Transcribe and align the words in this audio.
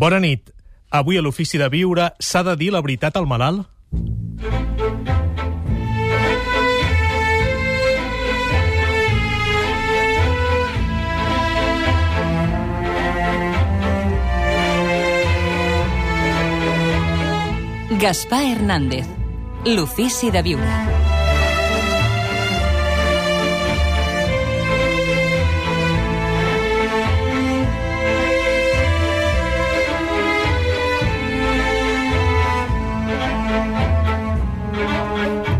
Bona 0.00 0.16
nit. 0.18 0.48
Avui 0.96 1.18
a 1.18 1.20
l'Ofici 1.20 1.58
de 1.60 1.66
Viure 1.68 2.06
s'ha 2.24 2.40
de 2.46 2.54
dir 2.56 2.70
la 2.72 2.80
veritat 2.80 3.18
al 3.20 3.26
malalt? 3.28 3.66
Gaspar 18.00 18.40
Hernández, 18.54 19.04
l'Ofici 19.68 20.32
de 20.32 20.40
Viure. 20.48 20.99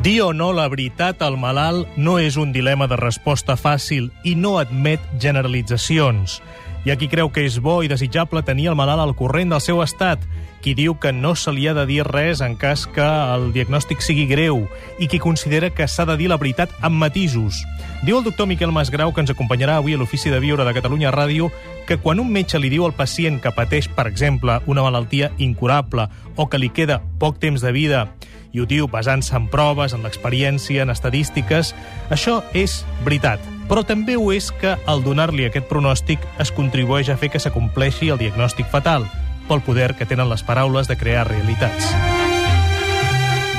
Dir 0.03 0.23
o 0.23 0.33
no 0.33 0.55
la 0.57 0.65
veritat 0.73 1.21
al 1.21 1.35
malalt 1.37 1.99
no 2.01 2.15
és 2.17 2.39
un 2.41 2.55
dilema 2.57 2.87
de 2.89 2.97
resposta 2.97 3.53
fàcil 3.61 4.07
i 4.25 4.33
no 4.33 4.55
admet 4.57 5.03
generalitzacions. 5.21 6.39
Hi 6.87 6.93
ha 6.95 6.97
qui 6.97 7.11
creu 7.13 7.29
que 7.29 7.45
és 7.45 7.59
bo 7.61 7.83
i 7.85 7.91
desitjable 7.93 8.41
tenir 8.41 8.71
el 8.71 8.79
malalt 8.81 9.05
al 9.05 9.13
corrent 9.19 9.53
del 9.53 9.61
seu 9.61 9.83
estat, 9.85 10.23
qui 10.65 10.73
diu 10.73 10.95
que 10.97 11.13
no 11.13 11.35
se 11.37 11.53
li 11.53 11.69
ha 11.69 11.75
de 11.77 11.85
dir 11.85 12.07
res 12.09 12.41
en 12.41 12.57
cas 12.57 12.87
que 12.89 13.05
el 13.05 13.51
diagnòstic 13.53 14.01
sigui 14.01 14.25
greu 14.31 14.63
i 14.97 15.05
qui 15.05 15.21
considera 15.21 15.69
que 15.69 15.85
s'ha 15.85 16.09
de 16.09 16.17
dir 16.17 16.31
la 16.33 16.41
veritat 16.41 16.73
amb 16.81 16.97
matisos. 16.97 17.61
Diu 18.01 18.23
el 18.23 18.25
doctor 18.25 18.49
Miquel 18.49 18.73
Masgrau, 18.73 19.13
que 19.13 19.21
ens 19.21 19.35
acompanyarà 19.37 19.77
avui 19.77 19.93
a 19.93 20.01
l'Ofici 20.01 20.33
de 20.33 20.41
Viure 20.41 20.65
de 20.65 20.73
Catalunya 20.73 21.13
Ràdio, 21.13 21.53
que 21.85 22.01
quan 22.01 22.25
un 22.25 22.33
metge 22.33 22.57
li 22.57 22.73
diu 22.73 22.89
al 22.89 22.97
pacient 22.97 23.37
que 23.45 23.53
pateix, 23.53 23.93
per 23.93 24.09
exemple, 24.09 24.63
una 24.65 24.89
malaltia 24.89 25.29
incurable 25.37 26.09
o 26.37 26.49
que 26.49 26.57
li 26.57 26.73
queda 26.73 27.03
poc 27.21 27.37
temps 27.37 27.61
de 27.61 27.77
vida 27.77 28.07
i 28.53 28.61
ho 28.61 28.67
diu 28.67 28.89
basant-se 28.91 29.37
en 29.37 29.49
proves, 29.51 29.95
en 29.95 30.03
l'experiència, 30.03 30.83
en 30.83 30.91
estadístiques, 30.91 31.75
això 32.11 32.41
és 32.55 32.85
veritat. 33.05 33.43
Però 33.71 33.85
també 33.87 34.17
ho 34.19 34.33
és 34.35 34.51
que, 34.51 34.75
al 34.91 35.05
donar-li 35.07 35.47
aquest 35.47 35.69
pronòstic, 35.71 36.23
es 36.43 36.51
contribueix 36.51 37.09
a 37.09 37.17
fer 37.17 37.31
que 37.31 37.43
s'acompleixi 37.43 38.11
el 38.11 38.19
diagnòstic 38.19 38.67
fatal, 38.67 39.07
pel 39.49 39.63
poder 39.67 39.95
que 39.99 40.07
tenen 40.07 40.31
les 40.31 40.43
paraules 40.47 40.91
de 40.91 40.97
crear 40.99 41.29
realitats. 41.29 41.95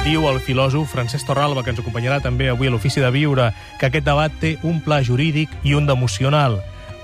Diu 0.02 0.26
el 0.26 0.40
filòsof 0.42 0.90
Francesc 0.90 1.28
Torralba, 1.30 1.62
que 1.64 1.70
ens 1.72 1.80
acompanyarà 1.80 2.20
també 2.24 2.50
avui 2.50 2.68
a 2.68 2.72
l'Ofici 2.74 3.04
de 3.04 3.12
Viure, 3.14 3.52
que 3.80 3.88
aquest 3.88 4.08
debat 4.08 4.34
té 4.42 4.56
un 4.66 4.82
pla 4.82 5.02
jurídic 5.06 5.52
i 5.64 5.76
un 5.78 5.86
d'emocional. 5.86 6.58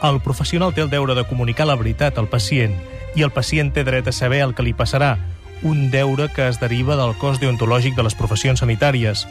El 0.03 0.19
professional 0.25 0.73
té 0.73 0.81
el 0.81 0.89
deure 0.89 1.13
de 1.15 1.25
comunicar 1.29 1.67
la 1.69 1.77
veritat 1.77 2.17
al 2.17 2.29
pacient 2.31 2.73
i 3.17 3.23
el 3.25 3.31
pacient 3.33 3.71
té 3.73 3.83
dret 3.85 4.07
a 4.09 4.13
saber 4.13 4.41
el 4.45 4.53
que 4.53 4.65
li 4.65 4.73
passarà, 4.77 5.15
un 5.63 5.89
deure 5.91 6.29
que 6.33 6.47
es 6.47 6.59
deriva 6.59 6.95
del 6.99 7.15
cos 7.17 7.39
deontològic 7.41 7.95
de 7.95 8.05
les 8.05 8.15
professions 8.15 8.61
sanitàries. 8.63 9.25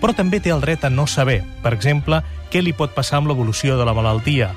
Però 0.00 0.14
també 0.16 0.40
té 0.40 0.52
el 0.54 0.62
dret 0.64 0.84
a 0.84 0.90
no 0.90 1.06
saber, 1.06 1.42
per 1.62 1.74
exemple, 1.76 2.22
què 2.50 2.62
li 2.62 2.72
pot 2.72 2.94
passar 2.96 3.20
amb 3.20 3.30
l'evolució 3.30 3.76
de 3.78 3.86
la 3.86 3.94
malaltia. 3.94 4.54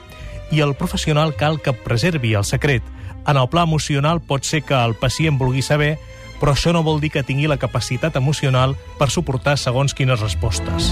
I 0.51 0.61
el 0.61 0.75
professional 0.75 1.35
cal 1.35 1.59
que 1.61 1.73
preservi 1.73 2.33
el 2.33 2.45
secret. 2.47 2.83
En 3.27 3.37
el 3.37 3.47
pla 3.49 3.63
emocional 3.63 4.21
pot 4.21 4.43
ser 4.43 4.63
que 4.63 4.75
el 4.75 4.95
pacient 4.95 5.39
vulgui 5.39 5.61
saber, 5.61 5.97
però 6.39 6.53
això 6.53 6.73
no 6.75 6.83
vol 6.83 6.99
dir 6.99 7.13
que 7.13 7.23
tingui 7.23 7.47
la 7.47 7.59
capacitat 7.59 8.17
emocional 8.19 8.75
per 8.99 9.09
suportar 9.09 9.55
segons 9.57 9.93
quines 9.95 10.19
respostes. 10.19 10.91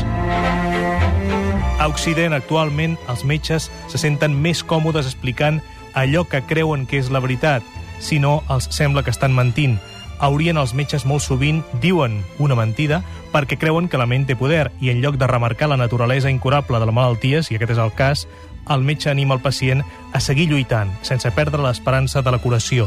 A 1.81 1.87
Occident, 1.89 2.31
actualment, 2.37 2.95
els 3.09 3.23
metges 3.25 3.71
se 3.89 3.97
senten 3.97 4.35
més 4.37 4.61
còmodes 4.63 5.07
explicant 5.09 5.59
allò 5.97 6.23
que 6.29 6.43
creuen 6.47 6.85
que 6.85 6.99
és 7.01 7.09
la 7.11 7.19
veritat, 7.19 7.65
si 7.99 8.19
no 8.19 8.43
els 8.53 8.69
sembla 8.71 9.03
que 9.03 9.11
estan 9.11 9.33
mentint. 9.35 9.79
Haurien 10.21 10.59
els 10.61 10.75
metges 10.77 11.03
molt 11.09 11.23
sovint 11.25 11.63
diuen 11.81 12.19
una 12.37 12.55
mentida 12.55 13.01
perquè 13.31 13.57
creuen 13.57 13.87
que 13.89 13.97
la 13.97 14.05
ment 14.05 14.27
té 14.29 14.35
poder 14.37 14.67
i 14.79 14.91
en 14.93 15.01
lloc 15.01 15.17
de 15.17 15.27
remarcar 15.27 15.71
la 15.71 15.79
naturalesa 15.81 16.29
incurable 16.29 16.79
de 16.79 16.85
la 16.85 16.93
malaltia, 16.93 17.41
si 17.41 17.57
aquest 17.57 17.73
és 17.73 17.81
el 17.81 17.93
cas, 17.97 18.27
el 18.69 18.85
metge 18.85 19.09
anima 19.09 19.33
el 19.33 19.41
pacient 19.41 19.81
a 20.13 20.19
seguir 20.21 20.45
lluitant, 20.51 20.91
sense 21.01 21.31
perdre 21.33 21.63
l'esperança 21.65 22.21
de 22.21 22.31
la 22.31 22.41
curació. 22.43 22.85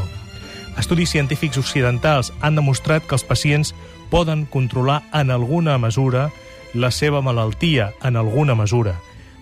Estudis 0.79 1.11
científics 1.11 1.59
occidentals 1.59 2.31
han 2.39 2.55
demostrat 2.55 3.03
que 3.03 3.15
els 3.15 3.27
pacients 3.27 3.73
poden 4.09 4.45
controlar 4.45 5.01
en 5.11 5.31
alguna 5.31 5.77
mesura 5.77 6.29
la 6.73 6.91
seva 6.91 7.21
malaltia, 7.21 7.93
en 8.03 8.15
alguna 8.15 8.55
mesura. 8.55 8.95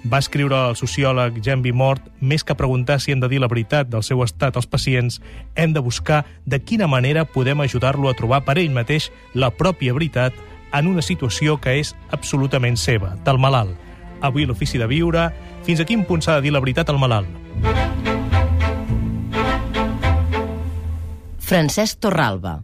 Va 0.03 0.19
escriure 0.19 0.57
el 0.69 0.75
sociòleg 0.75 1.37
Jean 1.39 1.61
Mort, 1.73 2.09
més 2.19 2.43
que 2.43 2.55
preguntar 2.55 2.99
si 2.99 3.13
hem 3.13 3.21
de 3.21 3.29
dir 3.31 3.39
la 3.39 3.47
veritat 3.47 3.87
del 3.87 4.03
seu 4.03 4.21
estat 4.23 4.57
als 4.57 4.67
pacients, 4.67 5.21
hem 5.55 5.71
de 5.71 5.79
buscar 5.79 6.25
de 6.45 6.59
quina 6.59 6.87
manera 6.87 7.23
podem 7.23 7.61
ajudar-lo 7.61 8.09
a 8.09 8.13
trobar 8.13 8.43
per 8.43 8.57
ell 8.57 8.71
mateix 8.71 9.11
la 9.33 9.49
pròpia 9.49 9.93
veritat 9.93 10.33
en 10.73 10.87
una 10.87 11.01
situació 11.01 11.55
que 11.61 11.79
és 11.79 11.95
absolutament 12.11 12.75
seva, 12.75 13.15
del 13.23 13.39
malalt. 13.39 13.77
Avui 14.21 14.45
l'Ofici 14.45 14.77
de 14.77 14.87
Viure, 14.87 15.29
fins 15.63 15.79
a 15.79 15.85
quin 15.85 16.03
punt 16.03 16.21
s'ha 16.21 16.35
de 16.39 16.47
dir 16.47 16.51
la 16.51 16.59
veritat 16.59 16.89
al 16.89 16.99
malalt? 16.99 17.29
Francesc 21.39 21.99
Torralba. 21.99 22.63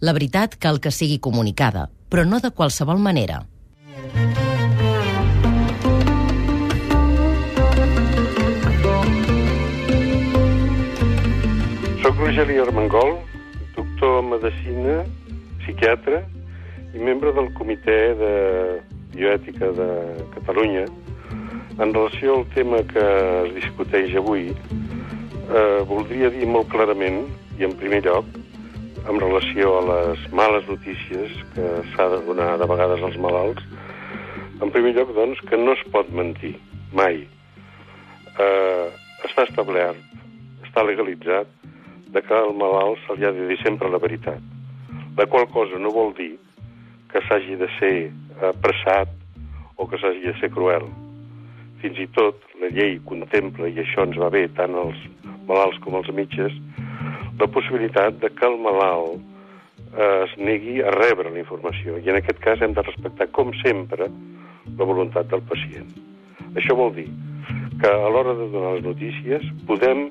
La 0.00 0.12
veritat 0.16 0.56
cal 0.56 0.80
que 0.80 0.92
sigui 0.92 1.18
comunicada, 1.18 1.90
però 2.08 2.24
no 2.24 2.40
de 2.40 2.52
qualsevol 2.56 3.00
manera. 3.00 3.42
Rogeli 12.20 12.58
Armengol, 12.58 13.14
doctor 13.74 14.18
en 14.20 14.28
Medicina, 14.28 14.96
psiquiatre 15.62 16.18
i 16.92 17.00
membre 17.00 17.30
del 17.32 17.46
Comitè 17.56 18.12
de 18.18 18.32
Bioètica 19.14 19.70
de 19.72 19.86
Catalunya. 20.34 20.82
En 21.80 21.94
relació 21.94 22.34
al 22.36 22.44
tema 22.52 22.82
que 22.90 23.04
es 23.46 23.54
discuteix 23.54 24.12
avui, 24.20 24.50
eh, 24.52 25.80
voldria 25.88 26.28
dir 26.34 26.44
molt 26.44 26.68
clarament, 26.68 27.22
i 27.56 27.64
en 27.64 27.72
primer 27.80 28.02
lloc, 28.04 28.28
en 29.08 29.20
relació 29.24 29.78
a 29.78 29.86
les 29.88 30.26
males 30.36 30.68
notícies 30.68 31.32
que 31.54 31.70
s'ha 31.94 32.08
de 32.16 32.20
donar 32.26 32.58
de 32.60 32.68
vegades 32.68 33.00
als 33.00 33.16
malalts, 33.16 33.64
en 34.60 34.68
primer 34.68 34.92
lloc, 34.92 35.14
doncs, 35.16 35.40
que 35.48 35.56
no 35.56 35.72
es 35.72 35.86
pot 35.88 36.12
mentir, 36.12 36.52
mai. 36.92 37.24
Eh, 38.36 38.86
està 39.24 39.48
establert, 39.48 39.96
està 40.68 40.84
legalitzat, 40.84 41.48
de 42.12 42.22
que 42.22 42.34
al 42.34 42.54
malalt 42.58 42.98
se 43.06 43.16
li 43.16 43.26
ha 43.26 43.32
de 43.32 43.46
dir 43.48 43.58
sempre 43.62 43.90
la 43.90 44.00
veritat. 44.02 44.40
La 45.16 45.26
qual 45.26 45.46
cosa 45.50 45.78
no 45.78 45.92
vol 45.94 46.14
dir 46.18 46.34
que 47.12 47.22
s'hagi 47.26 47.56
de 47.58 47.68
ser 47.78 48.10
apressat 48.50 49.10
o 49.76 49.86
que 49.86 49.98
s'hagi 49.98 50.26
de 50.26 50.34
ser 50.40 50.50
cruel. 50.54 50.86
Fins 51.80 51.98
i 51.98 52.06
tot 52.14 52.42
la 52.60 52.68
llei 52.74 52.98
contempla, 53.08 53.68
i 53.68 53.80
això 53.80 54.04
ens 54.06 54.18
va 54.20 54.30
bé 54.30 54.46
tant 54.56 54.74
als 54.76 54.98
malalts 55.48 55.80
com 55.84 55.96
als 55.96 56.10
metges, 56.14 56.54
la 57.40 57.48
possibilitat 57.48 58.20
de 58.20 58.30
que 58.36 58.46
el 58.46 58.58
malalt 58.60 59.16
eh, 59.96 60.26
es 60.26 60.36
negui 60.38 60.80
a 60.84 60.92
rebre 60.94 61.32
la 61.32 61.40
informació. 61.40 61.96
I 61.98 62.12
en 62.12 62.20
aquest 62.20 62.42
cas 62.44 62.62
hem 62.62 62.76
de 62.76 62.84
respectar, 62.84 63.30
com 63.32 63.54
sempre, 63.62 64.10
la 64.76 64.86
voluntat 64.86 65.30
del 65.32 65.42
pacient. 65.48 65.88
Això 66.58 66.76
vol 66.76 66.92
dir 66.94 67.08
que 67.80 67.88
a 67.88 68.10
l'hora 68.12 68.34
de 68.36 68.50
donar 68.52 68.74
les 68.76 68.84
notícies 68.84 69.46
podem 69.66 70.08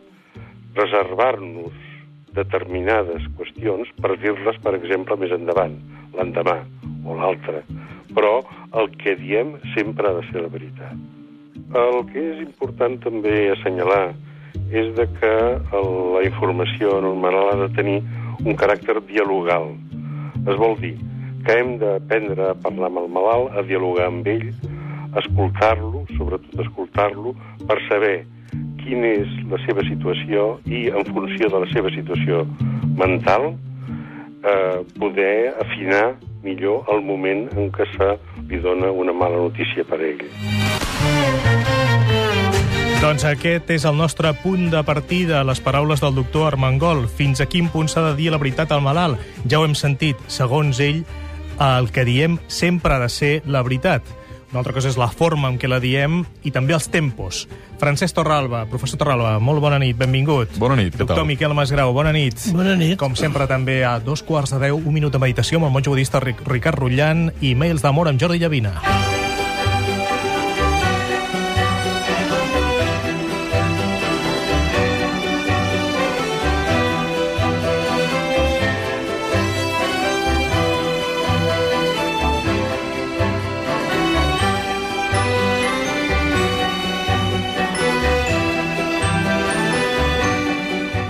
reservar-nos 0.76 1.89
determinades 2.36 3.26
qüestions 3.38 3.90
per 4.02 4.16
dir-les, 4.22 4.58
per 4.64 4.76
exemple, 4.78 5.18
més 5.20 5.34
endavant, 5.36 5.76
l'endemà 6.18 6.58
o 7.06 7.18
l'altre. 7.18 7.64
Però 8.16 8.40
el 8.80 8.90
que 9.02 9.16
diem 9.20 9.56
sempre 9.76 10.10
ha 10.10 10.18
de 10.20 10.26
ser 10.30 10.44
la 10.44 10.54
veritat. 10.54 10.96
El 11.80 12.02
que 12.10 12.24
és 12.32 12.42
important 12.46 12.98
també 13.04 13.52
assenyalar 13.54 14.16
és 14.74 14.90
de 14.98 15.06
que 15.20 15.34
la 15.74 16.24
informació 16.26 16.98
normal 17.02 17.38
ha 17.44 17.60
de 17.66 17.70
tenir 17.78 18.00
un 18.46 18.58
caràcter 18.58 18.98
dialogal. 19.06 19.72
Es 20.48 20.58
vol 20.58 20.76
dir 20.82 20.96
que 21.46 21.56
hem 21.60 21.78
d'aprendre 21.82 22.50
a 22.52 22.58
parlar 22.58 22.90
amb 22.90 23.04
el 23.04 23.10
malalt, 23.14 23.54
a 23.54 23.64
dialogar 23.66 24.10
amb 24.10 24.28
ell, 24.28 24.50
escoltar-lo, 25.22 26.04
sobretot 26.18 26.66
escoltar-lo, 26.66 27.34
per 27.68 27.80
saber 27.88 28.18
quina 28.90 29.14
és 29.22 29.34
la 29.52 29.60
seva 29.68 29.86
situació 29.86 30.56
i, 30.66 30.88
en 30.90 31.06
funció 31.14 31.50
de 31.54 31.62
la 31.62 31.70
seva 31.74 31.92
situació 31.94 32.44
mental, 32.98 33.54
eh, 34.44 34.80
poder 34.98 35.54
afinar 35.62 36.16
millor 36.44 36.88
el 36.92 37.04
moment 37.06 37.46
en 37.56 37.70
què 37.76 37.86
se 37.96 38.10
li 38.50 38.62
dona 38.64 38.92
una 38.92 39.14
mala 39.14 39.38
notícia 39.38 39.86
per 39.86 40.00
a 40.00 40.08
ell. 40.10 40.26
Doncs 43.00 43.24
aquest 43.24 43.70
és 43.72 43.86
el 43.88 43.96
nostre 43.96 44.34
punt 44.42 44.68
de 44.74 44.82
partida, 44.84 45.46
les 45.48 45.62
paraules 45.64 46.02
del 46.04 46.18
doctor 46.18 46.50
Armengol. 46.50 47.06
Fins 47.08 47.40
a 47.40 47.48
quin 47.48 47.70
punt 47.72 47.88
s'ha 47.88 48.04
de 48.10 48.16
dir 48.18 48.34
la 48.34 48.42
veritat 48.42 48.74
al 48.76 48.84
malalt? 48.84 49.22
Ja 49.48 49.62
ho 49.62 49.68
hem 49.68 49.76
sentit, 49.78 50.20
segons 50.28 50.82
ell, 50.84 51.06
el 51.64 51.92
que 51.96 52.04
diem 52.08 52.40
sempre 52.48 52.96
ha 52.96 53.04
de 53.04 53.12
ser 53.12 53.34
la 53.48 53.64
veritat. 53.64 54.04
Una 54.52 54.60
altra 54.60 54.74
cosa 54.74 54.90
és 54.90 54.98
la 54.98 55.08
forma 55.14 55.48
en 55.52 55.60
què 55.62 55.68
la 55.70 55.80
diem 55.80 56.24
i 56.44 56.52
també 56.52 56.74
els 56.74 56.88
tempos. 56.90 57.44
Francesc 57.80 58.16
Torralba, 58.18 58.64
professor 58.70 58.98
Torralba, 59.00 59.36
molt 59.40 59.62
bona 59.62 59.78
nit, 59.80 59.96
benvingut. 59.98 60.58
Bona 60.60 60.76
nit, 60.80 60.94
què 60.96 61.04
Doctor 61.04 61.22
tal? 61.22 61.28
Miquel 61.30 61.54
Masgrau, 61.54 61.94
bona 61.94 62.12
nit. 62.16 62.36
Bona 62.54 62.76
nit. 62.76 62.98
Com 63.00 63.16
sempre, 63.16 63.48
també 63.48 63.84
a 63.86 64.00
dos 64.00 64.24
quarts 64.24 64.52
de 64.56 64.60
deu, 64.66 64.78
un 64.82 64.94
minut 64.94 65.14
de 65.14 65.20
meditació 65.22 65.58
amb 65.62 65.70
el 65.70 65.76
monjo 65.78 65.92
budista 65.94 66.20
Ric- 66.24 66.42
Ricard 66.48 66.80
Rullant 66.82 67.30
i 67.42 67.54
mails 67.56 67.82
d'amor 67.86 68.10
amb 68.10 68.20
Jordi 68.22 68.40
Llavina. 68.40 68.78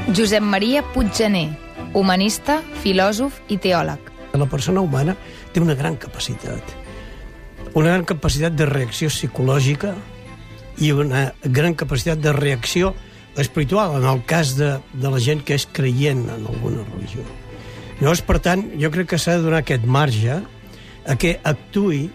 Josep 0.10 0.42
Maria 0.42 0.82
Puiggener, 0.90 1.52
humanista, 1.94 2.56
filòsof 2.82 3.36
i 3.54 3.60
teòleg. 3.62 4.08
La 4.34 4.48
persona 4.50 4.82
humana 4.82 5.14
té 5.54 5.62
una 5.62 5.76
gran 5.78 6.00
capacitat. 6.02 6.72
Una 7.78 7.92
gran 7.92 8.06
capacitat 8.10 8.56
de 8.58 8.66
reacció 8.66 9.12
psicològica 9.14 9.92
i 10.82 10.90
una 10.96 11.28
gran 11.44 11.76
capacitat 11.78 12.24
de 12.24 12.34
reacció 12.34 12.96
espiritual, 13.38 14.00
en 14.00 14.08
el 14.10 14.24
cas 14.26 14.56
de, 14.58 14.72
de 14.94 15.12
la 15.14 15.22
gent 15.22 15.44
que 15.46 15.54
és 15.54 15.68
creient 15.70 16.26
en 16.26 16.50
alguna 16.50 16.88
religió. 16.88 17.22
Llavors, 18.00 18.26
per 18.26 18.40
tant, 18.42 18.66
jo 18.82 18.90
crec 18.90 19.12
que 19.14 19.22
s'ha 19.22 19.38
de 19.38 19.46
donar 19.46 19.62
aquest 19.62 19.86
marge 19.86 20.40
a 21.06 21.18
que 21.22 21.36
actui 21.44 22.08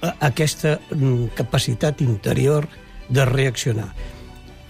aquesta 0.00 0.78
mm, 0.88 1.34
capacitat 1.36 2.00
interior 2.00 2.70
de 3.12 3.28
reaccionar. 3.28 3.90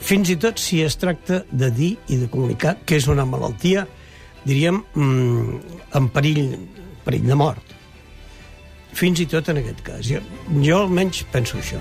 Fins 0.02 0.32
i 0.32 0.36
tot 0.36 0.58
si 0.58 0.80
es 0.82 0.96
tracta 0.98 1.44
de 1.50 1.70
dir 1.70 1.92
i 2.10 2.18
de 2.18 2.26
comunicar 2.30 2.74
que 2.84 2.98
és 2.98 3.06
una 3.06 3.22
malaltia, 3.24 3.86
diríem, 4.42 4.82
mm, 4.94 5.60
en 5.94 6.08
perill, 6.10 6.56
perill 7.04 7.28
de 7.28 7.36
mort. 7.38 7.62
Fins 8.92 9.22
i 9.22 9.26
tot 9.26 9.48
en 9.48 9.62
aquest 9.62 9.80
cas. 9.86 10.02
Jo, 10.02 10.18
jo 10.60 10.82
almenys 10.82 11.22
penso 11.30 11.56
això. 11.58 11.78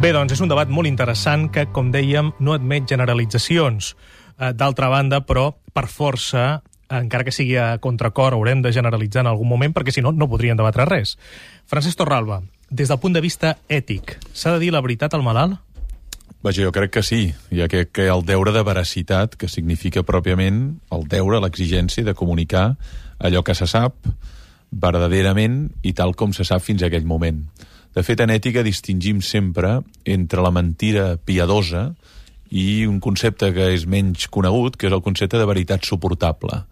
Bé, 0.00 0.12
doncs 0.12 0.36
és 0.36 0.40
un 0.40 0.48
debat 0.48 0.68
molt 0.68 0.86
interessant 0.86 1.50
que, 1.50 1.66
com 1.72 1.90
dèiem, 1.90 2.30
no 2.38 2.54
admet 2.54 2.86
generalitzacions. 2.86 3.94
Eh, 4.38 4.52
D'altra 4.52 4.88
banda, 4.92 5.22
però, 5.26 5.56
per 5.74 5.88
força, 5.88 6.62
encara 6.88 7.24
que 7.24 7.32
sigui 7.32 7.56
a 7.56 7.78
contracor, 7.82 8.36
haurem 8.36 8.62
de 8.62 8.72
generalitzar 8.72 9.24
en 9.24 9.32
algun 9.32 9.48
moment, 9.48 9.74
perquè 9.74 9.90
si 9.90 10.04
no, 10.04 10.12
no 10.12 10.28
podrien 10.28 10.56
debatre 10.56 10.84
res. 10.86 11.16
Francesc 11.66 11.98
Torralba, 11.98 12.42
des 12.70 12.88
del 12.88 12.98
punt 12.98 13.14
de 13.14 13.22
vista 13.22 13.56
ètic, 13.68 14.16
s'ha 14.32 14.56
de 14.56 14.60
dir 14.64 14.72
la 14.74 14.82
veritat 14.82 15.14
al 15.14 15.22
malalt? 15.22 15.60
Vaja, 16.42 16.62
jo 16.62 16.70
crec 16.70 16.92
que 16.94 17.02
sí, 17.02 17.34
ja 17.50 17.66
que, 17.66 17.86
que 17.90 18.06
el 18.06 18.22
deure 18.26 18.52
de 18.54 18.62
veracitat, 18.62 19.34
que 19.34 19.48
significa 19.48 20.04
pròpiament 20.06 20.76
el 20.94 21.06
deure, 21.10 21.40
l'exigència 21.42 22.04
de 22.06 22.14
comunicar 22.14 22.76
allò 23.18 23.42
que 23.42 23.54
se 23.54 23.66
sap 23.66 23.96
verdaderament 24.70 25.72
i 25.82 25.94
tal 25.96 26.14
com 26.14 26.34
se 26.36 26.44
sap 26.46 26.62
fins 26.62 26.82
a 26.82 26.90
aquell 26.90 27.06
moment. 27.06 27.40
De 27.96 28.04
fet, 28.04 28.20
en 28.20 28.30
ètica 28.30 28.62
distingim 28.62 29.22
sempre 29.24 29.80
entre 30.04 30.42
la 30.44 30.52
mentira 30.52 31.16
piadosa 31.16 31.94
i 32.50 32.84
un 32.86 33.00
concepte 33.00 33.50
que 33.56 33.70
és 33.74 33.86
menys 33.88 34.28
conegut, 34.28 34.76
que 34.76 34.90
és 34.90 34.94
el 34.94 35.02
concepte 35.02 35.40
de 35.40 35.46
veritat 35.48 35.86
suportable. 35.88 36.62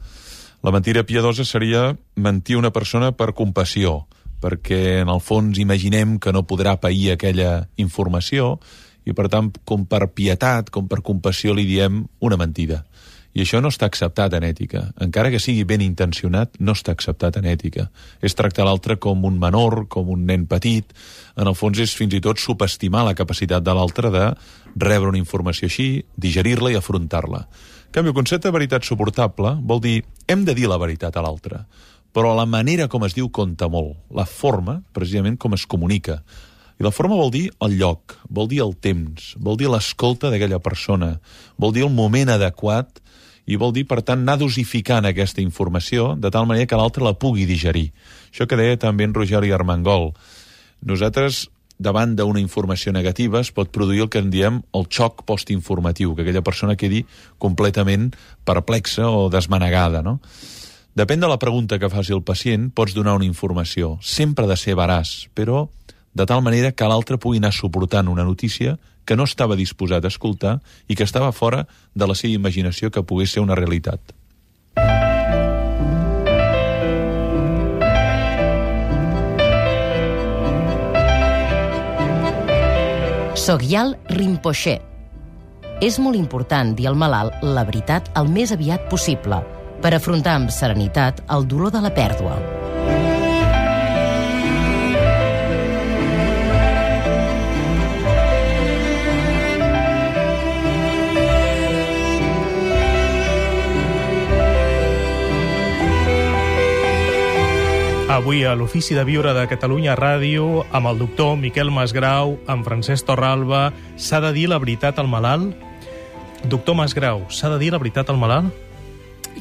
La 0.63 0.73
mentira 0.73 1.03
piadosa 1.05 1.45
seria 1.45 1.95
mentir 2.15 2.57
una 2.57 2.71
persona 2.73 3.11
per 3.13 3.33
compassió, 3.35 4.05
perquè 4.45 5.01
en 5.01 5.09
el 5.09 5.23
fons 5.25 5.59
imaginem 5.63 6.19
que 6.21 6.33
no 6.37 6.45
podrà 6.45 6.77
pair 6.81 7.15
aquella 7.15 7.65
informació 7.81 8.59
i 9.09 9.13
per 9.17 9.29
tant, 9.33 9.51
com 9.69 9.85
per 9.89 10.07
pietat, 10.17 10.71
com 10.73 10.89
per 10.89 11.03
compassió, 11.05 11.53
li 11.57 11.67
diem 11.69 12.05
una 12.25 12.41
mentida. 12.41 12.85
I 13.35 13.43
això 13.43 13.59
no 13.59 13.71
està 13.73 13.89
acceptat 13.91 14.37
en 14.39 14.45
ètica. 14.47 14.85
Encara 15.03 15.31
que 15.33 15.41
sigui 15.43 15.65
ben 15.67 15.83
intencionat, 15.83 16.55
no 16.63 16.73
està 16.77 16.93
acceptat 16.95 17.41
en 17.41 17.49
ètica. 17.51 17.89
És 18.23 18.37
tractar 18.39 18.63
l'altre 18.69 18.95
com 19.03 19.25
un 19.27 19.41
menor, 19.43 19.89
com 19.91 20.13
un 20.15 20.23
nen 20.29 20.45
petit. 20.47 20.95
En 21.35 21.51
el 21.51 21.57
fons 21.59 21.81
és 21.83 21.97
fins 21.99 22.15
i 22.15 22.23
tot 22.23 22.39
subestimar 22.39 23.03
la 23.09 23.17
capacitat 23.19 23.65
de 23.67 23.75
l'altre 23.75 24.13
de 24.15 24.29
rebre 24.77 25.11
una 25.11 25.19
informació 25.19 25.67
així, 25.67 26.05
digerir-la 26.15 26.71
i 26.71 26.79
afrontar-la. 26.79 27.43
En 27.89 27.99
canvi, 27.99 28.15
el 28.15 28.19
concepte 28.23 28.49
de 28.49 28.55
veritat 28.55 28.87
suportable 28.87 29.57
vol 29.67 29.83
dir 29.83 29.99
hem 30.31 30.47
de 30.47 30.55
dir 30.55 30.71
la 30.71 30.79
veritat 30.79 31.19
a 31.19 31.23
l'altre, 31.27 31.65
però 32.15 32.33
la 32.39 32.47
manera 32.47 32.87
com 32.89 33.05
es 33.05 33.17
diu 33.17 33.29
compta 33.35 33.67
molt. 33.69 33.99
La 34.15 34.25
forma, 34.25 34.79
precisament, 34.95 35.37
com 35.37 35.57
es 35.59 35.67
comunica. 35.67 36.21
I 36.79 36.87
la 36.87 36.93
forma 36.95 37.19
vol 37.19 37.33
dir 37.35 37.49
el 37.63 37.77
lloc, 37.79 38.17
vol 38.31 38.49
dir 38.51 38.61
el 38.65 38.75
temps, 38.83 39.35
vol 39.39 39.59
dir 39.59 39.71
l'escolta 39.71 40.31
d'aquella 40.31 40.61
persona, 40.63 41.17
vol 41.59 41.75
dir 41.75 41.85
el 41.87 41.93
moment 41.95 42.33
adequat 42.35 43.03
i 43.47 43.59
vol 43.61 43.75
dir, 43.77 43.85
per 43.87 44.01
tant, 44.03 44.23
anar 44.23 44.39
dosificant 44.41 45.07
aquesta 45.07 45.43
informació 45.43 46.15
de 46.19 46.31
tal 46.35 46.49
manera 46.51 46.71
que 46.71 46.79
l'altre 46.79 47.05
la 47.05 47.17
pugui 47.19 47.45
digerir. 47.51 47.91
Això 48.31 48.49
que 48.49 48.59
deia 48.59 48.79
també 48.81 49.07
en 49.07 49.15
Rogeri 49.15 49.53
Armengol. 49.53 50.13
Nosaltres, 50.87 51.45
davant 51.79 52.15
d'una 52.17 52.43
informació 52.43 52.95
negativa, 52.95 53.43
es 53.43 53.53
pot 53.55 53.71
produir 53.75 54.07
el 54.07 54.11
que 54.11 54.23
en 54.23 54.31
diem 54.31 54.63
el 54.75 54.87
xoc 54.89 55.27
postinformatiu, 55.29 56.15
que 56.15 56.23
aquella 56.23 56.47
persona 56.47 56.79
quedi 56.79 57.05
completament 57.39 58.13
perplexa 58.47 59.11
o 59.11 59.29
desmanegada, 59.31 60.03
no? 60.03 60.21
Depèn 60.95 61.19
de 61.19 61.27
la 61.27 61.41
pregunta 61.43 61.81
que 61.83 61.89
faci 61.91 62.13
el 62.15 62.23
pacient, 62.23 62.69
pots 62.71 62.93
donar 62.95 63.17
una 63.19 63.27
informació. 63.27 63.97
Sempre 63.99 64.47
ha 64.47 64.49
de 64.53 64.55
ser 64.55 64.77
veraç, 64.79 65.27
però 65.35 65.67
de 66.15 66.23
tal 66.23 66.43
manera 66.47 66.71
que 66.71 66.87
l'altre 66.87 67.19
pugui 67.19 67.41
anar 67.43 67.51
suportant 67.51 68.07
una 68.07 68.23
notícia 68.23 68.77
que 69.05 69.17
no 69.19 69.27
estava 69.27 69.57
disposat 69.59 70.05
a 70.05 70.13
escoltar 70.13 70.61
i 70.87 70.95
que 70.95 71.03
estava 71.03 71.33
fora 71.35 71.65
de 71.99 72.07
la 72.07 72.15
seva 72.15 72.39
imaginació 72.39 72.93
que 72.95 73.03
pogués 73.03 73.35
ser 73.35 73.43
una 73.43 73.57
realitat. 73.59 74.15
Sogyal 83.35 83.97
Rinpoche. 84.15 84.79
És 85.83 85.99
molt 85.99 86.15
important 86.15 86.71
dir 86.79 86.87
al 86.87 86.95
malalt 86.95 87.43
la 87.43 87.67
veritat 87.67 88.15
el 88.15 88.31
més 88.31 88.55
aviat 88.55 88.87
possible 88.89 89.43
per 89.83 89.95
afrontar 89.97 90.39
amb 90.39 90.53
serenitat 90.55 91.25
el 91.35 91.49
dolor 91.49 91.75
de 91.75 91.83
la 91.85 91.95
pèrdua. 91.95 92.39
Avui 108.15 108.45
a 108.47 108.55
l'Ofici 108.55 108.95
de 108.95 109.03
Viure 109.05 109.33
de 109.35 109.43
Catalunya 109.51 109.97
Ràdio, 109.99 110.63
amb 110.73 110.87
el 110.87 111.01
doctor 111.03 111.35
Miquel 111.37 111.69
Masgrau, 111.75 112.39
amb 112.47 112.65
Francesc 112.65 113.05
Torralba, 113.09 113.67
s'ha 113.99 114.23
de 114.23 114.31
dir 114.33 114.47
la 114.49 114.61
veritat 114.63 115.03
al 115.03 115.11
malalt? 115.11 115.53
Doctor 116.47 116.79
Masgrau, 116.79 117.27
s'ha 117.29 117.51
de 117.53 117.59
dir 117.61 117.75
la 117.75 117.83
veritat 117.83 118.09
al 118.09 118.17
malalt? 118.23 118.64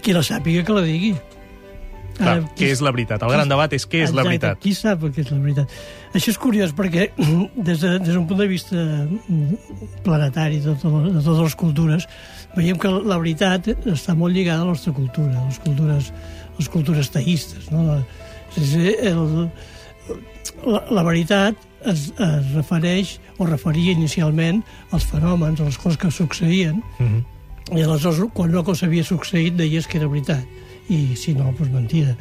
Qui 0.04 0.14
la 0.16 0.24
sàpiga 0.26 0.66
que 0.68 0.76
la 0.76 0.84
digui. 0.86 1.14
Clar, 2.14 2.34
Ara, 2.38 2.50
què 2.54 2.68
és 2.70 2.82
la 2.86 2.92
veritat? 2.94 3.24
El 3.26 3.32
gran 3.34 3.50
debat 3.50 3.72
és 3.74 3.88
què 3.90 4.04
és 4.04 4.12
la 4.14 4.22
Exacte, 4.22 4.28
veritat. 4.30 4.60
Qui 4.62 4.74
sap 4.78 5.06
que 5.16 5.24
és 5.24 5.32
la 5.32 5.40
veritat? 5.42 5.72
Això 6.14 6.30
és 6.30 6.38
curiós 6.38 6.74
perquè 6.78 7.08
des 7.70 7.82
d'un 7.82 7.96
de, 7.98 8.04
des 8.06 8.20
punt 8.30 8.38
de 8.44 8.48
vista 8.52 8.76
mm, 8.78 9.56
planetari 10.06 10.60
de, 10.62 10.76
tot, 10.78 10.94
de 11.08 11.24
totes 11.24 11.42
les 11.42 11.56
cultures 11.58 12.06
veiem 12.54 12.78
que 12.78 12.92
la 12.94 13.18
veritat 13.18 13.72
està 13.90 14.14
molt 14.14 14.36
lligada 14.36 14.62
a 14.62 14.68
la 14.68 14.76
nostra 14.76 14.94
cultura, 14.94 15.40
a 15.42 15.48
les 15.48 15.58
cultures, 15.64 16.12
a 16.14 16.56
les 16.60 16.70
cultures 16.70 17.10
teïstes. 17.16 17.72
No? 17.74 17.82
La, 17.88 17.98
és, 18.62 18.76
el, 19.10 19.50
la, 20.70 20.84
la 20.94 21.08
veritat 21.10 21.58
es, 21.90 22.12
es 22.14 22.54
refereix 22.54 23.18
o 23.40 23.50
referia 23.50 23.98
inicialment 23.98 24.62
als 24.94 25.10
fenòmens, 25.10 25.64
a 25.64 25.72
les 25.72 25.82
coses 25.82 25.98
que 25.98 26.14
succeïen, 26.14 26.84
Mhm. 27.00 27.24
I 27.72 27.82
aleshores, 27.82 28.20
quan 28.36 28.52
una 28.52 28.64
cosa 28.68 28.88
havia 28.90 29.06
succeït, 29.08 29.56
deies 29.56 29.88
que 29.88 29.98
era 30.02 30.10
veritat. 30.12 30.44
I 30.92 31.16
si 31.16 31.32
no, 31.38 31.54
doncs 31.56 31.72
mentida. 31.72 32.18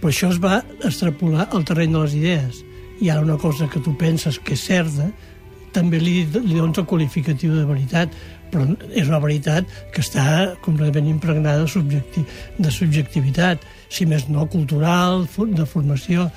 Però 0.00 0.12
això 0.12 0.30
es 0.30 0.38
va 0.42 0.60
extrapolar 0.84 1.48
al 1.50 1.66
terreny 1.66 1.96
de 1.96 2.04
les 2.04 2.14
idees. 2.20 2.62
I 3.02 3.10
ara 3.10 3.24
una 3.24 3.38
cosa 3.40 3.66
que 3.66 3.82
tu 3.82 3.96
penses 3.98 4.38
que 4.38 4.54
és 4.54 4.62
certa, 4.62 5.08
també 5.74 5.98
li, 5.98 6.22
li 6.22 6.54
dones 6.54 6.78
el 6.78 6.86
qualificatiu 6.86 7.56
de 7.56 7.64
veritat, 7.66 8.14
però 8.52 8.68
és 8.94 9.08
una 9.10 9.18
veritat 9.18 9.66
que 9.92 10.04
està 10.04 10.54
completament 10.62 11.10
impregnada 11.10 11.64
de, 11.64 11.70
subjecti 11.70 12.22
de 12.62 12.70
subjectivitat, 12.70 13.66
si 13.90 14.06
més 14.06 14.28
no 14.30 14.46
cultural, 14.46 15.26
de 15.26 15.66
formació. 15.66 16.28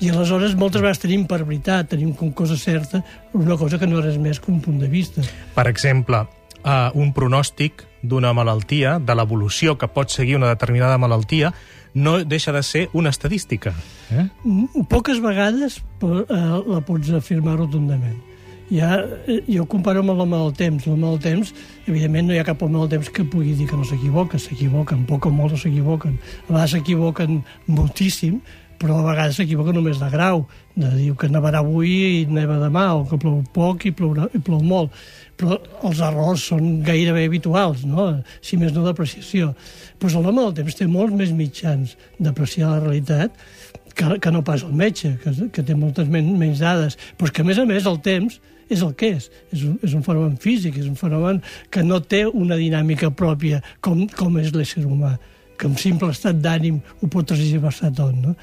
I 0.00 0.08
aleshores 0.08 0.56
moltes 0.56 0.80
vegades 0.80 1.02
tenim 1.02 1.26
per 1.28 1.42
veritat, 1.42 1.90
tenim 1.92 2.14
com 2.16 2.32
cosa 2.32 2.56
certa 2.56 3.02
una 3.36 3.60
cosa 3.60 3.76
que 3.76 3.88
no 3.90 4.00
és 4.00 4.16
més 4.16 4.40
que 4.40 4.48
un 4.48 4.62
punt 4.64 4.80
de 4.80 4.88
vista. 4.88 5.20
Per 5.52 5.68
exemple, 5.68 6.24
eh, 6.64 6.90
un 6.94 7.12
pronòstic 7.16 7.86
d'una 8.02 8.32
malaltia, 8.32 8.98
de 8.98 9.14
l'evolució 9.14 9.76
que 9.78 9.88
pot 9.88 10.10
seguir 10.10 10.38
una 10.38 10.48
determinada 10.52 10.98
malaltia, 10.98 11.52
no 11.94 12.20
deixa 12.24 12.52
de 12.52 12.62
ser 12.62 12.88
una 12.92 13.10
estadística. 13.10 13.74
Eh? 14.10 14.28
Mm, 14.44 14.86
Poques 14.88 15.20
vegades 15.20 15.80
eh, 16.02 16.16
la 16.66 16.80
pots 16.86 17.10
afirmar 17.16 17.58
rotundament. 17.58 18.18
Ja, 18.70 19.00
eh, 19.26 19.42
jo 19.50 19.66
comparo 19.66 20.04
amb 20.04 20.14
l'home 20.14 20.38
del 20.38 20.52
temps. 20.54 20.86
L'home 20.86 21.08
del 21.08 21.18
temps, 21.20 21.52
evidentment, 21.90 22.28
no 22.28 22.34
hi 22.34 22.38
ha 22.38 22.46
cap 22.46 22.62
del 22.62 22.88
temps 22.88 23.10
que 23.10 23.24
pugui 23.26 23.56
dir 23.58 23.66
que 23.66 23.76
no 23.76 23.84
s'equivoca. 23.84 24.38
S'equivoquen, 24.38 25.04
poc 25.06 25.26
o 25.26 25.30
molt 25.34 25.58
s'equivoquen. 25.58 26.18
A 26.48 26.52
vegades 26.52 26.76
s'equivoquen 26.76 27.42
moltíssim, 27.66 28.40
però 28.80 28.96
a 28.96 29.04
vegades 29.04 29.36
s'equivoquen 29.36 29.76
només 29.76 30.00
de 30.00 30.08
grau. 30.12 30.46
De, 30.72 30.88
diu 30.96 31.16
que 31.18 31.28
nevarà 31.28 31.60
avui 31.60 31.90
i 32.22 32.26
neva 32.30 32.56
demà, 32.62 32.86
o 32.96 33.04
que 33.08 33.18
plou 33.20 33.42
poc 33.54 33.84
i, 33.84 33.92
plourà, 33.96 34.30
i 34.32 34.40
plou 34.44 34.62
molt. 34.64 34.94
Però 35.40 35.58
els 35.88 36.00
errors 36.04 36.46
són 36.52 36.80
gairebé 36.84 37.26
habituals, 37.28 37.84
no? 37.88 38.08
si 38.44 38.56
més 38.60 38.72
no 38.76 38.84
d'apreciació. 38.86 39.52
Pues 40.00 40.16
l'home 40.16 40.40
del 40.40 40.56
temps 40.62 40.78
té 40.78 40.88
molts 40.88 41.16
més 41.16 41.34
mitjans 41.36 41.96
d'apreciar 42.18 42.72
la 42.72 42.84
realitat 42.86 43.36
que, 43.94 44.16
que 44.22 44.32
no 44.32 44.40
pas 44.46 44.64
el 44.64 44.72
metge, 44.76 45.12
que, 45.20 45.34
que 45.52 45.64
té 45.66 45.76
moltes 45.76 46.08
men 46.08 46.32
menys 46.40 46.62
dades, 46.64 46.96
però 47.18 47.28
és 47.28 47.36
que, 47.36 47.44
a 47.44 47.50
més 47.50 47.60
a 47.60 47.66
més, 47.68 47.88
el 47.90 48.00
temps 48.04 48.40
és 48.70 48.84
el 48.86 48.94
que 48.96 49.12
és. 49.18 49.28
És 49.52 49.66
un, 49.66 49.76
és 49.84 49.96
un 49.98 50.06
fenomen 50.06 50.38
físic, 50.40 50.78
és 50.80 50.88
un 50.88 50.96
fenomen 50.96 51.42
que 51.74 51.84
no 51.84 52.00
té 52.00 52.22
una 52.26 52.56
dinàmica 52.56 53.10
pròpia 53.12 53.60
com, 53.84 54.06
com 54.16 54.40
és 54.40 54.54
l'ésser 54.56 54.86
humà, 54.86 55.16
que 55.58 55.68
un 55.68 55.76
simple 55.76 56.12
estat 56.14 56.40
d'ànim 56.40 56.80
ho 56.80 57.12
pot 57.12 57.28
transversar 57.28 57.92
tot. 57.98 58.16
No? 58.16 58.36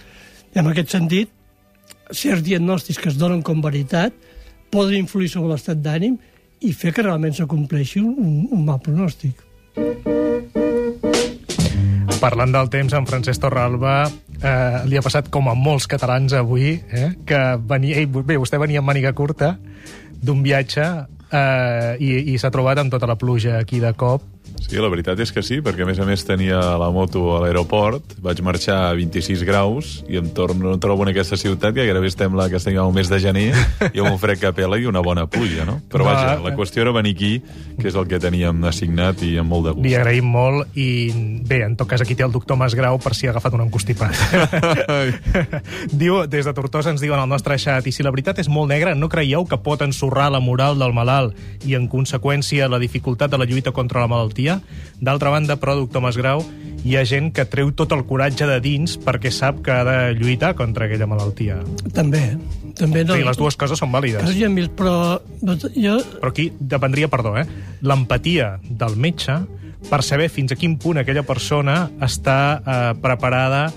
En 0.57 0.65
aquest 0.65 0.89
sentit, 0.89 1.29
certs 2.09 2.41
diagnòstics 2.41 2.97
que 2.97 3.11
es 3.11 3.17
donen 3.19 3.43
com 3.45 3.59
veritat 3.61 4.15
poden 4.73 5.03
influir 5.03 5.29
sobre 5.29 5.51
l'estat 5.51 5.83
d'ànim 5.83 6.15
i 6.65 6.71
fer 6.73 6.93
que 6.95 7.03
realment 7.05 7.35
s'acompleixi 7.37 8.01
un, 8.01 8.47
un 8.49 8.63
mal 8.65 8.79
pronòstic. 8.81 9.43
Parlant 12.17 12.55
del 12.55 12.71
temps, 12.73 12.95
en 12.97 13.05
Francesc 13.05 13.43
Torralba 13.43 14.07
eh, 14.07 14.79
li 14.89 14.97
ha 14.97 15.03
passat 15.05 15.29
com 15.29 15.51
a 15.51 15.53
molts 15.53 15.85
catalans 15.85 16.33
avui, 16.33 16.79
eh, 16.89 17.11
que 17.29 17.43
venia, 17.69 18.01
bé, 18.09 18.39
vostè 18.41 18.57
venia 18.57 18.81
amb 18.81 18.89
màniga 18.89 19.13
curta 19.13 19.53
d'un 20.17 20.41
viatge 20.41 20.87
eh, 21.31 21.98
i, 22.00 22.34
i 22.34 22.38
s'ha 22.41 22.51
trobat 22.53 22.79
amb 22.81 22.93
tota 22.93 23.10
la 23.10 23.17
pluja 23.19 23.57
aquí 23.60 23.79
de 23.84 23.93
cop. 23.93 24.24
Sí, 24.67 24.77
la 24.81 24.89
veritat 24.89 25.19
és 25.22 25.31
que 25.31 25.43
sí, 25.46 25.60
perquè 25.63 25.84
a 25.84 25.88
més 25.88 26.00
a 26.01 26.05
més 26.07 26.24
tenia 26.25 26.57
la 26.79 26.88
moto 26.91 27.22
a 27.36 27.41
l'aeroport, 27.43 28.15
vaig 28.24 28.39
marxar 28.43 28.77
a 28.88 28.93
26 28.98 29.43
graus 29.48 29.91
i 30.10 30.17
em 30.19 30.29
torno, 30.36 30.74
em 30.74 30.81
trobo 30.81 31.05
en 31.05 31.12
aquesta 31.12 31.38
ciutat 31.39 31.75
que 31.75 31.86
gairebé 31.86 32.10
la 32.36 32.48
que 32.50 32.57
estem 32.57 32.77
al 32.79 32.93
mes 32.96 33.10
de 33.12 33.19
gener 33.19 33.51
i 33.93 34.00
amb 34.00 34.12
un 34.12 34.17
fred 34.19 34.39
que 34.39 34.51
pela 34.53 34.79
i 34.79 34.88
una 34.88 35.01
bona 35.03 35.27
pluja, 35.27 35.65
no? 35.65 35.81
Però 35.91 36.03
Va. 36.07 36.13
vaja, 36.13 36.39
la 36.43 36.55
qüestió 36.55 36.81
era 36.81 36.91
venir 36.91 37.13
aquí, 37.15 37.41
que 37.79 37.88
és 37.88 37.96
el 37.96 38.07
que 38.07 38.19
teníem 38.19 38.63
assignat 38.65 39.22
i 39.24 39.38
amb 39.38 39.51
molt 39.51 39.67
de 39.67 39.74
Li 39.75 39.89
gust. 39.91 40.00
agraïm 40.00 40.25
molt 40.25 40.77
i 40.77 41.12
bé, 41.48 41.63
en 41.67 41.75
tot 41.77 41.88
cas 41.88 42.01
aquí 42.01 42.15
té 42.15 42.24
el 42.24 42.31
doctor 42.31 42.57
Masgrau 42.57 43.00
per 43.00 43.13
si 43.15 43.27
ha 43.27 43.31
agafat 43.36 43.53
un 43.53 43.67
encostipat. 43.67 44.15
Diu, 45.91 46.25
des 46.27 46.46
de 46.48 46.53
Tortosa 46.53 46.91
ens 46.91 47.03
diuen 47.03 47.19
al 47.19 47.29
nostre 47.29 47.57
xat 47.62 47.88
i 47.88 47.91
si 47.93 48.03
la 48.03 48.12
veritat 48.15 48.39
és 48.39 48.50
molt 48.50 48.72
negra, 48.72 48.96
no 48.96 49.10
creieu 49.10 49.46
que 49.46 49.60
pot 49.62 49.84
ensorrar 49.86 50.31
la 50.31 50.39
moral 50.43 50.79
del 50.79 50.93
malalt 50.96 51.16
i 51.67 51.75
en 51.77 51.88
conseqüència 51.91 52.69
la 52.71 52.79
dificultat 52.81 53.31
de 53.31 53.39
la 53.41 53.47
lluita 53.50 53.74
contra 53.75 54.03
la 54.03 54.09
malaltia? 54.12 54.59
D'altra 55.01 55.33
banda, 55.33 55.57
però, 55.59 55.75
doctor 55.79 56.03
Masgrau, 56.05 56.43
hi 56.88 56.95
ha 56.97 57.03
gent 57.07 57.31
que 57.36 57.45
treu 57.50 57.71
tot 57.75 57.91
el 57.95 58.05
coratge 58.07 58.47
de 58.47 58.59
dins 58.63 58.97
perquè 59.03 59.31
sap 59.33 59.59
que 59.65 59.74
ha 59.74 59.83
de 59.88 59.97
lluitar 60.19 60.53
contra 60.55 60.88
aquella 60.88 61.09
malaltia. 61.09 61.59
També, 61.93 62.24
també 62.77 63.03
No. 63.07 63.15
Sí, 63.15 63.24
les 63.24 63.38
dues 63.39 63.55
coses 63.55 63.79
són 63.79 63.91
vàlides. 63.93 64.21
Casos 64.21 64.36
hi 64.36 64.45
ha 64.45 64.50
mil, 64.51 64.69
però 64.75 65.19
jo 65.75 65.97
Però 66.19 66.31
aquí 66.31 66.51
dependria, 66.59 67.07
perdó, 67.07 67.38
eh, 67.39 67.45
l'empatia 67.81 68.57
del 68.67 68.97
metge 68.97 69.38
per 69.89 70.01
saber 70.03 70.27
fins 70.33 70.51
a 70.51 70.57
quin 70.59 70.77
punt 70.81 71.00
aquella 71.00 71.24
persona 71.24 71.86
està 72.03 72.38
eh, 72.57 72.93
preparada 73.01 73.67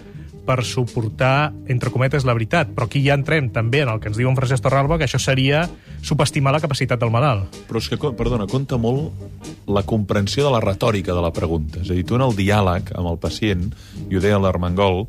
per 0.50 0.64
suportar, 0.66 1.52
entre 1.70 1.92
cometes, 1.94 2.24
la 2.26 2.34
veritat. 2.34 2.72
Però 2.74 2.88
aquí 2.88 3.04
ja 3.04 3.14
entrem 3.14 3.52
també 3.54 3.84
en 3.84 3.92
el 3.92 4.00
que 4.02 4.10
ens 4.10 4.18
diu 4.18 4.26
en 4.26 4.34
Francesc 4.38 4.64
Torralba, 4.64 4.98
que 4.98 5.06
això 5.06 5.20
seria 5.22 5.62
subestimar 6.02 6.50
la 6.56 6.62
capacitat 6.62 6.98
del 6.98 7.12
malalt. 7.14 7.54
Però 7.68 7.78
és 7.78 7.86
que, 7.90 7.98
perdona, 8.18 8.48
compta 8.50 8.80
molt 8.80 9.68
la 9.70 9.84
comprensió 9.86 10.48
de 10.48 10.54
la 10.56 10.62
retòrica 10.64 11.14
de 11.14 11.22
la 11.22 11.30
pregunta. 11.36 11.84
És 11.84 11.92
a 11.92 11.94
dir, 11.94 12.02
tu 12.08 12.18
en 12.18 12.26
el 12.26 12.34
diàleg 12.34 12.90
amb 12.98 13.12
el 13.12 13.20
pacient, 13.22 13.68
i 14.08 14.18
ho 14.18 14.24
deia 14.24 14.42
l'Armengol, 14.42 15.04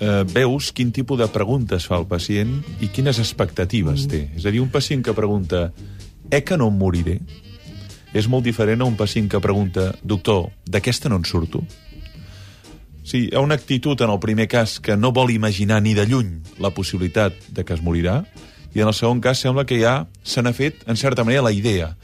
eh, 0.00 0.22
veus 0.34 0.70
quin 0.76 0.92
tipus 0.92 1.22
de 1.22 1.30
preguntes 1.32 1.88
fa 1.88 1.96
el 1.96 2.06
pacient 2.10 2.58
i 2.84 2.92
quines 2.92 3.18
expectatives 3.22 4.04
té. 4.10 4.26
És 4.36 4.44
a 4.44 4.52
dir, 4.52 4.60
un 4.60 4.72
pacient 4.74 5.04
que 5.04 5.16
pregunta 5.16 5.70
eh 6.30 6.44
que 6.44 6.58
no 6.60 6.68
em 6.68 6.76
moriré? 6.76 7.20
És 8.12 8.28
molt 8.28 8.44
diferent 8.44 8.82
a 8.82 8.88
un 8.88 8.96
pacient 8.96 9.28
que 9.28 9.40
pregunta 9.40 9.94
doctor, 10.02 10.50
d'aquesta 10.68 11.08
no 11.08 11.16
en 11.16 11.24
surto? 11.24 11.64
Sí, 13.08 13.30
hi 13.30 13.36
ha 13.38 13.40
una 13.40 13.56
actitud 13.56 13.96
en 14.04 14.10
el 14.12 14.18
primer 14.20 14.44
cas 14.52 14.80
que 14.84 14.94
no 15.00 15.14
vol 15.16 15.30
imaginar 15.32 15.80
ni 15.80 15.94
de 15.96 16.04
lluny 16.04 16.42
la 16.60 16.74
possibilitat 16.76 17.32
de 17.56 17.62
que 17.64 17.72
es 17.72 17.80
morirà, 17.80 18.18
i 18.76 18.82
en 18.82 18.90
el 18.90 18.92
segon 18.92 19.22
cas 19.24 19.40
sembla 19.40 19.64
que 19.64 19.78
ja 19.80 20.02
se 20.20 20.42
n'ha 20.44 20.52
fet, 20.52 20.82
en 20.84 20.98
certa 21.00 21.24
manera, 21.24 21.46
la 21.46 21.54
idea. 21.56 21.94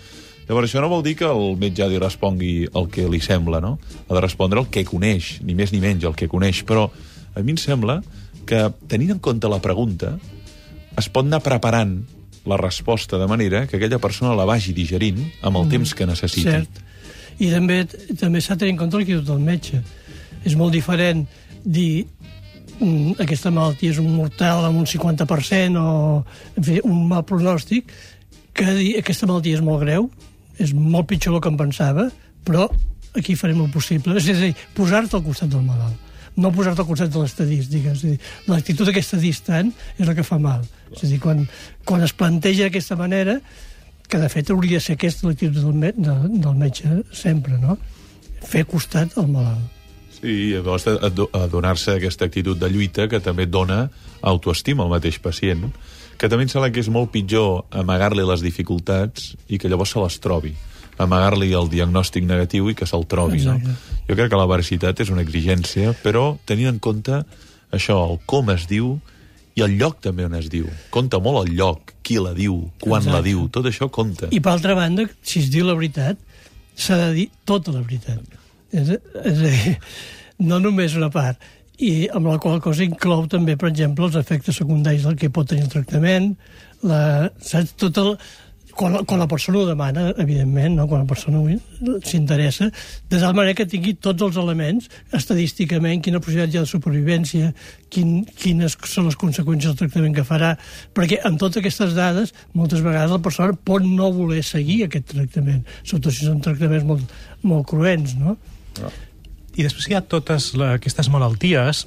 Llavors, 0.48 0.70
això 0.70 0.80
no 0.80 0.88
vol 0.88 1.02
dir 1.04 1.12
que 1.18 1.28
el 1.28 1.58
metge 1.60 1.90
de 1.92 1.98
respongui 2.00 2.54
el 2.72 2.88
que 2.88 3.04
li 3.12 3.20
sembla, 3.20 3.60
no? 3.60 3.74
Ha 4.08 4.16
de 4.16 4.22
respondre 4.24 4.62
el 4.62 4.70
que 4.72 4.86
coneix, 4.88 5.42
ni 5.44 5.52
més 5.58 5.74
ni 5.74 5.82
menys 5.82 6.06
el 6.08 6.16
que 6.16 6.28
coneix, 6.32 6.62
però 6.64 6.86
a 6.88 7.42
mi 7.44 7.52
em 7.52 7.60
sembla 7.60 7.98
que, 8.48 8.62
tenint 8.88 9.12
en 9.12 9.20
compte 9.20 9.50
la 9.52 9.60
pregunta, 9.60 10.14
es 10.96 11.10
pot 11.12 11.28
anar 11.28 11.42
preparant 11.44 11.98
la 12.48 12.56
resposta 12.60 13.20
de 13.20 13.28
manera 13.28 13.66
que 13.66 13.76
aquella 13.76 14.00
persona 14.00 14.32
la 14.36 14.48
vagi 14.48 14.72
digerint 14.72 15.20
amb 15.44 15.60
el 15.60 15.68
temps 15.68 15.92
que 15.92 16.08
necessiti. 16.08 16.48
Cert. 16.48 16.80
I 17.44 17.50
també 17.52 17.82
també 18.16 18.40
s'ha 18.40 18.56
de 18.56 18.64
tenir 18.64 18.76
en 18.78 18.80
compte 18.86 18.96
l'actitud 18.96 19.28
del 19.28 19.44
metge. 19.44 19.82
És 20.44 20.56
molt 20.60 20.74
diferent 20.76 21.24
dir 21.64 22.04
mm, 22.80 23.20
aquesta 23.24 23.52
malaltia 23.54 23.94
és 23.94 24.00
un 24.02 24.10
mortal 24.14 24.68
amb 24.68 24.82
un 24.82 24.88
50% 24.88 25.80
o 25.80 26.24
fi, 26.60 26.80
un 26.84 27.06
mal 27.08 27.24
pronòstic 27.28 27.92
que 28.54 28.76
dir 28.76 28.90
aquesta 29.00 29.26
malaltia 29.26 29.58
és 29.58 29.64
molt 29.64 29.82
greu, 29.82 30.08
és 30.62 30.74
molt 30.76 31.08
pitjor 31.10 31.34
del 31.34 31.42
que 31.42 31.50
em 31.50 31.58
pensava, 31.58 32.08
però 32.46 32.68
aquí 33.18 33.34
farem 33.34 33.64
el 33.64 33.72
possible. 33.74 34.14
És 34.20 34.28
a 34.30 34.38
dir, 34.38 34.54
posar-te 34.76 35.18
al 35.18 35.24
costat 35.26 35.50
del 35.50 35.64
malalt 35.66 36.04
no 36.36 36.50
posar-te 36.50 36.82
al 36.82 36.88
costat 36.88 37.12
de 37.14 37.20
l'estadística. 37.22 37.92
És 37.94 38.02
a 38.02 38.08
dir, 38.10 38.18
l'actitud 38.50 38.90
aquesta 38.90 39.18
distant 39.22 39.70
és 39.98 40.08
la 40.08 40.16
que 40.16 40.26
fa 40.26 40.38
mal. 40.42 40.64
És 40.90 41.04
a 41.04 41.10
dir, 41.10 41.20
quan, 41.22 41.44
quan 41.86 42.02
es 42.06 42.14
planteja 42.16 42.66
d'aquesta 42.66 42.98
manera, 42.98 43.38
que 44.08 44.20
de 44.20 44.30
fet 44.32 44.50
hauria 44.50 44.80
de 44.80 44.84
ser 44.84 44.98
aquesta 44.98 45.28
l'actitud 45.28 45.60
del, 45.62 45.78
me 45.78 45.92
de, 45.96 46.16
del 46.34 46.58
metge 46.58 47.00
sempre, 47.14 47.58
no? 47.60 47.78
Fer 48.44 48.66
costat 48.68 49.16
al 49.18 49.30
malalt. 49.30 49.83
I 50.24 50.54
llavors 50.56 50.86
a, 50.88 50.96
a, 50.96 51.10
a 51.12 51.46
donar-se 51.52 51.98
aquesta 51.98 52.24
actitud 52.28 52.58
de 52.58 52.70
lluita 52.72 53.08
que 53.12 53.20
també 53.20 53.46
dona 53.46 53.84
autoestima 54.24 54.86
al 54.86 54.92
mateix 54.92 55.20
pacient, 55.20 55.68
que 56.16 56.30
també 56.32 56.46
em 56.46 56.52
sembla 56.52 56.72
que 56.72 56.80
és 56.80 56.88
molt 56.88 57.12
pitjor 57.12 57.66
amagar-li 57.76 58.24
les 58.24 58.44
dificultats 58.44 59.34
i 59.48 59.60
que 59.60 59.68
llavors 59.68 59.92
se 59.92 60.02
les 60.02 60.22
trobi 60.24 60.54
amagar-li 60.98 61.50
el 61.58 61.66
diagnòstic 61.70 62.26
negatiu 62.26 62.68
i 62.70 62.74
que 62.78 62.86
se'l 62.86 63.02
trobi. 63.10 63.40
No? 63.42 63.56
Jo 64.06 64.14
crec 64.14 64.30
que 64.30 64.38
la 64.38 64.46
veracitat 64.46 65.00
és 65.02 65.10
una 65.10 65.24
exigència, 65.24 65.94
però 66.04 66.36
tenint 66.46 66.70
en 66.74 66.78
compte 66.78 67.24
això, 67.74 67.98
el 68.06 68.20
com 68.30 68.52
es 68.54 68.68
diu 68.70 68.94
i 69.54 69.62
el 69.66 69.76
lloc 69.78 70.00
també 70.02 70.26
on 70.26 70.34
es 70.38 70.48
diu. 70.50 70.68
Compta 70.94 71.20
molt 71.22 71.44
el 71.44 71.56
lloc, 71.58 71.94
qui 72.06 72.18
la 72.22 72.34
diu, 72.34 72.56
quan 72.82 73.02
Exacte. 73.02 73.16
la 73.16 73.22
diu, 73.26 73.44
tot 73.54 73.66
això 73.70 73.90
compta. 73.90 74.30
I 74.34 74.40
per 74.42 74.54
altra 74.54 74.74
banda, 74.78 75.06
si 75.22 75.42
es 75.44 75.50
diu 75.50 75.66
la 75.66 75.76
veritat, 75.78 76.18
s'ha 76.74 76.98
de 77.06 77.12
dir 77.18 77.28
tota 77.46 77.74
la 77.74 77.82
veritat. 77.82 78.40
És, 78.74 78.94
és 79.22 79.38
a 79.38 79.52
dir, 79.52 79.74
no 80.50 80.60
només 80.62 80.96
una 80.98 81.10
part. 81.14 81.42
I 81.82 82.06
amb 82.14 82.28
la 82.30 82.38
qual 82.42 82.60
cosa 82.62 82.84
inclou 82.86 83.26
també, 83.30 83.56
per 83.58 83.72
exemple, 83.72 84.06
els 84.06 84.18
efectes 84.18 84.60
secundaris 84.60 85.06
del 85.06 85.18
que 85.18 85.32
pot 85.34 85.48
tenir 85.50 85.66
el 85.66 85.72
tractament, 85.72 86.34
la, 86.86 87.00
saps, 87.42 87.74
tot 87.80 87.98
el, 87.98 88.12
quan, 88.74 88.96
quan 89.06 89.20
la 89.20 89.26
persona 89.30 89.58
ho 89.58 89.66
demana, 89.66 90.08
evidentment, 90.18 90.76
no? 90.78 90.86
quan 90.90 91.04
la 91.04 91.08
persona 91.08 91.42
s'interessa, 92.04 92.68
de 93.10 93.20
tal 93.20 93.34
manera 93.34 93.56
que 93.58 93.66
tingui 93.70 93.94
tots 94.02 94.22
els 94.26 94.38
elements, 94.40 94.88
estadísticament, 95.14 96.02
quina 96.04 96.22
possibilitat 96.22 96.54
hi 96.54 96.60
ha 96.60 96.64
de 96.64 96.70
supervivència, 96.70 97.52
quin, 97.94 98.16
quines 98.40 98.78
són 98.90 99.10
les 99.10 99.18
conseqüències 99.20 99.72
del 99.72 99.80
tractament 99.84 100.16
que 100.16 100.26
farà, 100.26 100.54
perquè 100.96 101.20
amb 101.26 101.40
totes 101.40 101.62
aquestes 101.62 101.94
dades, 101.98 102.34
moltes 102.54 102.82
vegades 102.84 103.14
la 103.14 103.22
persona 103.24 103.58
pot 103.70 103.86
no 103.86 104.12
voler 104.14 104.42
seguir 104.46 104.84
aquest 104.86 105.10
tractament, 105.14 105.62
sobretot 105.82 106.18
si 106.18 106.28
són 106.28 106.42
tractaments 106.44 106.88
molt, 106.88 107.16
molt 107.46 107.70
cruents, 107.70 108.18
no? 108.20 108.38
I 109.54 109.62
després 109.62 109.88
hi 109.88 109.94
ha 109.94 110.02
totes 110.02 110.52
la, 110.58 110.74
aquestes 110.78 111.10
malalties 111.12 111.86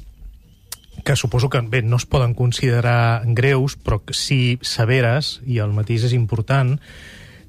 que 1.04 1.16
suposo 1.16 1.50
que 1.50 1.62
bé, 1.62 1.82
no 1.84 1.98
es 1.98 2.06
poden 2.06 2.34
considerar 2.34 3.22
greus, 3.38 3.78
però 3.78 4.02
sí 4.12 4.58
severes, 4.66 5.38
i 5.46 5.60
el 5.64 5.72
mateix 5.76 6.08
és 6.10 6.16
important, 6.18 6.78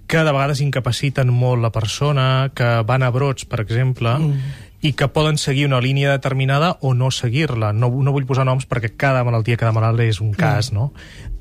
que 0.09 0.23
de 0.25 0.33
vegades 0.33 0.63
incapaciten 0.65 1.33
molt 1.33 1.63
la 1.63 1.73
persona, 1.73 2.51
que 2.55 2.69
van 2.89 3.05
a 3.05 3.11
brots, 3.13 3.49
per 3.49 3.61
exemple, 3.65 4.15
mm. 4.19 4.68
I 4.81 4.93
que 4.95 5.09
poden 5.11 5.39
seguir 5.39 5.67
una 5.67 5.81
línia 5.83 6.13
determinada 6.13 6.77
o 6.81 6.95
no 6.95 7.11
seguir-la. 7.11 7.73
No, 7.73 7.91
no 7.91 8.13
vull 8.15 8.29
posar 8.29 8.45
noms 8.47 8.69
perquè 8.71 8.93
cada 8.95 9.25
malaltia, 9.27 9.59
cada 9.59 9.75
malalt 9.75 10.05
és 10.05 10.21
un 10.23 10.31
cas, 10.39 10.71
no? 10.71 10.93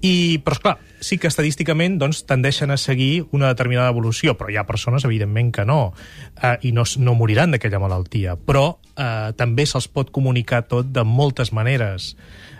I, 0.01 0.41
però, 0.45 0.57
esclar, 0.57 0.75
sí 1.01 1.19
que 1.21 1.29
estadísticament 1.29 1.99
doncs, 2.01 2.23
tendeixen 2.29 2.73
a 2.73 2.79
seguir 2.81 3.27
una 3.31 3.51
determinada 3.53 3.93
evolució, 3.93 4.33
però 4.37 4.49
hi 4.49 4.57
ha 4.57 4.65
persones, 4.65 5.05
evidentment, 5.05 5.51
que 5.53 5.65
no, 5.69 5.93
eh, 6.41 6.57
i 6.65 6.73
no, 6.73 6.85
no 6.97 7.17
moriran 7.17 7.53
d'aquella 7.53 7.81
malaltia. 7.83 8.37
Però 8.41 8.65
eh, 8.97 9.33
també 9.37 9.67
se'ls 9.69 9.89
pot 9.89 10.09
comunicar 10.13 10.63
tot 10.65 10.89
de 10.93 11.05
moltes 11.05 11.53
maneres. 11.53 12.15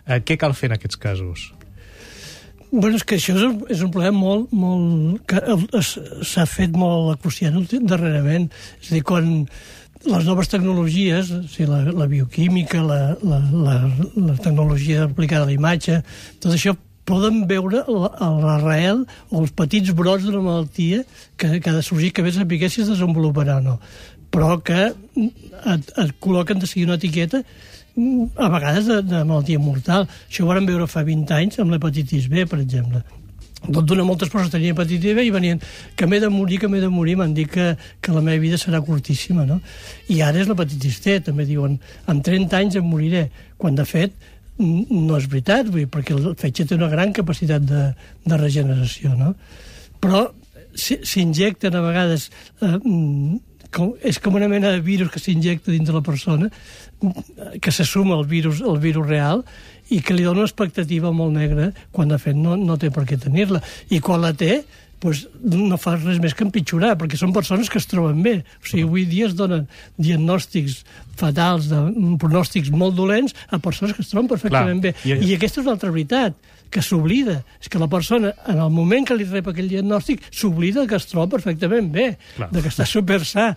Eh, 0.05 0.22
què 0.22 0.38
cal 0.38 0.53
fer 0.53 0.69
en 0.69 0.77
aquests 0.77 1.01
casos? 1.01 1.51
Bueno, 2.69 2.98
és 3.00 3.05
que 3.07 3.15
això 3.15 3.34
és 3.34 3.46
un, 3.48 3.62
és 3.72 3.81
un 3.81 3.89
problema 3.93 4.17
molt, 4.19 4.51
molt 4.51 5.24
que 5.25 5.81
s'ha 5.81 6.46
fet 6.50 6.75
molt 6.75 7.13
acuciant 7.15 7.62
darrerament. 7.88 8.50
És 8.81 8.91
a 8.91 8.98
dir, 8.98 9.03
quan 9.07 9.48
les 10.05 10.25
noves 10.25 10.49
tecnologies, 10.51 11.31
o 11.31 11.43
sigui, 11.49 11.69
la, 11.71 11.79
la 11.91 12.07
bioquímica, 12.07 12.81
la, 12.83 12.99
la, 13.23 13.39
la, 13.51 13.77
la 14.15 14.35
tecnologia 14.35 15.05
aplicada 15.07 15.47
a 15.47 15.49
la 15.49 15.55
imatge, 15.55 16.01
tot 16.43 16.53
això 16.53 16.75
poden 17.07 17.45
veure 17.47 17.85
l'arrel 17.87 19.05
o 19.31 19.41
els 19.41 19.53
petits 19.55 19.93
brots 19.95 20.27
de 20.27 20.33
la 20.35 20.43
malaltia 20.43 21.03
que, 21.39 21.59
que 21.59 21.71
ha 21.71 21.77
de 21.77 21.85
sorgir, 21.85 22.11
que 22.13 22.25
bé 22.25 22.33
sapigués 22.35 22.75
si 22.75 22.83
es 22.83 22.91
desenvoluparà 22.91 23.61
o 23.61 23.63
no. 23.63 23.77
Però 24.33 24.57
que 24.59 24.89
et, 24.91 25.91
et 26.03 26.15
col·loquen 26.23 26.59
de 26.59 26.67
seguir 26.67 26.89
una 26.89 26.99
etiqueta 26.99 27.41
a 28.35 28.49
vegades 28.53 28.89
de, 28.91 28.99
de 29.07 29.23
malaltia 29.23 29.61
mortal. 29.63 30.05
Això 30.27 30.43
ho 30.43 30.51
vam 30.51 30.67
veure 30.67 30.89
fa 30.91 31.05
20 31.07 31.37
anys 31.39 31.63
amb 31.63 31.73
l'hepatitis 31.73 32.27
B, 32.29 32.43
per 32.49 32.59
exemple. 32.61 33.01
Tot 33.67 33.83
d'una 33.83 34.05
moltes 34.07 34.31
persones 34.31 34.53
tenien 34.53 34.75
hepatitis 34.75 35.19
i 35.24 35.33
venien 35.33 35.59
que 35.95 36.07
m'he 36.07 36.21
de 36.24 36.29
morir, 36.31 36.59
que 36.62 36.69
m'he 36.71 36.79
de 36.81 36.89
morir, 36.91 37.17
m'han 37.19 37.36
dit 37.36 37.50
que, 37.51 37.74
que 38.01 38.15
la 38.15 38.24
meva 38.24 38.39
vida 38.41 38.57
serà 38.57 38.81
curtíssima, 38.81 39.45
no? 39.45 39.59
I 40.13 40.21
ara 40.24 40.39
és 40.41 40.47
l'hepatitis 40.47 41.01
C, 41.03 41.19
també 41.24 41.45
diuen, 41.50 41.77
en 42.07 42.24
30 42.24 42.57
anys 42.57 42.79
em 42.79 42.88
moriré, 42.88 43.27
quan 43.59 43.75
de 43.75 43.86
fet 43.86 44.15
no 44.57 45.17
és 45.17 45.27
veritat, 45.29 45.67
vull 45.69 45.83
dir, 45.83 45.89
perquè 45.93 46.15
el 46.15 46.31
fetge 46.39 46.65
té 46.65 46.77
una 46.77 46.89
gran 46.89 47.12
capacitat 47.13 47.65
de, 47.67 47.83
de 48.25 48.39
regeneració, 48.39 49.13
no? 49.19 49.33
Però 50.01 50.27
s'injecten 50.77 51.75
a 51.75 51.83
vegades... 51.86 52.31
Eh, 52.62 52.77
com, 53.74 53.93
és 54.05 54.19
com 54.24 54.38
una 54.39 54.50
mena 54.51 54.71
de 54.74 54.81
virus 54.83 55.12
que 55.13 55.21
s'injecta 55.21 55.71
dins 55.74 55.88
de 55.88 55.95
la 55.95 56.03
persona, 56.05 56.50
que 57.62 57.71
se 57.71 57.86
suma 57.86 58.15
al 58.17 58.25
virus, 58.25 58.62
al 58.62 58.79
virus 58.83 59.07
real, 59.07 59.43
i 59.93 60.01
que 60.03 60.15
li 60.15 60.25
dona 60.25 60.43
una 60.43 60.50
expectativa 60.50 61.13
molt 61.15 61.36
negra 61.36 61.71
quan, 61.95 62.12
de 62.12 62.19
fet, 62.19 62.36
no, 62.36 62.57
no 62.59 62.77
té 62.79 62.91
per 62.93 63.05
què 63.07 63.19
tenir-la. 63.21 63.62
I 63.93 64.01
quan 64.03 64.24
la 64.24 64.33
té, 64.36 64.62
pues, 65.00 65.27
no 65.43 65.77
fa 65.79 65.95
res 66.00 66.19
més 66.21 66.33
que 66.36 66.45
empitjorar, 66.47 66.95
perquè 67.00 67.19
són 67.19 67.36
persones 67.36 67.69
que 67.71 67.79
es 67.79 67.88
troben 67.89 68.19
bé. 68.25 68.39
O 68.62 68.67
sigui, 68.67 68.86
avui 68.88 69.05
dia 69.09 69.29
es 69.29 69.38
donen 69.38 69.67
diagnòstics 69.95 70.81
fatals, 71.19 71.69
de, 71.71 71.81
pronòstics 72.21 72.74
molt 72.74 72.97
dolents 72.97 73.38
a 73.53 73.62
persones 73.63 73.95
que 73.95 74.03
es 74.03 74.12
troben 74.12 74.29
perfectament 74.31 74.81
Clar. 74.81 74.95
bé. 74.97 75.17
I, 75.21 75.31
I 75.31 75.38
aquesta 75.38 75.62
és 75.62 75.69
l'altra 75.69 75.93
veritat, 75.93 76.36
que 76.71 76.83
s'oblida. 76.86 77.41
És 77.62 77.69
que 77.71 77.79
la 77.81 77.89
persona, 77.91 78.33
en 78.47 78.59
el 78.63 78.71
moment 78.74 79.07
que 79.07 79.15
li 79.17 79.27
rep 79.27 79.50
aquell 79.51 79.69
diagnòstic, 79.71 80.24
s'oblida 80.31 80.88
que 80.88 80.97
es 81.00 81.07
troba 81.09 81.29
perfectament 81.38 81.91
bé, 81.93 82.07
Clar. 82.36 82.50
de 82.51 82.63
que 82.63 82.71
està 82.74 82.86
super 82.88 83.24
sa. 83.25 83.51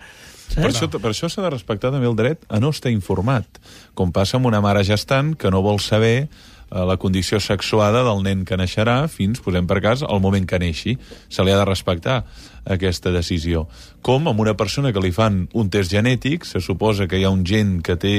Per 0.55 0.69
això, 0.69 0.89
per 0.91 1.11
això 1.13 1.29
s'ha 1.31 1.43
de 1.45 1.51
respectar 1.53 1.93
també 1.93 2.09
el 2.09 2.17
dret 2.19 2.43
a 2.49 2.59
no 2.59 2.73
estar 2.75 2.91
informat, 2.91 3.61
com 3.95 4.11
passa 4.11 4.37
amb 4.37 4.49
una 4.51 4.61
mare 4.63 4.83
gestant 4.87 5.35
que 5.39 5.51
no 5.53 5.63
vol 5.63 5.79
saber 5.79 6.27
Eh, 6.71 6.85
la 6.87 6.95
condició 6.95 7.39
sexuada 7.43 7.99
del 8.07 8.21
nen 8.23 8.45
que 8.47 8.55
naixerà 8.55 9.03
fins, 9.11 9.41
posem 9.43 9.67
per 9.67 9.81
cas, 9.83 10.05
al 10.07 10.21
moment 10.23 10.45
que 10.47 10.59
neixi. 10.61 10.95
Se 11.27 11.43
li 11.43 11.51
ha 11.51 11.57
de 11.59 11.65
respectar 11.67 12.21
aquesta 12.63 13.11
decisió. 13.11 13.65
Com 14.01 14.29
amb 14.31 14.39
una 14.39 14.55
persona 14.55 14.93
que 14.95 15.03
li 15.03 15.11
fan 15.11 15.43
un 15.51 15.71
test 15.73 15.91
genètic, 15.91 16.47
se 16.47 16.63
suposa 16.63 17.09
que 17.11 17.19
hi 17.19 17.27
ha 17.27 17.33
un 17.33 17.43
gen 17.43 17.81
que 17.83 17.97
té 17.99 18.15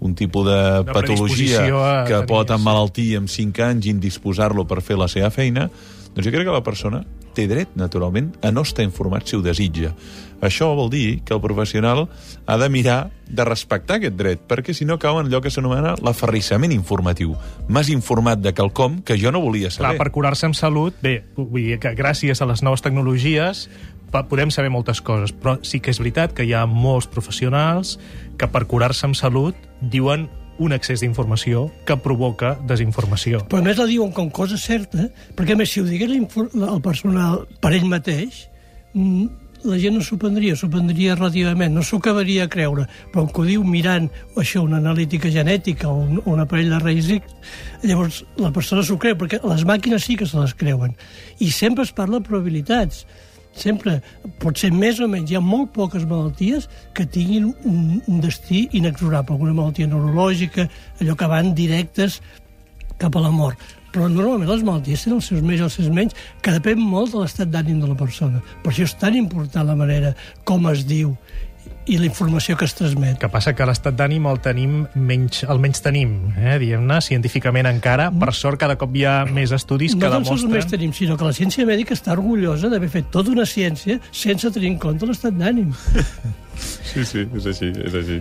un 0.00 0.14
tipus 0.16 0.48
de 0.48 0.60
Una 0.80 0.96
patologia 0.96 1.66
que 2.08 2.22
pot 2.30 2.54
emmalaltir 2.56 3.18
amb 3.18 3.28
5 3.28 3.66
anys 3.68 3.90
i 3.90 3.92
indisposar-lo 3.92 4.64
per 4.64 4.80
fer 4.80 4.96
la 4.96 5.10
seva 5.12 5.28
feina, 5.28 5.68
doncs 6.14 6.24
jo 6.24 6.32
crec 6.32 6.48
que 6.48 6.56
la 6.56 6.64
persona 6.64 7.04
té 7.36 7.44
dret, 7.50 7.76
naturalment, 7.76 8.32
a 8.42 8.50
no 8.50 8.64
estar 8.64 8.86
informat 8.86 9.28
si 9.28 9.36
ho 9.36 9.44
desitja. 9.44 9.92
Això 10.40 10.70
vol 10.76 10.90
dir 10.92 11.20
que 11.24 11.34
el 11.36 11.40
professional 11.40 12.06
ha 12.46 12.56
de 12.58 12.68
mirar 12.72 13.10
de 13.28 13.44
respectar 13.46 14.00
aquest 14.00 14.16
dret, 14.18 14.42
perquè 14.48 14.74
si 14.74 14.86
no 14.88 14.98
cau 14.98 15.20
en 15.20 15.28
allò 15.28 15.42
que 15.44 15.52
s'anomena 15.52 15.94
l'aferrissament 16.02 16.72
informatiu. 16.74 17.36
M'has 17.68 17.92
informat 17.92 18.40
de 18.42 18.54
quelcom 18.56 19.00
que 19.06 19.18
jo 19.20 19.30
no 19.30 19.42
volia 19.44 19.70
saber. 19.70 19.92
Clar, 19.92 20.00
per 20.00 20.12
curar-se 20.14 20.48
amb 20.48 20.58
salut, 20.58 20.96
bé, 21.04 21.20
vull 21.36 21.70
dir 21.70 21.78
que 21.82 21.94
gràcies 21.94 22.42
a 22.42 22.48
les 22.50 22.64
noves 22.66 22.82
tecnologies 22.82 23.68
podem 24.10 24.50
saber 24.50 24.72
moltes 24.74 25.00
coses, 25.00 25.30
però 25.30 25.60
sí 25.62 25.78
que 25.78 25.92
és 25.92 26.00
veritat 26.02 26.34
que 26.34 26.42
hi 26.42 26.54
ha 26.56 26.64
molts 26.66 27.06
professionals 27.06 27.98
que 28.40 28.48
per 28.50 28.66
curar-se 28.66 29.06
amb 29.06 29.14
salut 29.14 29.54
diuen 29.80 30.26
un 30.60 30.74
excés 30.76 31.00
d'informació 31.00 31.68
que 31.88 31.96
provoca 32.04 32.56
desinformació. 32.68 33.40
Però 33.48 33.62
a 33.62 33.64
més 33.64 33.78
la 33.80 33.86
diuen 33.88 34.12
com 34.12 34.28
cosa 34.34 34.58
certa, 34.60 35.08
perquè 35.36 35.54
a 35.54 35.60
més 35.60 35.72
si 35.72 35.80
ho 35.80 35.86
digués 35.86 36.12
el 36.12 36.82
personal 36.84 37.46
per 37.62 37.72
ell 37.72 37.86
mateix, 37.88 38.48
mm, 38.92 39.39
la 39.64 39.78
gent 39.78 39.96
no 39.96 40.02
s'ho 40.04 40.16
prendria, 40.20 40.56
s'ho 40.56 40.68
prendria 40.72 41.14
relativament, 41.16 41.74
no 41.74 41.82
s'ho 41.84 41.98
acabaria 42.00 42.44
a 42.46 42.50
creure, 42.52 42.86
però 43.12 43.26
que 43.28 43.42
ho 43.42 43.46
diu 43.48 43.64
mirant 43.64 44.08
això, 44.40 44.62
una 44.64 44.78
analítica 44.80 45.30
genètica 45.32 45.88
o 45.90 45.98
un, 46.00 46.20
un 46.24 46.40
aparell 46.40 46.70
de 46.72 46.78
reis 46.82 47.10
llavors 47.82 48.22
la 48.40 48.52
persona 48.52 48.84
s'ho 48.86 48.98
creu, 49.00 49.16
perquè 49.20 49.40
les 49.44 49.64
màquines 49.68 50.04
sí 50.04 50.16
que 50.16 50.28
se 50.28 50.38
les 50.38 50.54
creuen. 50.54 50.94
I 51.40 51.50
sempre 51.50 51.84
es 51.84 51.92
parla 51.92 52.20
de 52.20 52.28
probabilitats. 52.28 53.04
Sempre, 53.50 53.96
pot 54.38 54.60
ser 54.60 54.70
més 54.70 55.00
o 55.02 55.08
menys, 55.10 55.32
hi 55.32 55.36
ha 55.36 55.42
molt 55.42 55.72
poques 55.74 56.04
malalties 56.06 56.68
que 56.94 57.02
tinguin 57.02 57.48
un, 57.66 57.98
un 58.06 58.20
destí 58.22 58.68
inexorable, 58.78 59.34
alguna 59.34 59.56
malaltia 59.56 59.90
neurològica, 59.90 60.68
allò 61.02 61.16
que 61.18 61.30
van 61.32 61.50
directes 61.58 62.20
cap 63.00 63.16
a 63.16 63.24
la 63.24 63.32
mort 63.34 63.58
però 63.92 64.08
normalment 64.08 64.50
les 64.50 64.64
malalties 64.66 65.04
tenen 65.04 65.20
els 65.20 65.28
seus 65.32 65.44
més 65.44 65.60
i 65.60 65.66
els 65.66 65.76
seus 65.78 65.90
menys, 65.92 66.16
que 66.42 66.54
depèn 66.56 66.80
molt 66.80 67.14
de 67.14 67.22
l'estat 67.22 67.50
d'ànim 67.50 67.80
de 67.82 67.90
la 67.90 67.98
persona. 67.98 68.42
Per 68.64 68.72
això 68.72 68.86
és 68.86 68.96
tan 69.00 69.16
important 69.18 69.66
la 69.66 69.78
manera 69.78 70.14
com 70.48 70.68
es 70.70 70.86
diu 70.88 71.16
i 71.90 71.96
la 71.98 72.06
informació 72.06 72.54
que 72.56 72.66
es 72.68 72.74
transmet. 72.76 73.18
Que 73.20 73.28
passa 73.32 73.52
que 73.56 73.66
l'estat 73.66 73.96
d'ànim 73.98 74.26
el 74.30 74.38
tenim 74.44 74.84
menys, 74.94 75.42
el 75.50 75.60
menys 75.62 75.82
tenim, 75.82 76.12
eh, 76.36 76.56
diguem-ne, 76.62 77.00
científicament 77.02 77.66
encara. 77.70 78.10
Per 78.14 78.30
sort, 78.36 78.60
cada 78.60 78.76
cop 78.80 78.94
hi 78.94 79.06
ha 79.08 79.16
més 79.26 79.54
estudis 79.56 79.96
no 79.96 80.04
que 80.04 80.12
demostren... 80.12 80.46
No 80.46 80.58
menys 80.58 80.70
tenim, 80.70 80.94
sinó 80.96 81.18
que 81.18 81.26
la 81.26 81.34
ciència 81.36 81.66
mèdica 81.66 81.96
està 81.96 82.14
orgullosa 82.14 82.70
d'haver 82.70 82.90
fet 82.92 83.10
tota 83.10 83.34
una 83.34 83.48
ciència 83.48 83.98
sense 84.12 84.52
tenir 84.54 84.74
en 84.74 84.78
compte 84.82 85.08
l'estat 85.08 85.36
d'ànim. 85.36 85.74
Sí, 86.60 87.04
sí, 87.08 87.22
és 87.38 87.46
així, 87.46 87.70
és 87.86 87.94
així. 87.96 88.16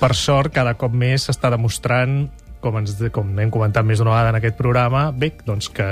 Per 0.00 0.08
sort, 0.18 0.50
cada 0.50 0.72
cop 0.80 0.90
més 0.98 1.28
s'està 1.28 1.46
demostrant 1.52 2.24
com, 2.64 2.78
ens, 2.80 2.96
com 3.14 3.34
hem 3.40 3.52
comentat 3.52 3.86
més 3.86 4.00
d'una 4.00 4.14
vegada 4.14 4.32
en 4.32 4.40
aquest 4.40 4.56
programa, 4.58 5.08
bé, 5.12 5.34
doncs 5.44 5.68
que, 5.74 5.88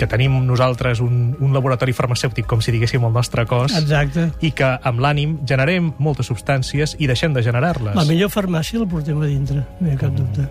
que 0.00 0.08
tenim 0.10 0.38
nosaltres 0.46 1.02
un, 1.04 1.36
un 1.38 1.54
laboratori 1.56 1.94
farmacèutic, 1.96 2.48
com 2.50 2.62
si 2.64 2.74
diguéssim 2.74 3.04
el 3.06 3.14
nostre 3.14 3.46
cos, 3.50 3.76
Exacte. 3.78 4.30
i 4.44 4.50
que 4.56 4.72
amb 4.90 5.02
l'ànim 5.04 5.38
generem 5.48 5.92
moltes 5.98 6.30
substàncies 6.32 6.96
i 6.98 7.10
deixem 7.10 7.36
de 7.36 7.44
generar-les. 7.46 7.94
La 7.98 8.08
millor 8.08 8.32
farmàcia 8.32 8.82
la 8.82 8.88
portem 8.90 9.20
a 9.20 9.30
dintre, 9.30 9.62
no 9.78 9.88
hi 9.88 9.94
ha 9.94 10.00
cap 10.00 10.16
dubte. 10.16 10.48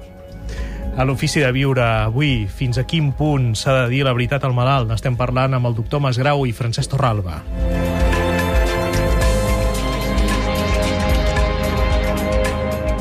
A 0.99 1.05
l'Ofici 1.07 1.39
de 1.39 1.49
Viure 1.55 1.85
avui, 1.85 2.43
fins 2.51 2.77
a 2.77 2.83
quin 2.83 3.13
punt 3.15 3.53
s'ha 3.55 3.75
de 3.83 3.85
dir 3.93 4.01
la 4.03 4.11
veritat 4.11 4.43
al 4.43 4.55
malalt? 4.57 4.89
N'estem 4.89 5.15
parlant 5.15 5.55
amb 5.55 5.69
el 5.69 5.77
doctor 5.77 6.01
Masgrau 6.03 6.43
i 6.49 6.51
Francesc 6.55 6.91
Torralba. 6.91 7.39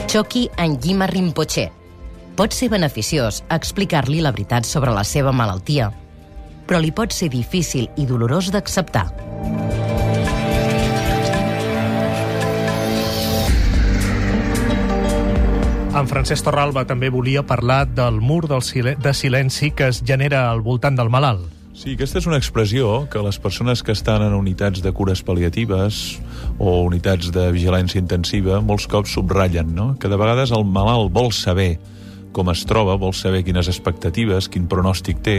Choki 0.08 0.48
Anyima 0.56 1.06
Rinpoche, 1.06 1.66
Pot 2.38 2.54
ser 2.54 2.68
beneficiós 2.70 3.40
explicar-li 3.50 4.20
la 4.22 4.30
veritat 4.30 4.62
sobre 4.62 4.92
la 4.94 5.02
seva 5.02 5.32
malaltia, 5.34 5.88
però 6.70 6.78
li 6.78 6.92
pot 6.94 7.10
ser 7.10 7.26
difícil 7.32 7.88
i 7.98 8.04
dolorós 8.06 8.52
d'acceptar. 8.54 9.08
En 15.98 16.06
Francesc 16.06 16.46
Torralba 16.46 16.86
també 16.86 17.10
volia 17.10 17.42
parlar 17.42 17.80
del 17.90 18.22
mur 18.22 18.44
del 18.46 18.62
silen 18.62 19.02
de 19.02 19.16
silenci 19.18 19.72
que 19.74 19.90
es 19.90 20.04
genera 20.06 20.46
al 20.52 20.62
voltant 20.62 20.94
del 20.94 21.10
malalt. 21.10 21.42
Sí, 21.74 21.96
aquesta 21.96 22.22
és 22.22 22.30
una 22.30 22.38
expressió 22.38 23.08
que 23.10 23.18
les 23.18 23.42
persones 23.42 23.82
que 23.82 23.98
estan 23.98 24.22
en 24.22 24.38
unitats 24.38 24.78
de 24.86 24.94
cures 24.94 25.26
pal·liatives 25.26 26.20
o 26.62 26.84
unitats 26.86 27.34
de 27.34 27.50
vigilància 27.50 27.98
intensiva 27.98 28.62
molts 28.62 28.86
cops 28.86 29.18
subratllen, 29.18 29.74
no? 29.74 29.92
que 29.98 30.06
de 30.06 30.22
vegades 30.22 30.54
el 30.54 30.62
malalt 30.62 31.10
vol 31.10 31.34
saber 31.34 31.72
com 32.36 32.50
es 32.52 32.64
troba, 32.68 32.96
vol 33.00 33.14
saber 33.16 33.44
quines 33.46 33.70
expectatives, 33.70 34.50
quin 34.52 34.68
pronòstic 34.70 35.22
té, 35.24 35.38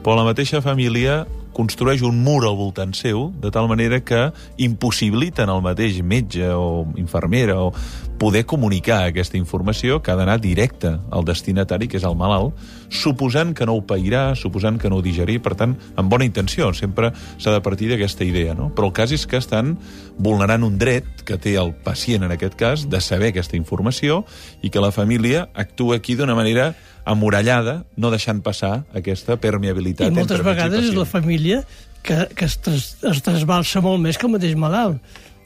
però 0.00 0.16
la 0.16 0.24
mateixa 0.24 0.62
família 0.64 1.24
construeix 1.52 2.02
un 2.06 2.22
mur 2.24 2.44
al 2.46 2.56
voltant 2.56 2.92
seu, 2.96 3.28
de 3.42 3.50
tal 3.52 3.68
manera 3.68 4.00
que 4.00 4.28
impossibiliten 4.62 5.50
al 5.50 5.62
mateix 5.64 5.98
metge 6.00 6.46
o 6.54 6.86
infermera 6.96 7.58
o 7.60 7.72
poder 8.20 8.44
comunicar 8.44 9.02
aquesta 9.08 9.38
informació 9.40 10.02
que 10.04 10.12
ha 10.12 10.16
d'anar 10.16 10.38
directa 10.40 10.98
al 11.10 11.24
destinatari, 11.24 11.88
que 11.88 11.96
és 11.96 12.04
el 12.04 12.16
malalt, 12.20 12.56
suposant 12.92 13.54
que 13.56 13.64
no 13.64 13.78
ho 13.78 13.82
pairà, 13.88 14.34
suposant 14.36 14.76
que 14.80 14.90
no 14.92 15.00
ho 15.00 15.04
digerir, 15.04 15.38
per 15.40 15.54
tant, 15.56 15.72
amb 15.96 16.12
bona 16.12 16.28
intenció, 16.28 16.68
sempre 16.76 17.14
s'ha 17.40 17.54
de 17.56 17.62
partir 17.64 17.88
d'aquesta 17.90 18.24
idea, 18.28 18.54
no? 18.54 18.68
Però 18.76 18.90
el 18.90 18.94
cas 18.96 19.14
és 19.16 19.24
que 19.26 19.40
estan 19.40 19.78
vulnerant 20.20 20.64
un 20.68 20.76
dret 20.78 21.24
que 21.24 21.40
té 21.40 21.56
el 21.60 21.72
pacient, 21.72 22.28
en 22.28 22.36
aquest 22.36 22.56
cas, 22.60 22.86
de 22.92 23.00
saber 23.00 23.32
aquesta 23.32 23.56
informació 23.56 24.24
i 24.60 24.68
que 24.68 24.84
la 24.84 24.92
família 24.92 25.48
actua 25.54 25.96
aquí 25.96 26.16
d'una 26.16 26.36
manera 26.36 26.74
amurallada, 27.10 27.80
no 27.96 28.10
deixant 28.12 28.42
passar 28.44 28.84
aquesta 28.96 29.36
permeabilitat 29.40 30.10
I 30.10 30.14
moltes 30.14 30.44
vegades 30.46 30.90
és 30.90 30.96
la 30.96 31.08
família 31.08 31.62
que, 32.06 32.22
que 32.36 32.46
es, 32.46 32.56
tras, 32.62 32.92
es 33.10 33.22
trasbalsa 33.26 33.82
molt 33.84 34.00
més 34.02 34.18
que 34.18 34.28
el 34.28 34.34
mateix 34.36 34.56
malalt 34.58 35.00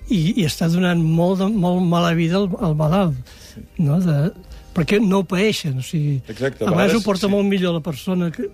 i, 0.09 0.41
i 0.41 0.45
està 0.45 0.69
donant 0.69 1.01
molt, 1.01 1.41
de, 1.41 1.49
molt 1.49 1.81
mala 1.89 2.13
vida 2.17 2.37
al, 2.41 2.51
al 2.61 2.77
malalt, 2.79 3.33
no? 3.81 3.99
De, 4.05 4.19
perquè 4.77 4.99
no 5.01 5.23
ho 5.23 5.29
paeixen. 5.29 5.79
O 5.81 5.87
sigui, 5.87 6.19
Exacte, 6.29 6.67
a 6.67 6.73
vegades, 6.75 6.99
ho 6.99 7.07
porta 7.07 7.29
sí. 7.29 7.33
molt 7.33 7.49
millor 7.49 7.79
la 7.79 7.85
persona 7.85 8.29
que, 8.35 8.51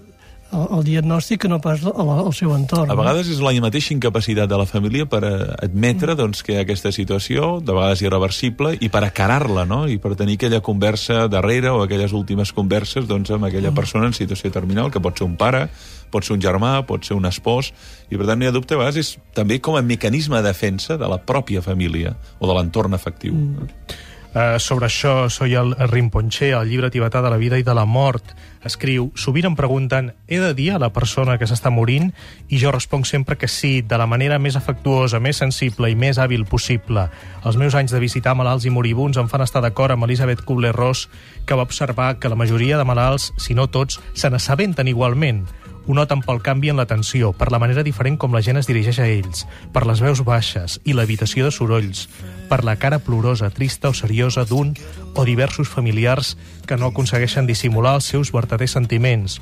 el, 0.53 0.67
el 0.79 0.85
diagnòstic 0.87 1.45
que 1.45 1.51
no 1.51 1.61
pas 1.63 1.83
el 1.85 2.33
seu 2.37 2.53
entorn. 2.55 2.91
A 2.91 2.99
vegades 2.99 3.31
és 3.33 3.41
la 3.45 3.53
mateixa 3.63 3.95
incapacitat 3.95 4.51
de 4.51 4.59
la 4.59 4.67
família 4.69 5.07
per 5.11 5.23
eh, 5.27 5.33
admetre 5.67 6.17
doncs, 6.19 6.43
que 6.47 6.59
aquesta 6.61 6.93
situació, 6.95 7.59
de 7.65 7.77
vegades 7.77 8.03
irreversible, 8.05 8.75
i 8.81 8.91
per 8.93 9.05
acarar-la, 9.07 9.67
no? 9.69 9.85
i 9.89 9.99
per 10.03 10.17
tenir 10.19 10.39
aquella 10.41 10.63
conversa 10.65 11.27
darrere 11.33 11.73
o 11.75 11.85
aquelles 11.85 12.15
últimes 12.17 12.55
converses 12.57 13.09
doncs, 13.11 13.33
amb 13.35 13.49
aquella 13.49 13.75
persona 13.77 14.11
en 14.11 14.17
situació 14.17 14.53
terminal, 14.55 14.91
que 14.91 15.03
pot 15.03 15.19
ser 15.19 15.29
un 15.29 15.39
pare, 15.41 15.67
pot 16.11 16.27
ser 16.27 16.37
un 16.37 16.43
germà, 16.43 16.75
pot 16.87 17.07
ser 17.07 17.17
un 17.19 17.29
espòs, 17.31 17.73
i 18.11 18.19
per 18.19 18.27
tant 18.27 18.41
no 18.41 18.47
hi 18.47 18.51
ha 18.51 18.55
dubte, 18.55 18.75
a 18.75 18.83
vegades 18.83 19.01
és 19.01 19.17
també 19.37 19.61
com 19.63 19.79
a 19.79 19.87
mecanisme 19.87 20.41
de 20.41 20.51
defensa 20.51 20.99
de 20.99 21.11
la 21.11 21.21
pròpia 21.23 21.63
família 21.63 22.17
o 22.39 22.51
de 22.51 22.57
l'entorn 22.57 22.97
afectiu. 22.99 23.37
Mm. 23.37 24.09
Uh, 24.31 24.61
sobre 24.63 24.87
això, 24.87 25.27
soy 25.27 25.57
el 25.59 25.73
Rinpoché, 25.91 26.53
el 26.55 26.69
llibre 26.71 26.91
tibetà 26.95 27.19
de 27.19 27.31
la 27.33 27.37
vida 27.37 27.59
i 27.59 27.65
de 27.67 27.75
la 27.75 27.83
mort. 27.83 28.29
Escriu, 28.63 29.09
sovint 29.19 29.49
em 29.49 29.57
pregunten, 29.59 30.13
he 30.31 30.39
de 30.39 30.53
dir 30.55 30.69
a 30.71 30.79
la 30.79 30.93
persona 30.95 31.35
que 31.35 31.49
s'està 31.51 31.73
morint? 31.75 32.13
I 32.47 32.61
jo 32.63 32.71
responc 32.71 33.09
sempre 33.11 33.35
que 33.35 33.49
sí, 33.51 33.81
de 33.83 33.99
la 33.99 34.07
manera 34.07 34.39
més 34.39 34.55
afectuosa, 34.55 35.19
més 35.19 35.43
sensible 35.43 35.91
i 35.91 35.99
més 35.99 36.21
hàbil 36.23 36.47
possible. 36.47 37.09
Els 37.43 37.59
meus 37.59 37.75
anys 37.75 37.91
de 37.91 37.99
visitar 37.99 38.37
malalts 38.39 38.69
i 38.69 38.71
moribuns 38.71 39.19
em 39.19 39.27
fan 39.27 39.43
estar 39.43 39.65
d'acord 39.67 39.97
amb 39.97 40.07
Elisabeth 40.07 40.45
Kubler-Ross, 40.47 41.09
que 41.43 41.59
va 41.59 41.67
observar 41.67 42.21
que 42.21 42.31
la 42.31 42.39
majoria 42.39 42.79
de 42.79 42.87
malalts, 42.87 43.33
si 43.35 43.59
no 43.59 43.67
tots, 43.67 43.99
se 44.15 44.31
n'assabenten 44.31 44.87
igualment. 44.87 45.49
Ho 45.87 45.95
noten 45.97 46.21
pel 46.23 46.43
canvi 46.45 46.71
en 46.71 46.79
l'atenció, 46.79 47.33
per 47.33 47.49
la 47.53 47.59
manera 47.63 47.83
diferent 47.87 48.19
com 48.21 48.35
la 48.37 48.43
gent 48.45 48.61
es 48.61 48.69
dirigeix 48.69 49.01
a 49.01 49.09
ells, 49.09 49.47
per 49.73 49.87
les 49.89 50.03
veus 50.05 50.21
baixes 50.27 50.79
i 50.85 50.95
l'evitació 50.95 51.47
de 51.47 51.55
sorolls, 51.55 52.07
per 52.51 52.63
la 52.69 52.77
cara 52.77 53.01
plorosa, 53.01 53.51
trista 53.51 53.91
o 53.91 53.97
seriosa 53.97 54.45
d'un 54.45 54.75
o 55.15 55.25
diversos 55.25 55.69
familiars 55.69 56.37
que 56.67 56.77
no 56.77 56.93
aconsegueixen 56.93 57.49
dissimular 57.49 57.97
els 57.99 58.11
seus 58.13 58.33
verdaders 58.35 58.77
sentiments. 58.77 59.41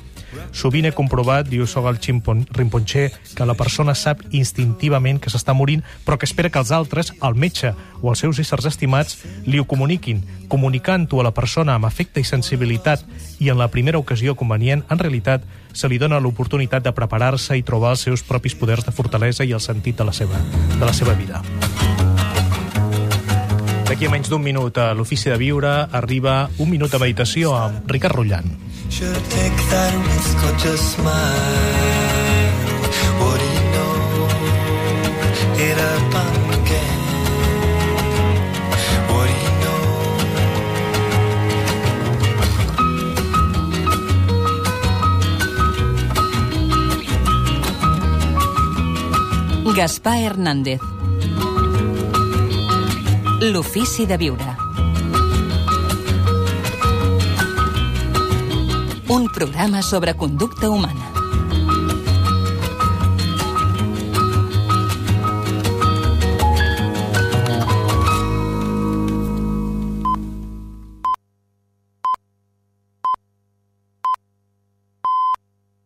Sovint 0.51 0.89
he 0.89 0.91
comprovat, 0.95 1.47
diu 1.49 1.67
Sogal 1.67 1.99
Rinpoché, 1.99 3.11
que 3.35 3.45
la 3.45 3.55
persona 3.55 3.95
sap 3.95 4.21
instintivament 4.31 5.19
que 5.19 5.29
s'està 5.29 5.53
morint, 5.53 5.83
però 6.05 6.17
que 6.17 6.25
espera 6.25 6.49
que 6.49 6.59
els 6.59 6.71
altres, 6.71 7.13
el 7.21 7.35
metge 7.35 7.73
o 8.01 8.09
els 8.09 8.19
seus 8.19 8.39
éssers 8.39 8.65
estimats, 8.65 9.23
li 9.45 9.59
ho 9.59 9.65
comuniquin. 9.65 10.23
Comunicant-ho 10.49 11.19
a 11.19 11.23
la 11.23 11.33
persona 11.33 11.75
amb 11.75 11.85
afecte 11.85 12.19
i 12.19 12.27
sensibilitat 12.27 13.03
i 13.39 13.49
en 13.49 13.57
la 13.57 13.69
primera 13.69 13.99
ocasió 13.99 14.35
convenient, 14.35 14.83
en 14.89 14.99
realitat, 14.99 15.43
se 15.73 15.87
li 15.87 15.99
dona 15.99 16.19
l'oportunitat 16.19 16.83
de 16.83 16.93
preparar-se 16.93 17.57
i 17.57 17.63
trobar 17.63 17.93
els 17.95 18.07
seus 18.07 18.23
propis 18.23 18.55
poders 18.55 18.85
de 18.85 18.91
fortalesa 18.95 19.45
i 19.45 19.53
el 19.53 19.61
sentit 19.61 19.97
de 19.97 20.07
la 20.07 20.13
seva, 20.13 20.41
de 20.77 20.85
la 20.85 20.93
seva 20.93 21.13
vida. 21.13 21.43
D'aquí 23.89 24.05
a 24.05 24.11
menys 24.13 24.29
d'un 24.29 24.43
minut 24.45 24.77
a 24.77 24.91
l'Ofici 24.93 25.31
de 25.31 25.37
Viure 25.41 25.71
arriba 25.97 26.43
un 26.61 26.69
minut 26.69 26.93
de 26.93 26.99
meditació 27.01 27.55
amb 27.57 27.89
Ricard 27.89 28.19
Rullant. 28.19 28.68
Should 28.89 29.15
I 29.15 29.21
take 29.29 29.57
that 29.71 29.93
risk 30.07 30.37
or 30.45 30.53
just 30.57 30.83
smile? 30.95 32.53
What 33.21 33.37
do 33.39 33.45
you 33.55 33.63
know? 33.75 33.95
Get 35.57 35.77
up 35.77 36.13
again. 36.57 37.01
What 39.11 39.27
do 39.29 39.33
you 39.45 39.53
know? 49.63 49.73
Gaspar 49.75 50.17
Hernández. 50.17 50.79
L'ofici 53.41 54.05
de 54.05 54.17
viure. 54.17 54.58
Un 59.29 59.33
programa 59.35 59.83
sobre 59.83 60.15
conducta 60.15 60.67
humana. 60.71 61.05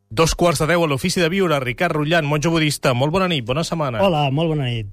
Dos 0.09 0.35
quarts 0.35 0.59
de 0.63 0.67
deu 0.71 0.85
a 0.85 0.87
l'Ofici 0.87 1.19
de 1.19 1.27
Viure, 1.27 1.59
Ricard 1.59 1.97
Rullant, 1.97 2.23
monjo 2.23 2.47
budista. 2.49 2.93
Molt 2.95 3.11
bona 3.11 3.27
nit, 3.27 3.43
bona 3.43 3.67
setmana. 3.67 3.99
Hola, 3.99 4.29
molt 4.31 4.55
bona 4.55 4.71
nit. 4.71 4.87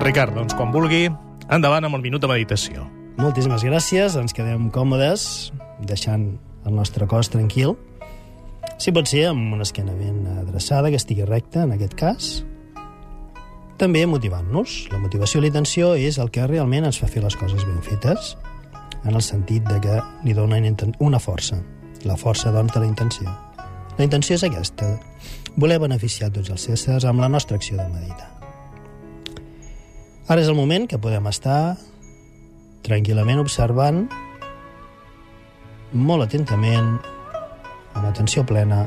Ricard, 0.00 0.32
doncs 0.32 0.56
quan 0.56 0.72
vulgui, 0.72 1.10
endavant 1.50 1.86
amb 1.86 1.98
el 1.98 2.04
minut 2.04 2.22
de 2.22 2.30
meditació. 2.30 2.86
Moltíssimes 3.16 3.64
gràcies, 3.64 4.16
ens 4.20 4.34
quedem 4.36 4.68
còmodes, 4.74 5.52
deixant 5.88 6.34
el 6.66 6.74
nostre 6.76 7.06
cos 7.08 7.30
tranquil. 7.32 7.76
Si 8.82 8.92
pot 8.92 9.08
ser, 9.08 9.28
amb 9.30 9.54
una 9.54 9.64
esquena 9.64 9.94
ben 9.96 10.26
adreçada, 10.42 10.90
que 10.92 11.00
estigui 11.00 11.24
recta, 11.24 11.64
en 11.64 11.72
aquest 11.76 11.96
cas. 11.96 12.28
També 13.80 14.04
motivant-nos. 14.08 14.76
La 14.92 15.00
motivació 15.00 15.40
i 15.40 15.46
la 15.46 15.52
intenció 15.52 15.94
és 15.96 16.20
el 16.20 16.32
que 16.32 16.44
realment 16.48 16.88
ens 16.88 17.00
fa 17.00 17.08
fer 17.08 17.24
les 17.24 17.36
coses 17.36 17.64
ben 17.64 17.80
fetes, 17.84 18.34
en 19.04 19.14
el 19.14 19.24
sentit 19.24 19.64
de 19.68 19.80
que 19.80 19.98
li 20.24 20.36
dona 20.36 20.60
una 20.98 21.20
força. 21.20 21.62
La 22.04 22.16
força, 22.16 22.52
doncs, 22.52 22.74
de 22.74 22.80
la 22.80 22.86
intenció. 22.86 23.32
La 23.96 24.04
intenció 24.04 24.36
és 24.36 24.44
aquesta, 24.44 24.98
voler 25.56 25.80
beneficiar 25.80 26.30
tots 26.30 26.50
els 26.50 26.68
éssers 26.68 27.04
amb 27.04 27.20
la 27.20 27.28
nostra 27.28 27.56
acció 27.56 27.78
de 27.78 27.88
meditar. 27.88 28.35
Ara 30.26 30.42
és 30.42 30.48
el 30.50 30.56
moment 30.58 30.88
que 30.90 30.98
podem 30.98 31.28
estar 31.30 31.76
tranquil·lament 32.82 33.38
observant 33.38 34.00
molt 35.94 36.24
atentament, 36.24 36.96
amb 37.94 38.08
atenció 38.08 38.42
plena, 38.42 38.80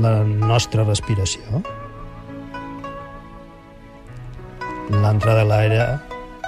la 0.00 0.14
nostra 0.24 0.88
respiració. 0.88 1.60
L'entrada 4.88 5.42
de 5.42 5.46
l'aire 5.50 5.86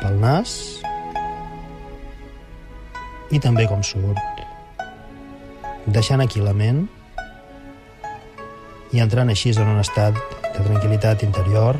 pel 0.00 0.16
nas 0.24 0.56
i 3.28 3.44
també 3.44 3.68
com 3.68 3.84
surt, 3.84 4.44
deixant 5.84 6.24
aquí 6.24 6.40
la 6.40 6.56
ment 6.56 6.86
i 8.96 9.04
entrant 9.04 9.28
així 9.28 9.52
en 9.52 9.68
un 9.68 9.84
estat 9.84 10.16
de 10.54 10.62
tranquil·litat 10.62 11.28
interior, 11.28 11.76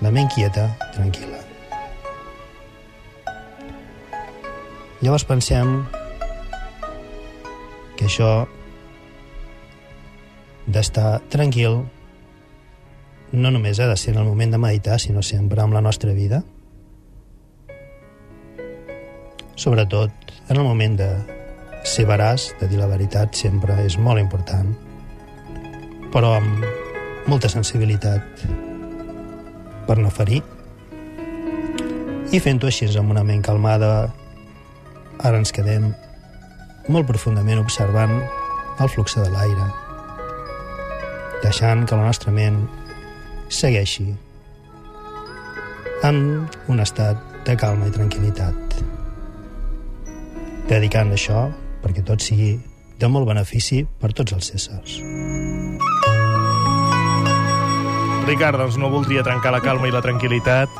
la 0.00 0.10
ment 0.10 0.30
quieta, 0.32 0.66
tranquil·la. 0.94 1.40
Llavors 5.00 5.24
pensem 5.24 5.78
que 7.96 8.04
això 8.08 8.30
d'estar 10.68 11.20
tranquil 11.32 11.82
no 13.32 13.52
només 13.54 13.80
ha 13.80 13.88
de 13.88 13.96
ser 13.96 14.14
en 14.14 14.22
el 14.22 14.28
moment 14.28 14.52
de 14.52 14.60
meditar, 14.60 14.98
sinó 15.00 15.22
sempre 15.22 15.62
amb 15.62 15.76
la 15.76 15.80
nostra 15.80 16.12
vida. 16.12 16.42
Sobretot 19.54 20.32
en 20.48 20.56
el 20.56 20.64
moment 20.64 20.96
de 20.98 21.10
ser 21.84 22.06
veraç, 22.08 22.50
de 22.60 22.68
dir 22.68 22.80
la 22.80 22.88
veritat, 22.90 23.36
sempre 23.36 23.76
és 23.84 23.96
molt 23.98 24.20
important, 24.20 24.72
però 26.12 26.34
amb 26.40 26.66
molta 27.30 27.48
sensibilitat 27.48 28.69
per 29.86 29.98
no 29.98 30.10
ferir. 30.10 30.42
I 32.30 32.38
fent-ho 32.38 32.68
així 32.70 32.86
amb 32.98 33.10
una 33.10 33.24
ment 33.26 33.42
calmada, 33.42 34.10
ara 35.18 35.38
ens 35.40 35.52
quedem 35.52 35.90
molt 36.88 37.06
profundament 37.06 37.60
observant 37.62 38.16
el 38.80 38.88
flux 38.88 39.16
de 39.18 39.26
l'aire, 39.28 39.66
deixant 41.42 41.84
que 41.86 41.98
la 41.98 42.06
nostra 42.08 42.32
ment 42.32 42.62
segueixi 43.50 44.08
amb 46.06 46.70
un 46.70 46.80
estat 46.80 47.44
de 47.44 47.56
calma 47.56 47.88
i 47.90 47.94
tranquil·litat. 47.94 48.54
dedicant 50.70 51.10
això 51.10 51.48
perquè 51.82 52.04
tot 52.06 52.22
sigui 52.22 52.52
de 53.00 53.08
molt 53.10 53.26
benefici 53.26 53.82
per 53.98 54.12
tots 54.14 54.36
els 54.36 54.54
éssers. 54.54 55.00
Ricard, 58.30 58.60
doncs 58.62 58.76
no 58.78 58.86
voldria 58.92 59.24
trencar 59.26 59.50
la 59.50 59.58
calma 59.64 59.88
i 59.88 59.90
la 59.90 59.98
tranquil·litat, 60.04 60.76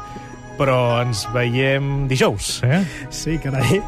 però 0.55 0.77
ens 1.03 1.25
veiem 1.35 2.05
dijous, 2.07 2.61
eh? 2.63 2.79
Sí, 3.11 3.41
carai, 3.43 3.81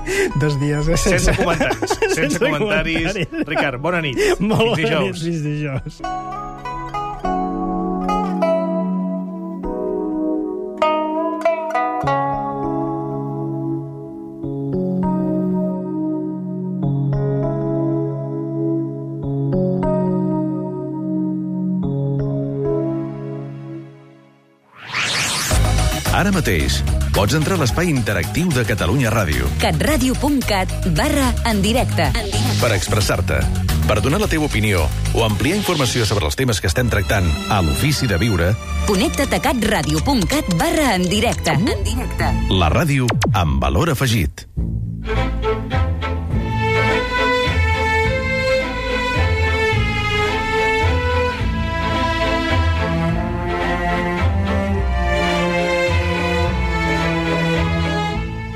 dos 0.42 0.56
dies... 0.58 0.88
Eh? 0.90 0.98
Sense 0.98 1.36
comentaris. 1.38 1.94
Sense, 1.94 2.14
sense 2.16 2.40
comentaris. 2.42 3.12
comentaris. 3.14 3.46
Ricard, 3.52 3.78
bona 3.84 4.02
nit. 4.02 4.18
Molt 4.40 4.74
fins 4.80 4.90
bona 4.90 5.04
dijous. 5.04 5.22
nit, 5.22 5.28
fins 5.28 5.46
dijous. 5.46 6.02
Ara 26.22 26.30
mateix, 26.30 26.76
pots 27.10 27.34
entrar 27.34 27.56
a 27.56 27.60
l'espai 27.64 27.88
interactiu 27.90 28.46
de 28.54 28.62
Catalunya 28.62 29.10
Ràdio 29.10 29.48
catradio.cat 29.58 30.70
barra 30.94 31.32
en 31.50 31.58
directe. 31.64 32.04
En 32.14 32.28
directe. 32.30 32.60
per 32.60 32.70
expressar-te, 32.76 33.40
per 33.88 33.96
donar 34.04 34.20
la 34.22 34.28
teva 34.30 34.46
opinió 34.46 34.84
o 35.18 35.24
ampliar 35.26 35.56
informació 35.58 36.06
sobre 36.06 36.28
els 36.30 36.38
temes 36.38 36.62
que 36.62 36.70
estem 36.70 36.86
tractant 36.86 37.26
a 37.50 37.58
l'Ofici 37.58 38.06
de 38.06 38.20
Viure, 38.22 38.52
Connecta't 38.86 39.34
a 39.34 39.42
catradio.cat 39.42 40.54
barra 40.62 40.94
en 40.94 41.08
directe. 41.10 41.58
En 41.58 41.66
directe. 41.82 42.30
la 42.54 42.70
ràdio 42.70 43.10
amb 43.34 43.58
valor 43.58 43.90
afegit. 43.90 44.41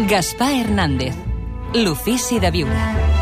Gaspar 0.09 0.53
Hernández. 0.53 1.17
L'ofici 1.75 2.39
de 2.39 2.51
viure. 2.53 3.16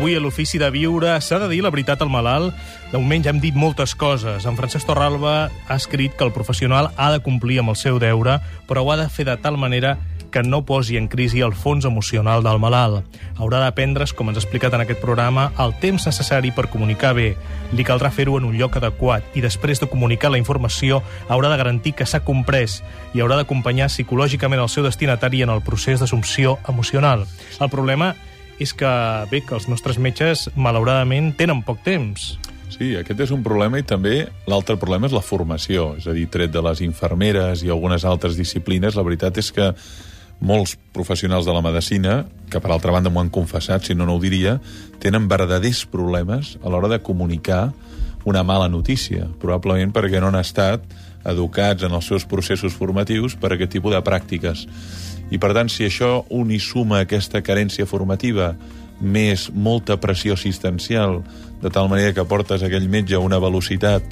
Avui 0.00 0.14
a 0.16 0.20
l'Ofici 0.24 0.56
de 0.56 0.70
Viure 0.72 1.10
s'ha 1.20 1.36
de 1.42 1.48
dir 1.50 1.58
la 1.60 1.68
veritat 1.68 2.00
al 2.00 2.08
malalt. 2.08 2.54
De 2.88 2.96
moment 2.96 3.20
ja 3.20 3.34
hem 3.34 3.40
dit 3.42 3.52
moltes 3.52 3.92
coses. 3.92 4.46
En 4.48 4.56
Francesc 4.56 4.88
Torralba 4.88 5.50
ha 5.50 5.76
escrit 5.76 6.14
que 6.16 6.24
el 6.24 6.32
professional 6.32 6.88
ha 6.96 7.10
de 7.12 7.18
complir 7.20 7.58
amb 7.60 7.74
el 7.74 7.76
seu 7.76 7.98
deure, 8.00 8.38
però 8.64 8.80
ho 8.80 8.88
ha 8.94 8.96
de 8.96 9.10
fer 9.12 9.26
de 9.28 9.36
tal 9.36 9.58
manera 9.60 9.98
que 10.32 10.40
no 10.42 10.62
posi 10.64 10.96
en 10.96 11.10
crisi 11.12 11.42
el 11.44 11.52
fons 11.52 11.84
emocional 11.84 12.40
del 12.40 12.56
malalt. 12.62 13.04
Haurà 13.36 13.60
d'aprendre's, 13.60 14.14
com 14.16 14.32
ens 14.32 14.40
ha 14.40 14.44
explicat 14.46 14.72
en 14.72 14.86
aquest 14.86 15.02
programa, 15.04 15.50
el 15.60 15.76
temps 15.84 16.08
necessari 16.08 16.48
per 16.48 16.70
comunicar 16.72 17.12
bé. 17.18 17.34
Li 17.76 17.84
caldrà 17.84 18.08
fer-ho 18.08 18.38
en 18.40 18.48
un 18.48 18.56
lloc 18.56 18.80
adequat 18.80 19.36
i 19.36 19.44
després 19.44 19.84
de 19.84 19.90
comunicar 19.90 20.32
la 20.32 20.40
informació 20.40 21.02
haurà 21.28 21.52
de 21.52 21.60
garantir 21.60 21.92
que 21.92 22.08
s'ha 22.08 22.24
comprès 22.24 22.80
i 23.12 23.20
haurà 23.20 23.36
d'acompanyar 23.36 23.92
psicològicament 23.92 24.64
el 24.64 24.72
seu 24.72 24.88
destinatari 24.88 25.44
en 25.44 25.52
el 25.52 25.60
procés 25.60 26.00
d'assumpció 26.00 26.56
emocional. 26.72 27.28
El 27.60 27.68
problema 27.68 28.14
és 28.14 28.29
que, 28.76 28.92
bé, 29.30 29.40
que 29.46 29.56
els 29.56 29.66
nostres 29.72 29.98
metges, 29.98 30.48
malauradament, 30.56 31.32
tenen 31.38 31.64
poc 31.64 31.80
temps. 31.86 32.34
Sí, 32.70 32.92
aquest 32.96 33.24
és 33.26 33.32
un 33.34 33.42
problema 33.42 33.80
i 33.80 33.86
també 33.86 34.28
l'altre 34.48 34.76
problema 34.78 35.08
és 35.08 35.16
la 35.16 35.24
formació. 35.24 35.94
És 35.98 36.06
a 36.06 36.14
dir, 36.14 36.28
tret 36.30 36.52
de 36.54 36.62
les 36.62 36.84
infermeres 36.84 37.64
i 37.64 37.72
algunes 37.72 38.04
altres 38.06 38.38
disciplines, 38.38 38.94
la 38.94 39.04
veritat 39.06 39.40
és 39.42 39.50
que 39.56 39.72
molts 40.40 40.76
professionals 40.94 41.44
de 41.48 41.52
la 41.56 41.64
medicina, 41.64 42.24
que 42.50 42.60
per 42.60 42.70
altra 42.72 42.94
banda 42.94 43.10
m'ho 43.12 43.20
han 43.20 43.32
confessat, 43.32 43.84
si 43.84 43.96
no, 43.96 44.06
no 44.08 44.16
ho 44.16 44.22
diria, 44.22 44.58
tenen 45.02 45.28
verdaders 45.28 45.84
problemes 45.90 46.56
a 46.62 46.72
l'hora 46.72 46.88
de 46.88 47.02
comunicar 47.04 47.70
una 48.24 48.42
mala 48.44 48.68
notícia, 48.68 49.28
probablement 49.40 49.92
perquè 49.92 50.20
no 50.20 50.28
han 50.28 50.40
estat 50.40 50.84
educats 51.28 51.84
en 51.84 51.92
els 51.92 52.08
seus 52.08 52.24
processos 52.28 52.76
formatius 52.76 53.36
per 53.36 53.52
aquest 53.52 53.74
tipus 53.76 53.92
de 53.92 54.00
pràctiques. 54.04 54.66
I, 55.30 55.38
per 55.38 55.52
tant, 55.54 55.68
si 55.70 55.84
això 55.86 56.24
un 56.30 56.50
hi 56.50 56.58
suma 56.58 57.00
aquesta 57.04 57.42
carència 57.42 57.86
formativa 57.86 58.54
més 59.00 59.48
molta 59.54 59.96
pressió 60.00 60.34
assistencial, 60.34 61.22
de 61.62 61.70
tal 61.72 61.88
manera 61.88 62.12
que 62.12 62.24
portes 62.28 62.62
aquell 62.62 62.88
metge 62.88 63.14
a 63.16 63.22
una 63.24 63.38
velocitat 63.40 64.02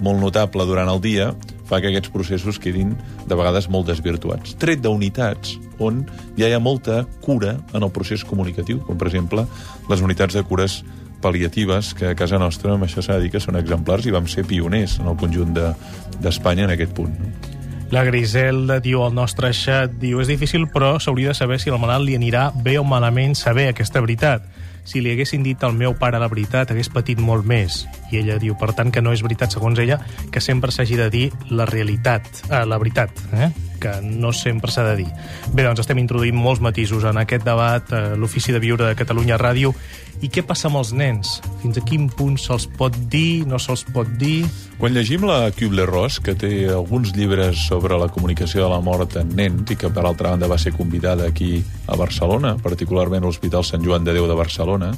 molt 0.00 0.20
notable 0.22 0.64
durant 0.64 0.88
el 0.88 1.00
dia, 1.02 1.32
fa 1.66 1.80
que 1.82 1.90
aquests 1.90 2.12
processos 2.14 2.60
quedin 2.62 2.94
de 3.26 3.34
vegades 3.36 3.68
molt 3.68 3.90
desvirtuats. 3.90 4.54
Tret 4.56 4.80
d'unitats 4.80 5.58
on 5.82 6.04
ja 6.38 6.48
hi 6.48 6.54
ha 6.54 6.62
molta 6.62 7.02
cura 7.20 7.58
en 7.74 7.82
el 7.82 7.90
procés 7.92 8.24
comunicatiu, 8.24 8.80
com 8.86 8.96
per 8.96 9.10
exemple 9.10 9.44
les 9.90 10.00
unitats 10.00 10.38
de 10.38 10.44
cures 10.46 10.80
pal·liatives, 11.20 11.92
que 11.98 12.12
a 12.12 12.14
casa 12.14 12.38
nostra, 12.38 12.72
amb 12.72 12.86
això 12.86 13.02
s'ha 13.02 13.18
de 13.18 13.26
dir 13.26 13.32
que 13.34 13.42
són 13.42 13.58
exemplars 13.58 14.06
i 14.06 14.14
vam 14.14 14.28
ser 14.30 14.46
pioners 14.46 15.00
en 15.02 15.10
el 15.10 15.16
conjunt 15.18 15.52
de- 15.52 15.74
d'Espanya 16.22 16.62
de, 16.62 16.72
en 16.72 16.76
aquest 16.78 16.94
punt. 16.94 17.18
No? 17.18 17.57
La 17.90 18.04
Griselda 18.04 18.82
diu 18.84 19.00
al 19.00 19.14
nostre 19.16 19.48
xat, 19.56 19.94
diu, 19.96 20.18
és 20.20 20.28
difícil, 20.28 20.66
però 20.68 20.98
s'hauria 21.00 21.32
de 21.32 21.38
saber 21.38 21.56
si 21.56 21.70
al 21.72 21.80
malalt 21.80 22.04
li 22.04 22.18
anirà 22.18 22.50
bé 22.52 22.76
o 22.76 22.84
malament 22.84 23.32
saber 23.38 23.70
aquesta 23.70 24.02
veritat. 24.04 24.44
Si 24.88 25.00
li 25.00 25.10
haguessin 25.12 25.42
dit 25.44 25.64
al 25.64 25.72
meu 25.76 25.94
pare 26.00 26.20
la 26.20 26.28
veritat, 26.28 26.70
hagués 26.72 26.88
patit 26.92 27.20
molt 27.20 27.44
més. 27.48 27.82
I 28.12 28.22
ella 28.22 28.38
diu, 28.40 28.54
per 28.60 28.74
tant, 28.76 28.92
que 28.92 29.00
no 29.04 29.12
és 29.12 29.20
veritat, 29.24 29.52
segons 29.52 29.80
ella, 29.80 29.98
que 30.32 30.40
sempre 30.40 30.72
s'hagi 30.72 30.96
de 31.00 31.08
dir 31.12 31.24
la 31.48 31.64
realitat, 31.68 32.28
eh, 32.48 32.62
la 32.68 32.78
veritat, 32.80 33.24
eh? 33.36 33.50
que 33.80 33.92
no 34.02 34.32
sempre 34.32 34.72
s'ha 34.72 34.84
de 34.88 34.96
dir. 35.00 35.08
Bé, 35.52 35.64
doncs 35.64 35.80
estem 35.84 36.00
introduint 36.00 36.36
molts 36.36 36.60
matisos 36.64 37.04
en 37.08 37.20
aquest 37.20 37.44
debat, 37.44 37.92
eh, 37.92 38.16
l'Ofici 38.16 38.52
de 38.52 38.60
Viure 38.64 38.88
de 38.88 38.96
Catalunya 38.96 39.36
Ràdio. 39.40 39.74
I 40.18 40.26
què 40.34 40.42
passa 40.42 40.66
amb 40.66 40.80
els 40.80 40.90
nens? 40.96 41.36
Fins 41.62 41.76
a 41.78 41.82
quin 41.86 42.08
punt 42.10 42.34
se'ls 42.42 42.64
pot 42.78 42.94
dir, 43.12 43.44
no 43.46 43.58
se'ls 43.62 43.84
pot 43.94 44.08
dir? 44.18 44.42
Quan 44.80 44.96
llegim 44.96 45.22
la 45.28 45.52
Kübler-Ross, 45.54 46.18
que 46.26 46.34
té 46.38 46.50
alguns 46.74 47.12
llibres 47.14 47.60
sobre 47.68 47.94
la 48.00 48.08
comunicació 48.10 48.64
de 48.64 48.70
la 48.72 48.80
mort 48.82 49.14
en 49.20 49.30
nens 49.38 49.70
i 49.70 49.76
que, 49.78 49.90
per 49.94 50.02
altra 50.02 50.32
banda, 50.32 50.48
va 50.50 50.58
ser 50.58 50.72
convidada 50.74 51.28
aquí 51.30 51.60
a 51.86 51.94
Barcelona, 52.00 52.56
particularment 52.62 53.22
a 53.22 53.30
l'Hospital 53.30 53.66
Sant 53.66 53.84
Joan 53.86 54.08
de 54.08 54.16
Déu 54.16 54.26
de 54.26 54.38
Barcelona, 54.38 54.90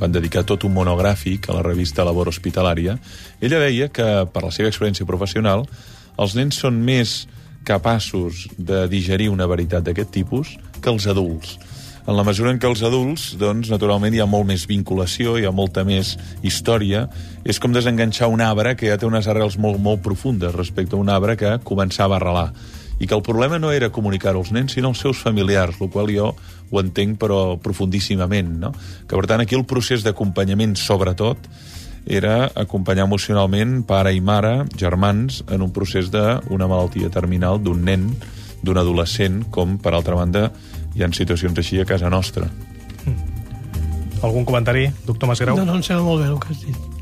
van 0.00 0.14
dedicar 0.14 0.42
tot 0.42 0.66
un 0.66 0.74
monogràfic 0.74 1.46
a 1.48 1.60
la 1.60 1.62
revista 1.62 2.02
Labor 2.02 2.32
Hospitalària, 2.32 2.96
ella 3.40 3.62
deia 3.62 3.88
que, 3.94 4.08
per 4.26 4.42
la 4.42 4.50
seva 4.50 4.72
experiència 4.72 5.06
professional, 5.06 5.62
els 6.18 6.34
nens 6.34 6.58
són 6.58 6.82
més 6.82 7.28
capaços 7.64 8.48
de 8.58 8.88
digerir 8.90 9.30
una 9.30 9.46
veritat 9.46 9.86
d'aquest 9.86 10.10
tipus 10.18 10.56
que 10.82 10.90
els 10.90 11.06
adults 11.06 11.54
en 12.06 12.16
la 12.18 12.24
mesura 12.26 12.52
en 12.52 12.58
què 12.60 12.68
els 12.68 12.82
adults, 12.84 13.30
doncs, 13.40 13.70
naturalment 13.72 14.12
hi 14.12 14.20
ha 14.20 14.28
molt 14.28 14.44
més 14.50 14.66
vinculació, 14.68 15.38
hi 15.38 15.46
ha 15.48 15.52
molta 15.56 15.86
més 15.88 16.14
història. 16.44 17.06
És 17.48 17.60
com 17.60 17.72
desenganxar 17.72 18.28
un 18.28 18.44
arbre 18.44 18.74
que 18.76 18.90
ja 18.90 18.98
té 19.00 19.08
unes 19.08 19.28
arrels 19.30 19.56
molt, 19.56 19.80
molt 19.80 20.02
profundes 20.04 20.52
respecte 20.54 20.98
a 20.98 21.00
un 21.00 21.08
arbre 21.08 21.38
que 21.40 21.56
començava 21.64 22.18
a 22.18 22.20
arrelar. 22.20 22.50
I 23.00 23.08
que 23.08 23.16
el 23.16 23.24
problema 23.26 23.58
no 23.58 23.72
era 23.72 23.90
comunicar 23.90 24.34
als 24.36 24.52
nens, 24.52 24.76
sinó 24.76 24.92
als 24.92 25.00
seus 25.00 25.18
familiars, 25.18 25.80
el 25.80 25.90
qual 25.90 26.12
jo 26.12 26.34
ho 26.70 26.80
entenc, 26.80 27.16
però 27.20 27.56
profundíssimament, 27.60 28.52
no? 28.60 28.74
Que, 29.08 29.16
per 29.16 29.24
tant, 29.30 29.42
aquí 29.42 29.56
el 29.56 29.64
procés 29.66 30.04
d'acompanyament, 30.04 30.76
sobretot, 30.78 31.48
era 32.04 32.50
acompanyar 32.54 33.08
emocionalment 33.08 33.80
pare 33.88 34.12
i 34.12 34.20
mare, 34.20 34.66
germans, 34.76 35.40
en 35.48 35.64
un 35.64 35.72
procés 35.72 36.12
d'una 36.12 36.68
malaltia 36.68 37.08
terminal 37.10 37.62
d'un 37.64 37.80
nen, 37.84 38.10
d'un 38.64 38.78
adolescent, 38.80 39.42
com, 39.52 39.78
per 39.80 39.94
altra 39.96 40.16
banda, 40.20 40.50
hi 40.94 41.02
ha 41.02 41.10
situacions 41.12 41.58
així 41.58 41.80
a 41.80 41.84
casa 41.88 42.10
nostra. 42.10 42.48
Algun 44.24 44.46
comentari, 44.48 44.88
doctor 45.04 45.28
Masgrau? 45.28 45.56
No, 45.58 45.66
no, 45.68 45.76
em 45.76 45.82
sembla 45.84 46.04
molt 46.06 46.22
bé 46.22 46.30
el 46.30 46.38
que 46.40 46.54
has 46.54 46.62
dit. 46.64 46.94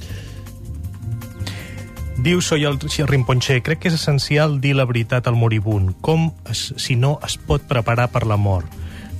Diu 2.22 2.40
Soy 2.42 2.64
el 2.64 2.78
Rimponcher, 2.78 3.62
crec 3.66 3.80
que 3.82 3.90
és 3.90 3.96
essencial 3.96 4.60
dir 4.62 4.76
la 4.78 4.86
veritat 4.86 5.26
al 5.26 5.34
moribund. 5.38 5.96
Com, 6.02 6.30
es, 6.50 6.72
si 6.78 6.94
no, 6.94 7.16
es 7.26 7.34
pot 7.38 7.62
preparar 7.66 8.08
per 8.14 8.26
la 8.30 8.38
mort? 8.38 8.70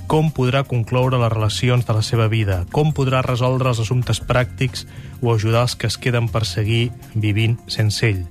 Com 0.07 0.31
podrà 0.35 0.63
concloure 0.67 1.19
les 1.19 1.31
relacions 1.31 1.87
de 1.87 1.95
la 1.95 2.03
seva 2.03 2.27
vida? 2.31 2.65
Com 2.71 2.93
podrà 2.95 3.23
resoldre 3.23 3.71
els 3.71 3.79
assumptes 3.83 4.19
pràctics 4.23 4.85
o 5.21 5.33
ajudar 5.33 5.65
els 5.67 5.75
que 5.75 5.87
es 5.87 5.97
queden 5.97 6.27
per 6.31 6.45
seguir 6.47 6.91
vivint 7.15 7.57
sense 7.67 8.07
ell? 8.07 8.23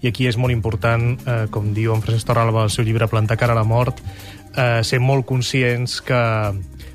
I 0.00 0.08
aquí 0.08 0.26
és 0.28 0.36
molt 0.40 0.52
important, 0.52 1.12
eh, 1.28 1.46
com 1.52 1.74
diu 1.76 1.92
en 1.92 2.00
Francesc 2.00 2.28
Torralba 2.28 2.64
al 2.64 2.72
seu 2.72 2.84
llibre 2.84 3.08
Plantar 3.08 3.36
cara 3.36 3.52
a 3.52 3.60
la 3.60 3.68
mort, 3.68 4.00
eh, 4.56 4.80
ser 4.86 5.00
molt 5.02 5.26
conscients 5.28 6.00
que 6.04 6.20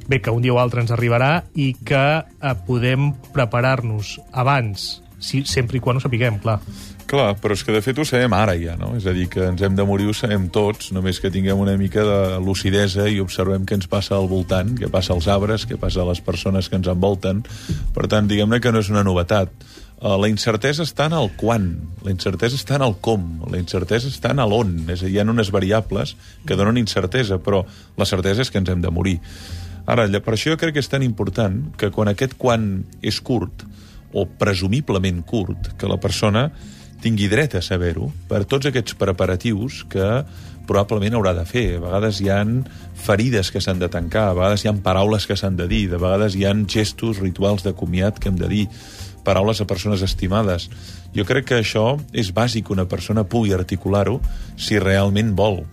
bé, 0.08 0.22
que 0.22 0.34
un 0.34 0.44
dia 0.44 0.54
o 0.54 0.60
altre 0.62 0.84
ens 0.84 0.94
arribarà 0.94 1.46
i 1.56 1.74
que 1.86 2.06
eh, 2.22 2.56
podem 2.68 3.12
preparar-nos 3.36 4.20
abans, 4.34 5.02
si, 5.20 5.44
sempre 5.50 5.80
i 5.80 5.84
quan 5.84 5.98
ho 5.98 6.04
sapiguem, 6.04 6.40
clar. 6.44 6.60
Clar, 7.16 7.38
però 7.40 7.56
és 7.56 7.62
que 7.64 7.72
de 7.72 7.80
fet 7.80 7.96
ho 7.96 8.04
sabem 8.04 8.34
ara 8.36 8.58
ja, 8.60 8.74
no? 8.76 8.90
És 8.98 9.06
a 9.08 9.14
dir, 9.16 9.30
que 9.32 9.46
ens 9.48 9.62
hem 9.64 9.76
de 9.78 9.86
morir 9.88 10.10
ho 10.12 10.14
sabem 10.18 10.50
tots, 10.52 10.90
només 10.92 11.22
que 11.24 11.30
tinguem 11.32 11.62
una 11.64 11.78
mica 11.80 12.04
de 12.04 12.18
lucidesa 12.44 13.06
i 13.08 13.22
observem 13.24 13.64
què 13.64 13.78
ens 13.78 13.88
passa 13.88 14.18
al 14.18 14.28
voltant, 14.28 14.74
què 14.76 14.90
passa 14.92 15.14
als 15.16 15.30
arbres, 15.32 15.64
què 15.70 15.78
passa 15.80 16.04
a 16.04 16.10
les 16.10 16.20
persones 16.26 16.68
que 16.68 16.76
ens 16.76 16.90
envolten. 16.92 17.40
Per 17.96 18.10
tant, 18.12 18.28
diguem-ne 18.28 18.60
que 18.60 18.74
no 18.76 18.84
és 18.84 18.92
una 18.92 19.06
novetat. 19.08 19.54
Uh, 19.96 20.18
la 20.20 20.28
incertesa 20.28 20.84
està 20.84 21.08
en 21.08 21.16
el 21.16 21.32
quan, 21.40 21.70
la 22.04 22.12
incertesa 22.12 22.60
està 22.60 22.76
en 22.76 22.84
el 22.90 22.98
com, 23.00 23.24
la 23.48 23.64
incertesa 23.64 24.12
està 24.12 24.36
en 24.36 24.44
l'on. 24.44 24.76
És 24.92 25.00
a 25.00 25.08
dir, 25.08 25.16
hi 25.16 25.24
ha 25.24 25.28
unes 25.32 25.54
variables 25.56 26.18
que 26.44 26.60
donen 26.60 26.84
incertesa, 26.84 27.40
però 27.40 27.64
la 27.96 28.12
certesa 28.12 28.44
és 28.44 28.52
que 28.52 28.60
ens 28.60 28.76
hem 28.76 28.84
de 28.84 28.92
morir. 28.92 29.22
Ara, 29.88 30.10
per 30.20 30.36
això 30.36 30.52
jo 30.52 30.60
crec 30.60 30.76
que 30.76 30.84
és 30.84 30.92
tan 30.92 31.06
important 31.06 31.64
que 31.80 31.94
quan 31.96 32.12
aquest 32.12 32.36
quan 32.36 32.84
és 33.00 33.24
curt, 33.24 33.64
o 34.12 34.28
presumiblement 34.28 35.24
curt, 35.24 35.78
que 35.80 35.88
la 35.88 36.02
persona 36.02 36.50
tingui 37.04 37.30
dret 37.32 37.56
a 37.58 37.62
saber-ho 37.66 38.10
per 38.30 38.44
tots 38.50 38.70
aquests 38.70 38.96
preparatius 39.00 39.84
que 39.90 40.24
probablement 40.66 41.16
haurà 41.18 41.36
de 41.38 41.46
fer. 41.46 41.68
A 41.78 41.84
vegades 41.84 42.20
hi 42.22 42.30
han 42.34 42.60
ferides 43.06 43.52
que 43.54 43.62
s'han 43.62 43.80
de 43.82 43.90
tancar, 43.92 44.30
a 44.30 44.38
vegades 44.38 44.66
hi 44.66 44.72
han 44.72 44.82
paraules 44.86 45.28
que 45.30 45.38
s'han 45.38 45.58
de 45.60 45.68
dir, 45.72 45.86
de 45.92 46.02
vegades 46.02 46.36
hi 46.36 46.46
han 46.50 46.66
gestos, 46.72 47.22
rituals 47.22 47.66
de 47.66 47.76
comiat 47.78 48.20
que 48.20 48.32
hem 48.32 48.40
de 48.42 48.50
dir, 48.52 48.66
paraules 49.26 49.62
a 49.62 49.70
persones 49.70 50.04
estimades. 50.06 50.70
Jo 51.16 51.26
crec 51.26 51.50
que 51.50 51.60
això 51.62 51.96
és 52.14 52.34
bàsic 52.34 52.70
una 52.74 52.88
persona 52.90 53.26
pugui 53.26 53.54
articular-ho 53.56 54.20
si 54.58 54.80
realment 54.80 55.34
vol. 55.38 55.64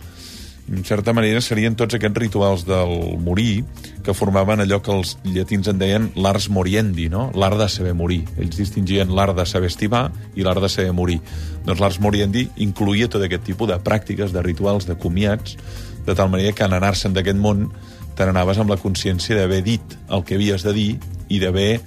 En 0.71 0.85
certa 0.87 1.11
manera 1.13 1.41
serien 1.43 1.75
tots 1.75 1.97
aquests 1.97 2.21
rituals 2.21 2.63
del 2.65 3.17
morir 3.19 3.65
que 4.03 4.13
formaven 4.13 4.61
allò 4.61 4.81
que 4.83 4.91
els 4.93 5.15
llatins 5.23 5.69
en 5.71 5.79
deien 5.79 6.09
l'ars 6.19 6.49
moriendi, 6.51 7.07
no? 7.09 7.29
l'art 7.35 7.57
de 7.59 7.69
saber 7.71 7.93
morir. 7.97 8.21
Ells 8.37 8.59
distingien 8.59 9.13
l'art 9.15 9.35
de 9.37 9.45
saber 9.49 9.71
estimar 9.71 10.09
i 10.35 10.43
l'art 10.43 10.61
de 10.61 10.69
saber 10.69 10.91
morir. 10.93 11.21
Doncs 11.63 11.81
l'ars 11.81 11.99
moriendi 12.03 12.49
incluïa 12.63 13.09
tot 13.09 13.23
aquest 13.23 13.47
tipus 13.47 13.71
de 13.71 13.79
pràctiques, 13.79 14.35
de 14.35 14.43
rituals, 14.43 14.87
de 14.89 14.97
comiats, 14.99 15.57
de 16.05 16.15
tal 16.15 16.29
manera 16.29 16.53
que 16.53 16.67
en 16.67 16.75
anar-se'n 16.75 17.15
d'aquest 17.15 17.39
món 17.39 17.69
te 18.13 18.27
n'anaves 18.27 18.59
amb 18.61 18.69
la 18.69 18.77
consciència 18.77 19.39
d'haver 19.39 19.63
dit 19.65 19.97
el 20.11 20.27
que 20.27 20.35
havies 20.37 20.67
de 20.67 20.75
dir 20.75 20.91
i 21.33 21.39
d'haver 21.41 21.81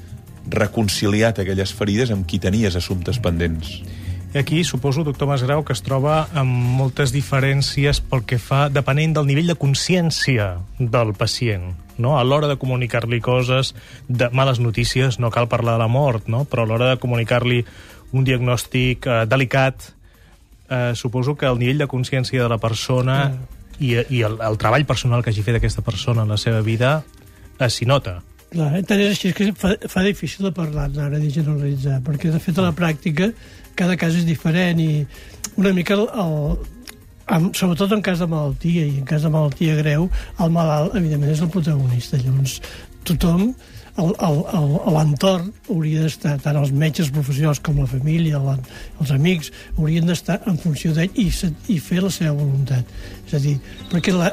reconciliat 0.50 1.38
aquelles 1.42 1.72
ferides 1.74 2.10
amb 2.14 2.26
qui 2.26 2.40
tenies 2.42 2.76
assumptes 2.78 3.20
pendents. 3.22 3.80
I 4.34 4.38
aquí 4.38 4.64
suposo, 4.64 5.04
doctor 5.04 5.28
Masgrau, 5.30 5.62
que 5.64 5.72
es 5.72 5.80
troba 5.80 6.26
amb 6.36 6.50
moltes 6.50 7.12
diferències 7.14 8.02
pel 8.04 8.26
que 8.28 8.36
fa, 8.42 8.66
depenent 8.68 9.14
del 9.16 9.28
nivell 9.28 9.48
de 9.48 9.56
consciència 9.56 10.56
del 10.78 11.14
pacient. 11.16 11.85
No? 11.98 12.16
A 12.18 12.24
l'hora 12.24 12.48
de 12.50 12.58
comunicar-li 12.60 13.20
coses, 13.24 13.74
de 14.08 14.30
males 14.32 14.60
notícies, 14.60 15.20
no 15.20 15.30
cal 15.30 15.48
parlar 15.48 15.76
de 15.76 15.84
la 15.84 15.90
mort, 15.90 16.28
no? 16.28 16.44
però 16.44 16.64
a 16.64 16.70
l'hora 16.70 16.90
de 16.94 17.00
comunicar-li 17.02 17.64
un 18.12 18.24
diagnòstic 18.24 19.06
eh, 19.06 19.24
delicat, 19.26 19.92
eh, 20.70 20.92
suposo 20.94 21.36
que 21.36 21.46
el 21.46 21.58
nivell 21.58 21.84
de 21.84 21.90
consciència 21.90 22.42
de 22.42 22.48
la 22.48 22.58
persona 22.58 23.18
i, 23.78 23.96
i 24.08 24.22
el, 24.26 24.38
el 24.40 24.58
treball 24.58 24.86
personal 24.88 25.22
que 25.22 25.32
hagi 25.32 25.44
fet 25.46 25.58
aquesta 25.58 25.84
persona 25.84 26.24
en 26.24 26.32
la 26.32 26.40
seva 26.40 26.62
vida 26.64 27.02
eh, 27.58 27.68
s'hi 27.68 27.88
nota. 27.88 28.20
Clar, 28.52 28.70
eh, 28.78 28.84
tant 28.86 29.02
és 29.02 29.16
així 29.16 29.32
que 29.36 29.50
fa, 29.58 29.74
fa 29.90 30.04
difícil 30.06 30.46
de 30.48 30.54
parlar 30.54 30.88
ara, 30.92 31.18
de 31.18 31.30
generalitzar, 31.30 32.00
perquè 32.06 32.30
de 32.32 32.40
fet 32.42 32.58
a 32.60 32.68
la 32.68 32.74
pràctica 32.76 33.32
cada 33.76 33.98
cas 34.00 34.14
és 34.16 34.24
diferent 34.24 34.80
i 34.80 34.90
una 35.60 35.72
mica 35.76 35.96
el, 35.96 36.06
el, 36.08 36.56
en, 37.32 37.48
sobretot 37.54 37.92
en 37.96 38.02
cas 38.04 38.20
de 38.22 38.28
malaltia 38.30 38.84
i 38.86 38.98
en 39.00 39.06
cas 39.08 39.24
de 39.26 39.32
malaltia 39.32 39.78
greu, 39.80 40.10
el 40.40 40.52
malalt 40.54 40.94
evidentment 40.98 41.32
és 41.32 41.42
el 41.42 41.50
protagonista, 41.52 42.20
llavors 42.22 42.60
tothom 43.06 43.50
l'entorn 43.96 45.52
hauria 45.72 46.02
d'estar, 46.04 46.34
tant 46.44 46.58
els 46.60 46.72
metges 46.76 47.08
professionals 47.14 47.62
com 47.64 47.78
la 47.80 47.86
família, 47.88 48.40
la, 48.42 48.58
els 49.00 49.12
amics, 49.14 49.48
haurien 49.78 50.04
d'estar 50.08 50.42
en 50.50 50.58
funció 50.60 50.92
d'ell 50.92 51.16
i, 51.16 51.30
i 51.72 51.78
fer 51.80 52.02
la 52.04 52.10
seva 52.12 52.34
voluntat. 52.36 52.84
És 53.24 53.38
a 53.38 53.40
dir, 53.40 53.54
perquè 53.92 54.12
la, 54.12 54.28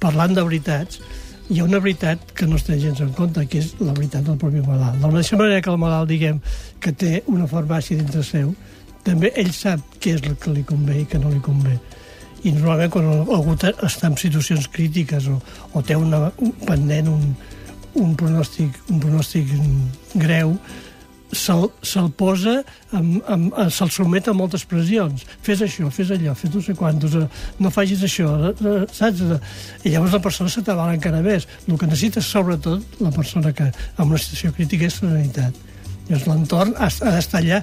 parlant 0.00 0.32
de 0.32 0.46
veritats, 0.46 1.02
hi 1.50 1.60
ha 1.60 1.66
una 1.68 1.82
veritat 1.84 2.32
que 2.32 2.48
no 2.48 2.56
es 2.56 2.64
té 2.64 2.78
gens 2.80 3.02
en 3.04 3.12
compte, 3.12 3.44
que 3.44 3.60
és 3.60 3.74
la 3.82 3.92
veritat 3.92 4.24
del 4.24 4.40
propi 4.40 4.64
malalt. 4.64 4.96
De 4.96 5.04
la 5.04 5.12
mateixa 5.12 5.36
manera 5.36 5.60
que 5.60 5.74
el 5.74 5.82
malalt, 5.82 6.08
diguem, 6.08 6.40
que 6.80 6.94
té 6.96 7.18
una 7.28 7.48
farmàcia 7.50 8.00
dintre 8.00 8.24
seu, 8.24 8.54
també 9.04 9.34
ell 9.36 9.52
sap 9.52 9.84
què 10.00 10.16
és 10.16 10.24
el 10.24 10.38
que 10.40 10.54
li 10.54 10.64
convé 10.64 11.02
i 11.02 11.04
que 11.10 11.20
no 11.20 11.28
li 11.28 11.44
convé. 11.44 11.76
I 12.44 12.52
normalment 12.52 12.92
quan 12.92 13.10
algú 13.24 13.56
està 13.56 14.10
en 14.10 14.16
situacions 14.20 14.68
crítiques 14.68 15.28
o, 15.32 15.38
o 15.72 15.82
té 15.82 15.96
una, 15.96 16.28
un 16.44 16.52
pendent, 16.64 17.08
un, 17.08 17.30
un 18.00 18.16
pronòstic, 18.18 18.76
un 18.92 19.00
pronòstic 19.00 19.54
greu, 20.14 20.58
se'l 21.34 21.66
se 21.82 22.02
posa, 22.18 22.54
amb, 22.94 23.18
amb, 23.30 23.56
se'l 23.74 23.90
sotmet 23.92 24.28
a 24.30 24.34
moltes 24.36 24.64
pressions. 24.70 25.24
Fes 25.44 25.64
això, 25.66 25.90
fes 25.94 26.12
allò, 26.14 26.34
fes 26.38 26.52
no 26.54 26.62
sé 26.62 26.76
quantos, 26.78 27.16
eh, 27.18 27.26
no 27.58 27.72
facis 27.74 28.04
això, 28.06 28.30
eh, 28.50 28.54
eh, 28.54 28.86
saps? 28.94 29.24
I 29.82 29.94
llavors 29.94 30.14
la 30.14 30.22
persona 30.22 30.52
se 30.52 30.62
t'avala 30.62 30.94
encara 30.94 31.22
més. 31.24 31.48
El 31.66 31.78
que 31.78 31.90
necessita, 31.90 32.22
sobretot, 32.22 33.00
la 33.00 33.12
persona 33.14 33.52
que 33.52 33.70
en 33.72 34.06
una 34.06 34.18
situació 34.20 34.54
crítica 34.54 34.86
és 34.86 35.00
serenitat. 35.00 35.54
Llavors 36.08 36.26
l'entorn 36.30 36.74
ha, 36.78 36.88
ha 36.88 37.14
d'estar 37.16 37.42
allà 37.42 37.62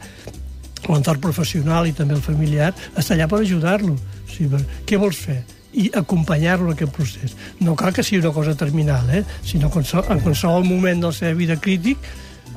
l'entorn 0.89 1.19
professional 1.21 1.87
i 1.87 1.93
també 1.93 2.15
el 2.17 2.21
familiar 2.25 2.73
està 2.95 3.13
allà 3.15 3.27
per 3.27 3.41
ajudar-lo. 3.41 3.93
O 3.93 4.31
sigui, 4.31 4.63
què 4.85 4.97
vols 5.01 5.17
fer? 5.27 5.41
i 5.71 5.85
acompanyar-lo 5.95 6.65
en 6.67 6.73
aquest 6.73 6.91
procés. 6.91 7.35
No 7.63 7.77
cal 7.79 7.93
que 7.95 8.03
sigui 8.03 8.19
una 8.19 8.33
cosa 8.35 8.55
terminal, 8.59 9.07
eh? 9.09 9.23
sinó 9.41 9.69
que 9.71 9.79
en 9.79 9.85
qualsevol- 9.85 10.11
en 10.11 10.19
qualsevol 10.19 10.65
moment 10.67 10.99
de 10.99 11.07
la 11.07 11.13
seva 11.15 11.31
vida 11.33 11.55
crític 11.55 11.97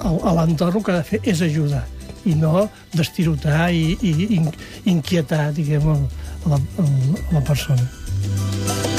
l'entorn 0.02 0.80
el 0.80 0.82
que 0.82 0.92
ha 0.92 0.96
de 0.96 1.04
fer 1.04 1.20
és 1.22 1.42
ajudar 1.46 1.84
i 2.26 2.34
no 2.34 2.68
destirotar 2.92 3.68
i, 3.70 3.96
i 4.02 4.34
in, 4.34 4.50
inquietar, 4.96 5.52
diguem, 5.54 5.86
la, 6.50 6.58
el, 6.82 6.90
la 7.36 7.44
persona. 7.46 8.93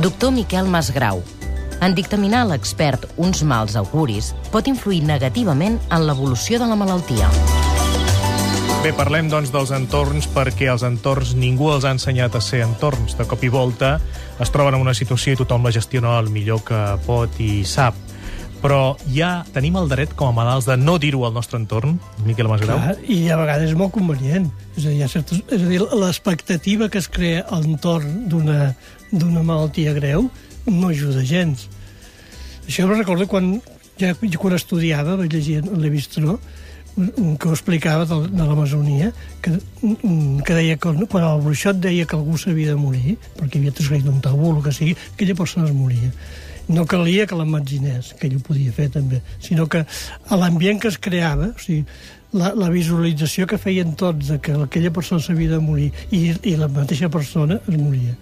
Doctor 0.00 0.32
Miquel 0.32 0.64
Masgrau. 0.64 1.18
En 1.84 1.92
dictaminar 1.92 2.46
l'expert 2.48 3.02
uns 3.20 3.42
mals 3.44 3.74
auguris 3.76 4.30
pot 4.48 4.64
influir 4.70 5.02
negativament 5.04 5.76
en 5.92 6.06
l'evolució 6.08 6.56
de 6.56 6.68
la 6.70 6.76
malaltia. 6.80 7.28
Bé, 8.80 8.94
parlem 8.96 9.28
doncs 9.28 9.52
dels 9.52 9.74
entorns 9.76 10.24
perquè 10.32 10.70
els 10.72 10.86
entorns 10.88 11.34
ningú 11.36 11.68
els 11.74 11.84
ha 11.84 11.92
ensenyat 11.92 12.32
a 12.32 12.40
ser 12.40 12.62
entorns. 12.64 13.12
De 13.18 13.26
cop 13.28 13.44
i 13.44 13.50
volta 13.52 13.98
es 14.40 14.48
troben 14.48 14.78
en 14.78 14.86
una 14.86 14.96
situació 14.96 15.34
i 15.36 15.40
tothom 15.42 15.68
la 15.68 15.74
gestiona 15.76 16.16
el 16.16 16.32
millor 16.32 16.62
que 16.64 16.80
pot 17.04 17.36
i 17.36 17.60
sap. 17.68 17.98
Però 18.60 18.94
ja 19.08 19.42
tenim 19.52 19.76
el 19.80 19.88
dret 19.88 20.14
com 20.16 20.32
a 20.32 20.36
malalts 20.36 20.68
de 20.68 20.78
no 20.80 20.98
dir-ho 21.00 21.26
al 21.28 21.36
nostre 21.36 21.60
entorn, 21.60 21.98
Miquel 22.24 22.48
Masgrau? 22.48 22.80
Clar, 22.80 22.96
I 23.04 23.20
a 23.32 23.36
vegades 23.40 23.72
és 23.72 23.76
molt 23.76 23.92
convenient. 23.92 24.48
És 24.76 24.84
a 24.84 24.88
dir, 24.88 24.96
hi 24.96 25.04
ha 25.04 25.08
certes, 25.12 25.44
és 25.48 25.60
a 25.60 25.68
dir 25.68 25.80
l'expectativa 25.80 26.88
que 26.92 27.00
es 27.00 27.08
crea 27.08 27.44
a 27.48 27.60
l'entorn 27.60 28.26
d'una 28.32 28.72
d'una 29.10 29.42
malaltia 29.42 29.94
greu 29.96 30.30
no 30.66 30.88
ajuda 30.88 31.24
gens. 31.24 31.68
Això 32.66 32.86
ho 32.86 32.94
recordo 32.94 33.26
quan, 33.26 33.56
ja, 33.98 34.14
quan 34.14 34.54
estudiava, 34.54 35.16
vaig 35.18 35.32
llegir 35.34 35.62
un, 36.96 37.12
un 37.16 37.36
que 37.36 37.48
ho 37.48 37.52
explicava 37.52 38.04
de, 38.04 38.20
de 38.28 38.44
l'Amazonia, 38.44 39.10
que, 39.42 39.56
que 40.44 40.54
deia 40.54 40.76
que 40.76 40.94
quan 41.06 41.26
el 41.26 41.42
bruixot 41.44 41.80
deia 41.80 42.06
que 42.06 42.16
algú 42.18 42.38
s'havia 42.38 42.74
de 42.74 42.78
morir, 42.80 43.16
perquè 43.38 43.60
havia 43.60 43.74
transgredit 43.74 44.10
un 44.10 44.22
tabú, 44.24 44.54
el 44.56 44.62
que 44.64 44.74
sigui, 44.76 44.96
aquella 45.14 45.36
persona 45.38 45.68
es 45.70 45.74
moria. 45.74 46.12
No 46.70 46.86
calia 46.86 47.26
que 47.26 47.34
l'emmetzinés, 47.34 48.14
que 48.18 48.28
ell 48.28 48.38
ho 48.38 48.44
podia 48.46 48.72
fer 48.74 48.90
també, 48.94 49.22
sinó 49.42 49.66
que 49.66 49.82
l'ambient 50.30 50.78
que 50.82 50.90
es 50.92 50.98
creava, 51.02 51.50
o 51.50 51.62
sigui, 51.62 51.84
la, 52.32 52.52
la 52.54 52.68
visualització 52.70 53.48
que 53.50 53.58
feien 53.58 53.96
tots 53.98 54.30
de 54.30 54.38
que 54.38 54.54
aquella 54.54 54.92
persona 54.94 55.22
s'havia 55.24 55.56
de 55.56 55.64
morir 55.64 55.88
i, 56.14 56.28
i 56.46 56.54
la 56.58 56.70
mateixa 56.70 57.10
persona 57.10 57.58
es 57.66 57.74
moria. 57.74 58.14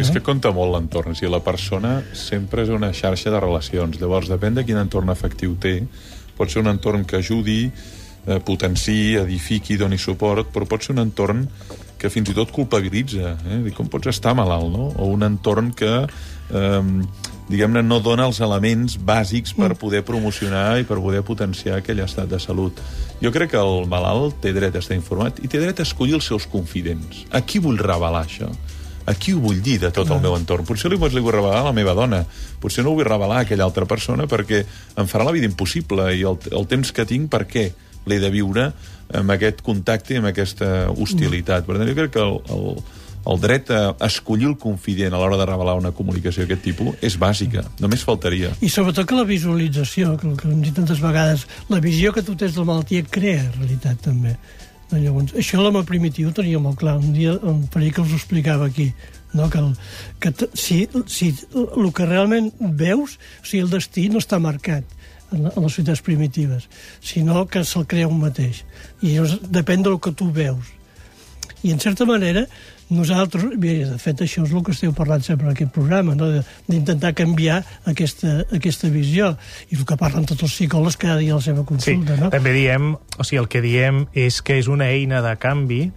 És 0.00 0.10
que 0.12 0.22
compta 0.24 0.52
molt 0.54 0.74
l'entorn. 0.74 1.14
O 1.14 1.18
sigui, 1.18 1.30
la 1.32 1.42
persona 1.44 1.98
sempre 2.16 2.64
és 2.66 2.72
una 2.72 2.92
xarxa 2.96 3.32
de 3.32 3.40
relacions. 3.40 4.00
Llavors, 4.00 4.30
depèn 4.32 4.58
de 4.58 4.64
quin 4.66 4.80
entorn 4.80 5.12
afectiu 5.12 5.56
té. 5.60 5.78
Pot 6.36 6.52
ser 6.52 6.62
un 6.62 6.70
entorn 6.72 7.06
que 7.08 7.20
ajudi, 7.22 7.70
eh, 8.26 8.40
potenciï, 8.44 9.16
edifiqui, 9.22 9.76
doni 9.76 9.98
suport, 9.98 10.52
però 10.52 10.66
pot 10.68 10.82
ser 10.82 10.94
un 10.96 11.04
entorn 11.06 11.46
que 11.96 12.10
fins 12.12 12.28
i 12.30 12.34
tot 12.36 12.52
culpabilitza. 12.52 13.36
Eh? 13.48 13.62
Com 13.76 13.88
pots 13.88 14.10
estar 14.12 14.34
malalt, 14.36 14.68
no? 14.72 14.90
O 15.00 15.08
un 15.14 15.22
entorn 15.22 15.72
que, 15.72 16.06
eh, 16.06 16.82
diguem-ne, 17.48 17.82
no 17.82 18.00
dona 18.00 18.26
els 18.26 18.40
elements 18.40 18.98
bàsics 18.98 19.54
per 19.56 19.74
poder 19.78 20.02
promocionar 20.04 20.80
i 20.80 20.84
per 20.84 20.98
poder 21.00 21.22
potenciar 21.22 21.78
aquell 21.78 22.00
estat 22.00 22.28
de 22.28 22.40
salut. 22.42 22.80
Jo 23.22 23.32
crec 23.32 23.50
que 23.50 23.62
el 23.62 23.86
malalt 23.88 24.40
té 24.42 24.52
dret 24.52 24.74
a 24.74 24.78
estar 24.78 24.96
informat 24.96 25.38
i 25.42 25.48
té 25.48 25.60
dret 25.62 25.80
a 25.80 25.86
escollir 25.86 26.18
els 26.18 26.26
seus 26.26 26.46
confidents. 26.46 27.24
A 27.30 27.40
qui 27.40 27.58
vull 27.58 27.78
revelar 27.78 28.26
això? 28.26 28.50
A 29.06 29.14
qui 29.14 29.32
ho 29.32 29.40
vull 29.40 29.62
dir 29.62 29.78
de 29.82 29.92
tot 29.94 30.10
el 30.10 30.20
meu 30.22 30.34
entorn? 30.36 30.66
Potser 30.66 30.90
li, 30.90 30.98
li 30.98 31.22
vull 31.22 31.34
revelar 31.34 31.62
a 31.62 31.68
la 31.68 31.74
meva 31.76 31.94
dona, 31.94 32.24
potser 32.62 32.84
no 32.84 32.92
ho 32.92 32.98
vull 32.98 33.08
revelar 33.08 33.40
a 33.40 33.46
aquella 33.46 33.66
altra 33.68 33.86
persona 33.86 34.26
perquè 34.30 34.64
em 34.98 35.08
farà 35.10 35.26
la 35.28 35.34
vida 35.36 35.48
impossible 35.48 36.10
i 36.14 36.26
el, 36.26 36.38
el 36.50 36.68
temps 36.70 36.92
que 36.92 37.06
tinc, 37.08 37.30
per 37.32 37.46
què 37.46 37.70
l'he 38.06 38.20
de 38.22 38.30
viure 38.34 38.70
amb 39.14 39.32
aquest 39.34 39.62
contacte 39.66 40.14
i 40.14 40.20
amb 40.20 40.30
aquesta 40.32 40.90
hostilitat? 40.92 41.66
Per 41.66 41.78
tant, 41.78 41.88
jo 41.88 41.98
crec 41.98 42.14
que 42.16 42.24
el, 42.24 42.38
el, 42.54 42.66
el 43.26 43.40
dret 43.42 43.70
a 43.74 43.94
escollir 44.06 44.50
el 44.50 44.58
confident 44.58 45.14
a 45.14 45.20
l'hora 45.20 45.38
de 45.38 45.46
revelar 45.48 45.76
una 45.78 45.92
comunicació 45.94 46.44
d'aquest 46.44 46.62
tipus 46.68 47.06
és 47.06 47.18
bàsica, 47.18 47.64
només 47.82 48.04
faltaria. 48.06 48.52
I 48.62 48.70
sobretot 48.70 49.08
que 49.08 49.18
la 49.18 49.26
visualització, 49.26 50.14
que 50.20 50.34
que 50.38 50.50
hem 50.50 50.62
dit 50.62 50.74
tantes 50.74 51.02
vegades, 51.02 51.46
la 51.70 51.80
visió 51.82 52.12
que 52.12 52.22
tu 52.22 52.36
tens 52.36 52.54
de 52.54 52.62
la 52.62 52.70
malaltia 52.70 53.06
crea 53.10 53.50
realitat 53.58 54.02
també. 54.02 54.36
No, 54.90 54.98
llavors, 55.02 55.34
això 55.34 55.58
l'home 55.62 55.82
primitiu 55.86 56.30
tenia 56.34 56.60
molt 56.62 56.78
clar. 56.78 56.96
Un 57.02 57.14
dia 57.16 57.34
en 57.42 57.64
Perill 57.72 57.94
que 57.94 58.04
us 58.04 58.12
ho 58.14 58.20
explicava 58.20 58.68
aquí. 58.70 58.92
No? 59.34 59.48
Que, 59.50 59.58
el, 59.58 59.72
que 60.22 60.48
si, 60.54 60.84
si 61.10 61.32
el 61.54 61.90
que 61.92 62.06
realment 62.06 62.52
veus, 62.60 63.18
o 63.42 63.48
sigui, 63.48 63.64
el 63.64 63.72
destí 63.72 64.06
no 64.12 64.22
està 64.22 64.38
marcat 64.42 64.86
en, 65.32 65.48
en 65.50 65.50
les 65.50 65.72
societats 65.72 66.04
primitives, 66.06 66.68
sinó 67.02 67.44
que 67.50 67.64
se'l 67.66 67.88
crea 67.90 68.08
un 68.08 68.22
mateix. 68.22 68.62
I 69.02 69.16
llavors 69.16 69.40
depèn 69.58 69.82
del 69.86 69.98
que 70.00 70.14
tu 70.14 70.30
veus. 70.30 70.70
I, 71.64 71.72
en 71.74 71.82
certa 71.82 72.06
manera, 72.06 72.46
nosaltres, 72.90 73.44
bé, 73.58 73.84
de 73.88 73.98
fet, 73.98 74.20
això 74.22 74.44
és 74.46 74.52
el 74.54 74.62
que 74.62 74.72
esteu 74.72 74.92
parlant 74.94 75.22
sempre 75.26 75.46
en 75.48 75.52
aquest 75.56 75.72
programa, 75.74 76.14
no? 76.14 76.28
De- 76.30 76.42
d'intentar 76.68 77.14
canviar 77.18 77.64
aquesta, 77.84 78.44
aquesta 78.54 78.88
visió. 78.92 79.32
I 79.70 79.76
el 79.80 79.84
que 79.88 79.96
parlen 79.98 80.26
tots 80.28 80.42
els 80.46 80.52
psicòlegs 80.54 80.96
cada 80.96 81.18
dia 81.18 81.32
a 81.34 81.40
la 81.40 81.42
seva 81.42 81.62
Sí, 81.64 81.66
consulta, 81.72 82.16
no? 82.20 82.30
també 82.30 82.52
diem, 82.54 82.92
o 82.94 83.24
sigui, 83.26 83.40
el 83.42 83.48
que 83.48 83.60
diem 83.64 84.04
és 84.14 84.40
que 84.42 84.58
és 84.60 84.68
una 84.68 84.88
eina 84.90 85.22
de 85.22 85.34
canvi, 85.36 85.90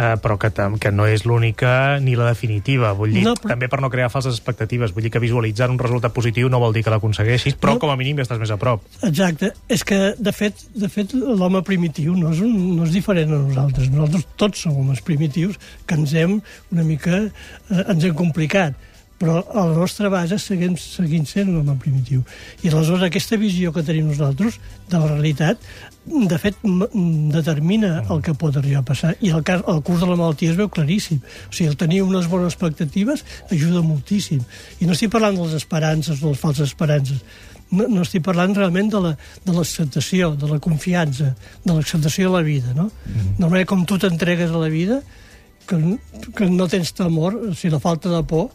eh, 0.00 0.14
però 0.22 0.38
que, 0.40 0.48
que 0.80 0.90
no 0.94 1.04
és 1.06 1.26
l'única 1.28 1.98
ni 2.00 2.14
la 2.16 2.30
definitiva. 2.30 2.94
Vull 2.96 3.12
dir, 3.12 3.24
No, 3.26 3.34
però- 3.36 3.52
també 3.52 3.68
per 3.68 3.80
no 3.84 3.90
crear 3.92 4.08
falses 4.08 4.32
expectatives. 4.38 4.94
Vull 4.96 5.04
dir 5.04 5.10
que 5.12 5.20
visualitzar 5.20 5.68
un 5.70 5.78
resultat 5.78 6.14
positiu 6.16 6.48
no 6.48 6.60
vol 6.62 6.72
dir 6.72 6.82
que 6.86 6.90
l'aconsegueixis, 6.94 7.58
però 7.60 7.74
No. 7.74 7.78
no. 7.78 7.84
com 7.84 7.90
a 7.92 7.96
mínim 8.00 8.16
ja 8.16 8.24
estàs 8.24 8.40
més 8.40 8.50
a 8.50 8.56
prop. 8.56 8.82
Exacte. 9.04 9.52
És 9.68 9.84
que, 9.84 10.14
de 10.18 10.32
fet, 10.32 10.64
de 10.74 10.88
fet 10.88 11.12
l'home 11.14 11.60
primitiu 11.66 12.16
no 12.16 12.32
és, 12.32 12.40
un, 12.40 12.76
no 12.76 12.84
és 12.88 12.92
diferent 12.96 13.30
a 13.34 13.38
nosaltres. 13.44 13.90
Nosaltres 13.90 14.26
tots 14.40 14.62
som 14.64 14.76
homes 14.80 15.02
primitius 15.04 15.58
que 15.86 15.94
ens 16.00 16.14
hem 16.14 16.40
una 16.72 16.82
mica... 16.86 17.26
Eh, 17.70 17.84
ens 17.90 18.04
hem 18.04 18.14
complicat 18.14 18.74
però 19.20 19.34
a 19.52 19.66
la 19.68 19.74
nostra 19.76 20.08
base 20.08 20.38
seguim, 20.40 20.78
seguim 20.80 21.26
sent 21.28 21.50
un 21.52 21.58
home 21.60 21.74
primitiu. 21.76 22.22
I 22.64 22.70
aleshores 22.70 23.02
aquesta 23.04 23.36
visió 23.36 23.68
que 23.70 23.82
tenim 23.84 24.06
nosaltres 24.08 24.56
de 24.88 24.96
la 24.96 25.10
realitat, 25.10 25.58
de 26.06 26.38
fet, 26.38 26.56
determina 27.32 28.02
el 28.10 28.22
que 28.24 28.32
pot 28.34 28.56
arribar 28.56 28.80
a 28.80 28.86
passar. 28.88 29.12
I 29.20 29.30
el, 29.34 29.42
cas, 29.46 29.62
el 29.68 29.82
curs 29.86 30.00
de 30.00 30.08
la 30.08 30.16
malaltia 30.16 30.50
es 30.52 30.56
veu 30.58 30.68
claríssim. 30.72 31.20
O 31.50 31.52
sigui, 31.52 31.68
el 31.70 31.76
tenir 31.80 32.02
unes 32.02 32.28
bones 32.30 32.54
expectatives 32.54 33.24
ajuda 33.50 33.82
moltíssim. 33.84 34.40
I 34.80 34.88
no 34.88 34.96
estic 34.96 35.12
parlant 35.12 35.36
de 35.38 35.44
les 35.46 35.54
esperances, 35.60 36.20
de 36.20 36.26
les 36.32 36.40
falses 36.40 36.70
esperances, 36.72 37.20
no, 37.70 37.86
no 37.86 38.02
estic 38.02 38.24
parlant 38.26 38.56
realment 38.56 38.90
de 38.90 39.00
la- 39.00 39.16
de 39.44 39.52
l'acceptació, 39.52 40.32
de, 40.34 40.46
de 40.46 40.52
la 40.54 40.58
confiança, 40.58 41.34
de 41.64 41.72
l'acceptació 41.76 42.30
de 42.30 42.36
la 42.36 42.42
vida, 42.42 42.74
no? 42.74 42.84
Mm 42.84 43.12
-hmm. 43.12 43.38
Normalment, 43.38 43.68
com 43.68 43.84
tu 43.86 43.98
t'entregues 43.98 44.50
a 44.50 44.58
la 44.58 44.68
vida, 44.68 45.02
que, 45.66 45.98
que 46.34 46.50
no 46.50 46.66
tens 46.66 46.92
temor, 46.94 47.34
o 47.34 47.54
sigui, 47.54 47.70
la 47.72 47.78
falta 47.80 48.08
de 48.08 48.22
por, 48.24 48.50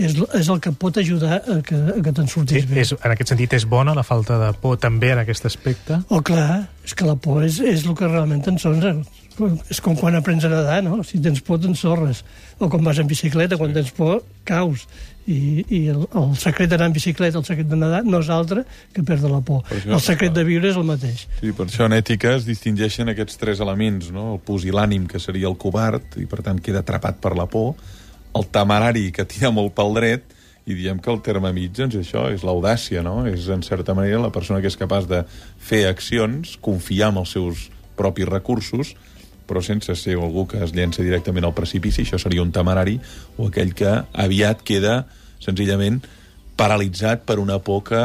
és, 0.00 0.16
és 0.38 0.48
el 0.48 0.60
que 0.64 0.72
pot 0.72 0.96
ajudar 1.00 1.38
a 1.44 1.60
que, 1.66 1.76
a 1.76 2.00
que 2.02 2.12
te'n 2.16 2.26
Sí, 2.28 2.32
surtis 2.38 2.66
bé. 2.70 2.80
és, 2.80 2.92
en 2.96 3.12
aquest 3.14 3.32
sentit 3.34 3.52
és 3.58 3.66
bona 3.68 3.94
la 3.94 4.02
falta 4.06 4.38
de 4.40 4.52
por 4.60 4.78
també 4.80 5.12
en 5.12 5.22
aquest 5.22 5.44
aspecte. 5.46 6.00
Oh, 6.08 6.22
clar, 6.24 6.68
és 6.84 6.94
que 6.96 7.04
la 7.08 7.16
por 7.20 7.44
és, 7.44 7.60
és 7.60 7.84
el 7.86 7.94
que 7.98 8.08
realment 8.08 8.42
t'ensonsa. 8.46 8.96
És 9.72 9.78
com 9.80 9.94
quan 9.96 10.12
aprens 10.18 10.44
a 10.44 10.50
nedar, 10.52 10.82
no? 10.84 10.98
Si 11.06 11.16
tens 11.22 11.40
por, 11.40 11.56
t'ensorres. 11.62 12.24
O 12.60 12.68
quan 12.68 12.82
vas 12.84 12.98
en 13.00 13.06
bicicleta, 13.08 13.56
quan 13.56 13.72
tens 13.72 13.88
por, 13.96 14.18
caus. 14.44 14.82
I, 15.30 15.62
i 15.70 15.78
el, 15.92 16.02
el 16.18 16.34
secret 16.36 16.68
d'anar 16.72 16.88
en 16.90 16.92
bicicleta, 16.96 17.38
el 17.38 17.44
secret 17.46 17.68
de 17.70 17.76
nedar, 17.78 18.02
no 18.04 18.18
és 18.20 18.28
altre 18.28 18.64
que 18.92 19.04
perdre 19.06 19.30
la 19.30 19.40
por. 19.40 19.62
Per 19.68 19.78
això- 19.78 19.94
El 19.96 20.02
secret 20.04 20.34
de 20.36 20.44
viure 20.44 20.68
és 20.68 20.76
el 20.76 20.84
mateix. 20.84 21.22
Sí, 21.40 21.52
per 21.56 21.68
això 21.70 21.86
en 21.86 21.94
ètica 21.96 22.34
es 22.36 22.44
distingeixen 22.48 23.08
aquests 23.08 23.38
tres 23.40 23.60
elements, 23.64 24.10
no? 24.12 24.34
el 24.34 24.40
pusil·lànim, 24.44 25.06
que 25.08 25.20
seria 25.22 25.48
el 25.48 25.56
covard, 25.56 26.18
i 26.20 26.26
per 26.28 26.42
tant 26.44 26.60
queda 26.60 26.82
atrapat 26.84 27.16
per 27.22 27.32
la 27.38 27.46
por, 27.46 27.76
el 28.36 28.46
temerari, 28.52 29.10
que 29.12 29.26
tira 29.28 29.50
molt 29.54 29.74
pel 29.76 29.96
dret, 29.96 30.36
i 30.70 30.76
diem 30.76 31.00
que 31.02 31.10
el 31.10 31.20
terme 31.24 31.52
mig, 31.56 31.72
doncs 31.74 31.96
això, 31.98 32.28
és 32.30 32.44
l'audàcia, 32.46 33.02
no? 33.02 33.24
És, 33.26 33.48
en 33.50 33.64
certa 33.66 33.94
manera, 33.96 34.20
la 34.22 34.32
persona 34.34 34.60
que 34.62 34.70
és 34.70 34.78
capaç 34.78 35.08
de 35.10 35.24
fer 35.58 35.86
accions, 35.88 36.56
confiar 36.62 37.10
en 37.10 37.22
els 37.22 37.32
seus 37.34 37.68
propis 37.98 38.28
recursos, 38.28 38.94
però 39.50 39.62
sense 39.64 39.96
ser 39.98 40.14
algú 40.14 40.46
que 40.46 40.60
es 40.62 40.74
llença 40.76 41.02
directament 41.02 41.48
al 41.48 41.56
precipici, 41.56 42.04
això 42.04 42.20
seria 42.22 42.44
un 42.44 42.52
temerari, 42.54 43.00
o 43.36 43.48
aquell 43.48 43.74
que 43.74 43.96
aviat 44.14 44.62
queda, 44.62 45.04
senzillament, 45.42 45.98
paralitzat 46.60 47.24
per 47.26 47.40
una 47.42 47.58
por 47.64 47.82
que 47.88 48.02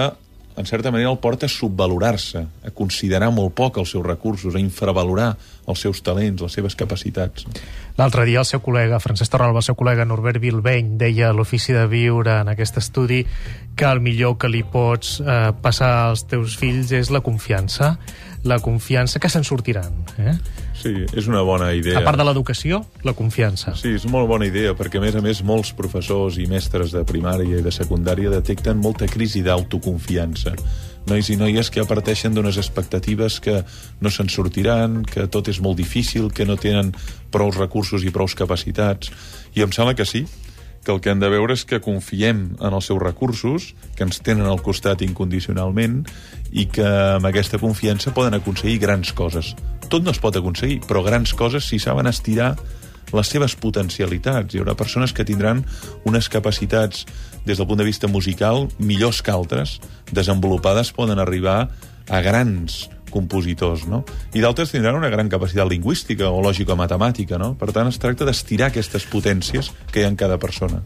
en 0.57 0.65
certa 0.65 0.91
manera 0.91 1.11
el 1.11 1.19
porta 1.19 1.45
a 1.45 1.51
subvalorar-se, 1.51 2.45
a 2.63 2.71
considerar 2.71 3.31
molt 3.35 3.53
poc 3.55 3.79
els 3.81 3.91
seus 3.91 4.05
recursos, 4.05 4.55
a 4.55 4.61
infravalorar 4.61 5.33
els 5.67 5.81
seus 5.81 6.01
talents, 6.05 6.41
les 6.41 6.55
seves 6.55 6.77
capacitats. 6.79 7.47
L'altre 7.97 8.25
dia 8.27 8.41
el 8.41 8.47
seu 8.47 8.61
col·lega, 8.63 8.99
Francesc 9.03 9.31
Torralba, 9.31 9.59
el 9.63 9.67
seu 9.67 9.77
col·lega 9.79 10.05
Norbert 10.07 10.39
Bilbeny, 10.43 10.95
deia 10.99 11.29
a 11.29 11.35
l'ofici 11.35 11.75
de 11.75 11.85
viure 11.91 12.39
en 12.41 12.51
aquest 12.51 12.79
estudi 12.79 13.23
que 13.75 13.87
el 13.89 13.99
millor 14.03 14.37
que 14.39 14.51
li 14.51 14.63
pots 14.63 15.19
eh, 15.19 15.51
passar 15.61 15.91
als 16.09 16.25
teus 16.31 16.55
fills 16.59 16.93
és 16.95 17.11
la 17.11 17.23
confiança, 17.25 17.95
la 18.43 18.59
confiança 18.63 19.19
que 19.19 19.31
se'n 19.31 19.47
sortiran. 19.47 20.03
Eh? 20.19 20.37
Sí, 20.85 21.01
és 21.17 21.25
una 21.25 21.41
bona 21.41 21.71
idea. 21.73 21.97
A 21.97 22.05
part 22.05 22.19
de 22.19 22.25
l'educació, 22.27 22.83
la 23.07 23.15
confiança. 23.17 23.73
Sí, 23.73 23.95
és 23.97 24.03
una 24.05 24.19
molt 24.19 24.29
bona 24.29 24.45
idea, 24.45 24.75
perquè 24.77 24.99
a 24.99 25.01
més 25.01 25.15
a 25.17 25.23
més 25.25 25.41
molts 25.41 25.71
professors 25.73 26.37
i 26.37 26.45
mestres 26.45 26.93
de 26.93 27.01
primària 27.09 27.57
i 27.57 27.65
de 27.65 27.73
secundària 27.73 28.29
detecten 28.29 28.77
molta 28.83 29.09
crisi 29.09 29.41
d'autoconfiança. 29.41 30.53
Nois 31.09 31.31
i 31.33 31.39
noies 31.41 31.71
que 31.73 31.87
parteixen 31.89 32.37
d'unes 32.37 32.59
expectatives 32.61 33.39
que 33.41 33.63
no 34.01 34.13
se'n 34.13 34.29
sortiran, 34.29 35.01
que 35.09 35.25
tot 35.25 35.49
és 35.49 35.57
molt 35.57 35.81
difícil, 35.81 36.29
que 36.29 36.45
no 36.45 36.57
tenen 36.57 36.93
prou 37.33 37.49
recursos 37.53 38.05
i 38.05 38.13
prou 38.13 38.29
capacitats. 38.37 39.09
I 39.57 39.65
em 39.65 39.73
sembla 39.73 39.97
que 39.97 40.05
sí, 40.05 40.27
que 40.85 40.93
el 40.93 41.01
que 41.01 41.09
hem 41.09 41.19
de 41.19 41.29
veure 41.33 41.57
és 41.57 41.65
que 41.65 41.81
confiem 41.81 42.51
en 42.61 42.73
els 42.77 42.91
seus 42.91 43.01
recursos, 43.01 43.71
que 43.97 44.05
ens 44.05 44.21
tenen 44.21 44.45
al 44.45 44.61
costat 44.61 45.01
incondicionalment 45.01 46.03
i 46.53 46.67
que 46.69 46.85
amb 46.85 47.25
aquesta 47.25 47.57
confiança 47.57 48.13
poden 48.13 48.37
aconseguir 48.37 48.77
grans 48.85 49.13
coses. 49.17 49.55
Tot 49.89 50.03
no 50.03 50.11
es 50.11 50.19
pot 50.21 50.35
aconseguir, 50.35 50.81
però 50.87 51.03
grans 51.05 51.33
coses 51.37 51.67
si 51.69 51.79
saben 51.79 52.09
estirar 52.09 52.55
les 53.15 53.29
seves 53.29 53.55
potencialitats. 53.59 54.55
Hi 54.55 54.61
haurà 54.61 54.75
persones 54.77 55.13
que 55.13 55.25
tindran 55.27 55.63
unes 56.09 56.29
capacitats 56.31 57.05
des 57.45 57.57
del 57.57 57.67
punt 57.69 57.79
de 57.79 57.87
vista 57.87 58.09
musical 58.09 58.67
millors 58.79 59.21
que 59.21 59.31
altres, 59.31 59.79
desenvolupades 60.11 60.91
poden 60.95 61.21
arribar 61.21 61.69
a 62.09 62.21
grans 62.25 62.89
compositors, 63.13 63.85
no? 63.87 64.03
I 64.35 64.43
d'altres 64.43 64.73
tindran 64.73 64.97
una 64.99 65.09
gran 65.13 65.29
capacitat 65.31 65.69
lingüística 65.71 66.27
o 66.33 66.41
lògico-matemàtica, 66.43 67.39
no? 67.39 67.53
Per 67.55 67.71
tant, 67.71 67.87
es 67.87 68.01
tracta 68.01 68.27
d'estirar 68.27 68.73
aquestes 68.73 69.07
potències 69.07 69.71
que 69.93 70.01
hi 70.01 70.07
ha 70.07 70.11
en 70.11 70.19
cada 70.19 70.41
persona. 70.41 70.81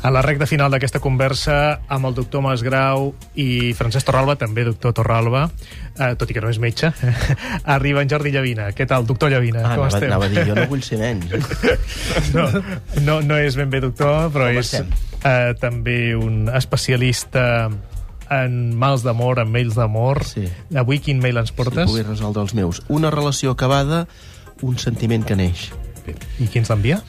A 0.00 0.10
la 0.14 0.22
recta 0.22 0.46
final 0.46 0.70
d'aquesta 0.70 1.00
conversa 1.02 1.80
amb 1.90 2.06
el 2.06 2.14
doctor 2.14 2.40
Masgrau 2.44 3.08
i 3.34 3.72
Francesc 3.74 4.06
Torralba, 4.06 4.36
també 4.38 4.62
doctor 4.64 4.92
Torralba, 4.94 5.48
eh, 5.98 6.12
tot 6.16 6.30
i 6.30 6.36
que 6.36 6.40
no 6.44 6.48
és 6.52 6.60
metge, 6.62 6.92
arriba 7.76 8.04
en 8.04 8.08
Jordi 8.12 8.30
Llavina. 8.30 8.68
Què 8.78 8.86
tal, 8.86 9.04
doctor 9.08 9.32
Llavina? 9.34 9.64
Ah, 9.66 9.74
Com 9.74 9.88
anava, 9.88 9.88
estem? 9.90 10.08
anava 10.12 10.28
a 10.28 10.32
dir, 10.32 10.44
jo 10.46 10.54
no 10.54 10.66
vull 10.70 10.84
ser 10.86 11.00
menys. 11.02 11.34
no, 12.32 12.46
no, 13.02 13.18
no 13.26 13.40
és 13.42 13.58
ben 13.58 13.74
bé 13.74 13.82
doctor, 13.82 14.30
però 14.30 14.46
Com 14.52 14.60
és 14.62 14.70
estem? 14.70 14.94
eh, 15.26 15.52
també 15.60 15.98
un 16.16 16.46
especialista 16.54 17.66
en 18.30 18.56
mals 18.78 19.02
d'amor, 19.02 19.42
en 19.42 19.50
mails 19.50 19.74
d'amor. 19.74 20.22
Sí. 20.30 20.46
Avui 20.78 21.02
quin 21.02 21.18
mail 21.18 21.42
ens 21.42 21.50
Si 21.50 21.58
portes? 21.58 21.90
pogués 21.90 22.06
resoldre 22.06 22.46
els 22.46 22.54
meus. 22.54 22.82
Una 22.88 23.10
relació 23.10 23.50
acabada, 23.56 24.04
un 24.62 24.78
sentiment 24.78 25.24
que 25.26 25.34
neix. 25.36 25.70
I 26.38 26.46
qui 26.48 26.60
ens 26.62 26.70
l'envia? 26.70 27.02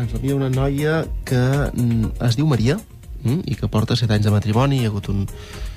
Ens 0.00 0.14
l'envia 0.16 0.36
una 0.38 0.48
noia 0.48 1.02
que 1.28 1.40
mm, 1.40 2.14
es 2.24 2.38
diu 2.38 2.48
Maria 2.48 2.78
mm, 2.78 3.42
i 3.52 3.56
que 3.58 3.68
porta 3.68 3.98
7 3.98 4.16
anys 4.16 4.28
de 4.28 4.32
matrimoni, 4.32 4.80
hi 4.80 4.88
ha 4.88 4.92
hagut 4.92 5.10
un, 5.12 5.26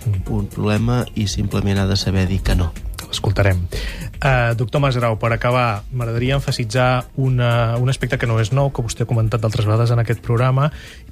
un 0.07 0.47
problema 0.47 1.01
i 1.19 1.27
simplement 1.27 1.81
ha 1.81 1.87
de 1.89 1.99
saber 1.99 2.23
dir 2.31 2.39
que 2.45 2.55
no. 2.55 2.71
L'escoltarem. 3.03 3.59
Uh, 4.23 4.55
doctor 4.57 4.79
Masgrau, 4.81 5.17
per 5.19 5.33
acabar, 5.35 5.83
m'agradaria 5.91 6.37
enfasitzar 6.39 7.03
una, 7.19 7.75
un 7.77 7.91
aspecte 7.91 8.17
que 8.17 8.29
no 8.29 8.39
és 8.39 8.53
nou, 8.55 8.71
que 8.71 8.85
vostè 8.85 9.03
ha 9.03 9.09
comentat 9.09 9.43
d'altres 9.43 9.67
vegades 9.67 9.91
en 9.91 9.99
aquest 10.01 10.23
programa, 10.23 10.69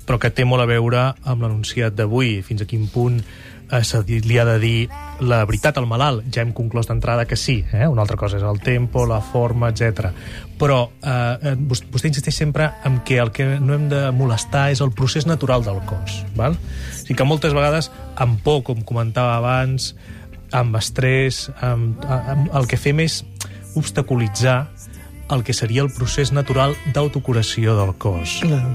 però 0.07 0.18
que 0.18 0.32
té 0.32 0.47
molt 0.47 0.64
a 0.64 0.70
veure 0.72 1.03
amb 1.28 1.43
l'anunciat 1.43 1.97
d'avui. 1.99 2.39
Fins 2.47 2.64
a 2.64 2.70
quin 2.70 2.88
punt 2.89 3.20
eh, 3.20 3.51
se 3.88 4.01
li 4.05 4.38
ha 4.38 4.43
de 4.45 4.57
dir 4.59 4.89
la 5.24 5.45
veritat 5.45 5.78
al 5.80 5.88
malalt. 5.88 6.26
Ja 6.34 6.43
hem 6.43 6.51
conclòs 6.53 6.89
d'entrada 6.89 7.26
que 7.26 7.38
sí. 7.39 7.61
Eh? 7.72 7.88
Una 7.88 8.01
altra 8.03 8.17
cosa 8.19 8.38
és 8.38 8.43
el 8.43 8.59
tempo, 8.59 9.05
la 9.07 9.22
forma, 9.22 9.69
etc. 9.72 10.11
Però 10.59 10.82
eh, 11.01 11.38
eh, 11.41 11.55
vos- 11.57 11.84
vostè 11.91 12.11
insisteix 12.11 12.36
sempre 12.36 12.69
en 12.86 12.99
que 13.07 13.17
el 13.24 13.32
que 13.32 13.47
no 13.59 13.74
hem 13.78 13.88
de 13.89 14.11
molestar 14.11 14.69
és 14.72 14.82
el 14.84 14.91
procés 14.91 15.26
natural 15.26 15.63
del 15.63 15.80
cos. 15.88 16.22
Val? 16.36 16.57
O 16.59 16.97
sigui 17.01 17.15
que 17.15 17.28
moltes 17.28 17.55
vegades, 17.55 17.91
amb 18.15 18.41
por, 18.43 18.61
com 18.67 18.84
comentava 18.84 19.38
abans, 19.39 19.95
amb 20.51 20.76
estrès, 20.76 21.45
amb, 21.61 22.03
amb, 22.05 22.49
el 22.53 22.67
que 22.67 22.78
fem 22.78 22.99
és 22.99 23.22
obstaculitzar 23.76 24.67
el 25.32 25.45
que 25.47 25.53
seria 25.55 25.82
el 25.86 25.91
procés 25.95 26.34
natural 26.36 26.76
d'autocuració 26.93 27.78
del 27.78 27.93
cos. 27.95 28.41
Clar. 28.43 28.65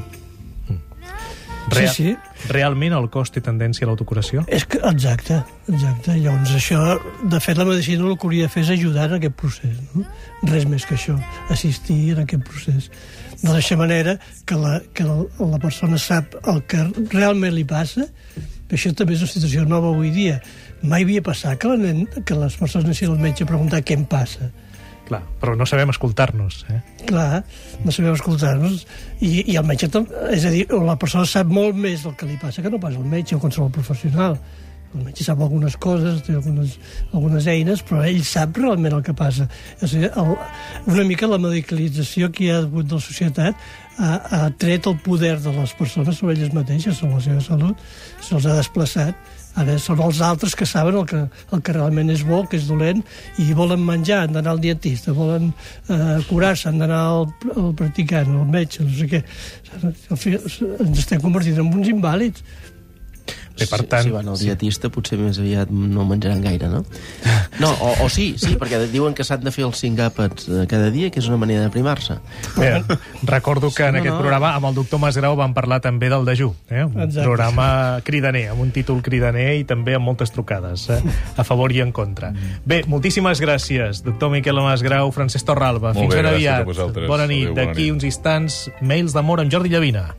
Real, 1.71 1.93
Sí, 1.95 2.13
sí. 2.13 2.51
Realment 2.53 2.95
el 2.95 3.09
cos 3.11 3.33
té 3.35 3.43
tendència 3.43 3.87
a 3.87 3.91
l'autocuració? 3.91 4.45
És 4.47 4.67
que, 4.71 4.79
exacte, 4.87 5.41
exacte. 5.67 6.15
Llavors 6.15 6.55
això, 6.55 6.81
de 7.27 7.41
fet, 7.43 7.59
la 7.59 7.67
medicina 7.69 8.07
el 8.07 8.19
que 8.19 8.29
hauria 8.29 8.47
de 8.47 8.53
fer 8.53 8.65
és 8.67 8.73
ajudar 8.77 9.09
en 9.11 9.17
aquest 9.19 9.37
procés, 9.41 9.79
no? 9.95 10.05
Res 10.47 10.67
més 10.71 10.87
que 10.87 10.95
això, 10.99 11.17
assistir 11.51 12.01
en 12.15 12.23
aquest 12.25 12.45
procés. 12.47 12.91
De 13.43 13.53
la 13.53 13.77
manera 13.77 14.19
que 14.47 14.55
la, 14.55 14.81
que 14.95 15.05
la, 15.05 15.17
la 15.53 15.59
persona 15.59 15.99
sap 15.99 16.39
el 16.47 16.63
que 16.71 16.87
realment 17.13 17.55
li 17.55 17.65
passa, 17.69 18.07
això 18.71 18.93
també 18.95 19.15
és 19.15 19.23
una 19.23 19.31
situació 19.31 19.65
nova 19.67 19.93
avui 19.93 20.11
dia. 20.11 20.41
Mai 20.83 21.05
havia 21.05 21.23
passat 21.23 21.59
que, 21.59 21.69
la 21.69 21.77
nen, 21.81 22.07
que 22.25 22.35
les 22.39 22.57
persones 22.57 22.87
anessin 22.87 23.13
al 23.13 23.21
metge 23.23 23.45
a 23.45 23.51
preguntar 23.51 23.83
què 23.83 23.97
em 23.99 24.07
passa. 24.09 24.51
Clar, 25.07 25.23
però 25.39 25.55
no 25.55 25.67
sabem 25.71 25.93
escoltar-nos, 25.93 26.65
eh? 26.75 26.81
Clar, 27.07 27.45
no 27.85 27.93
sabem 27.95 28.17
escoltar-nos. 28.17 28.83
I, 29.23 29.45
I 29.53 29.59
el 29.61 29.67
metge, 29.69 29.87
és 30.35 30.47
a 30.49 30.51
dir, 30.51 30.65
la 30.83 30.97
persona 30.99 31.29
sap 31.31 31.51
molt 31.53 31.79
més 31.79 32.03
del 32.03 32.17
que 32.19 32.27
li 32.27 32.39
passa 32.43 32.65
que 32.65 32.73
no 32.73 32.83
pas 32.83 32.97
el 32.99 33.07
metge 33.07 33.37
o 33.37 33.43
qualsevol 33.43 33.71
professional. 33.75 34.35
El 34.97 35.05
metge 35.05 35.23
sap 35.27 35.39
algunes 35.45 35.77
coses, 35.79 36.23
té 36.27 36.35
algunes, 36.35 36.75
algunes 37.13 37.47
eines, 37.53 37.83
però 37.87 38.03
ell 38.07 38.23
sap 38.27 38.59
realment 38.59 38.97
el 38.99 39.05
que 39.07 39.15
passa. 39.15 39.47
És 39.79 39.95
a 39.95 40.03
dir, 40.03 40.11
el, 40.11 40.35
una 40.91 41.07
mica 41.07 41.31
la 41.31 41.39
medicalització 41.43 42.33
que 42.35 42.47
hi 42.47 42.51
ha 42.51 42.61
hagut 42.65 42.91
de 42.91 42.99
la 42.99 43.07
societat 43.07 43.67
ha, 43.99 44.13
ha 44.17 44.43
tret 44.59 44.91
el 44.91 44.99
poder 45.07 45.37
de 45.45 45.55
les 45.55 45.75
persones 45.79 46.19
sobre 46.19 46.35
elles 46.35 46.55
mateixes, 46.57 46.99
sobre 46.99 47.21
la 47.21 47.25
seva 47.29 47.47
salut, 47.47 47.89
se'ls 48.27 48.47
ha 48.47 48.59
desplaçat. 48.59 49.35
Ara 49.57 49.79
són 49.81 50.03
els 50.05 50.21
altres 50.21 50.55
que 50.59 50.67
saben 50.69 50.99
el 51.01 51.07
que, 51.09 51.23
el 51.57 51.63
que 51.65 51.75
realment 51.77 52.13
és 52.13 52.23
bo, 52.29 52.43
que 52.51 52.59
és 52.61 52.69
dolent, 52.69 53.01
i 53.41 53.49
volen 53.57 53.81
menjar, 53.85 54.23
han 54.27 54.37
d'anar 54.37 54.53
al 54.53 54.63
dietista, 54.63 55.15
volen 55.17 55.49
eh, 55.89 56.19
curar-se, 56.29 56.69
han 56.69 56.83
d'anar 56.83 57.03
al, 57.09 57.29
al 57.55 57.73
practicant, 57.79 58.35
al 58.37 58.51
metge, 58.53 58.85
no 58.85 58.93
sé 58.97 59.09
què. 59.11 59.23
Ens 60.13 61.01
estem 61.01 61.23
convertint 61.25 61.63
en 61.63 61.73
uns 61.73 61.93
invàlids. 61.93 62.45
Bé, 63.57 63.67
per 63.71 63.83
tant... 63.89 64.05
Si, 64.05 64.11
si 64.11 64.15
van 64.15 64.29
al 64.29 64.39
dietista, 64.41 64.91
potser 64.93 65.19
més 65.21 65.39
aviat 65.41 65.71
no 65.73 66.05
menjaran 66.09 66.43
gaire, 66.45 66.69
no? 66.73 66.85
No, 67.57 67.71
o, 67.73 67.93
o 68.05 68.09
sí, 68.13 68.35
sí, 68.37 68.53
perquè 68.61 68.83
diuen 68.93 69.15
que 69.17 69.25
s'han 69.25 69.41
de 69.41 69.53
fer 69.55 69.65
els 69.65 69.79
cinc 69.81 70.01
àpats 70.05 70.49
eh, 70.51 70.65
cada 70.69 70.91
dia, 70.93 71.09
que 71.13 71.23
és 71.23 71.29
una 71.31 71.39
manera 71.41 71.63
de 71.65 71.71
primar-se. 71.73 72.19
Bé, 72.59 72.83
recordo 73.25 73.71
que 73.73 73.87
en 73.87 73.97
no, 73.97 74.03
aquest 74.03 74.13
no. 74.13 74.21
programa 74.21 74.51
amb 74.59 74.69
el 74.69 74.77
doctor 74.77 75.01
Masgrau 75.01 75.39
vam 75.41 75.55
parlar 75.57 75.81
també 75.85 76.11
del 76.13 76.29
dejú, 76.29 76.51
eh? 76.69 76.85
un 76.85 77.07
Exacte. 77.07 77.25
programa 77.25 77.69
cridaner, 78.05 78.51
amb 78.53 78.61
un 78.67 78.75
títol 78.77 79.01
cridaner 79.07 79.49
i 79.63 79.65
també 79.69 79.97
amb 79.97 80.05
moltes 80.05 80.35
trucades, 80.37 80.89
eh? 80.93 81.01
a 81.37 81.47
favor 81.49 81.73
i 81.73 81.81
en 81.85 81.95
contra. 81.97 82.35
Bé, 82.69 82.83
moltíssimes 82.93 83.41
gràcies, 83.41 84.05
doctor 84.05 84.35
Miquel 84.35 84.61
Masgrau, 84.61 85.15
Francesc 85.17 85.49
Torralba. 85.49 85.95
Molt 85.97 86.05
Fins 86.05 86.15
bé, 86.15 86.23
ben 86.23 86.33
aviat. 86.35 87.07
Bona 87.09 87.31
nit. 87.31 87.55
D'aquí 87.57 87.91
uns 87.95 88.05
instants, 88.05 88.67
mails 88.85 89.17
d'amor 89.17 89.41
amb 89.41 89.53
Jordi 89.53 89.73
Llavina. 89.73 90.11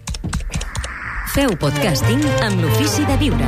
Feu 1.33 1.51
podcasting 1.59 2.21
amb 2.45 2.61
l'ofici 2.63 3.03
de 3.07 3.15
viure. 3.19 3.47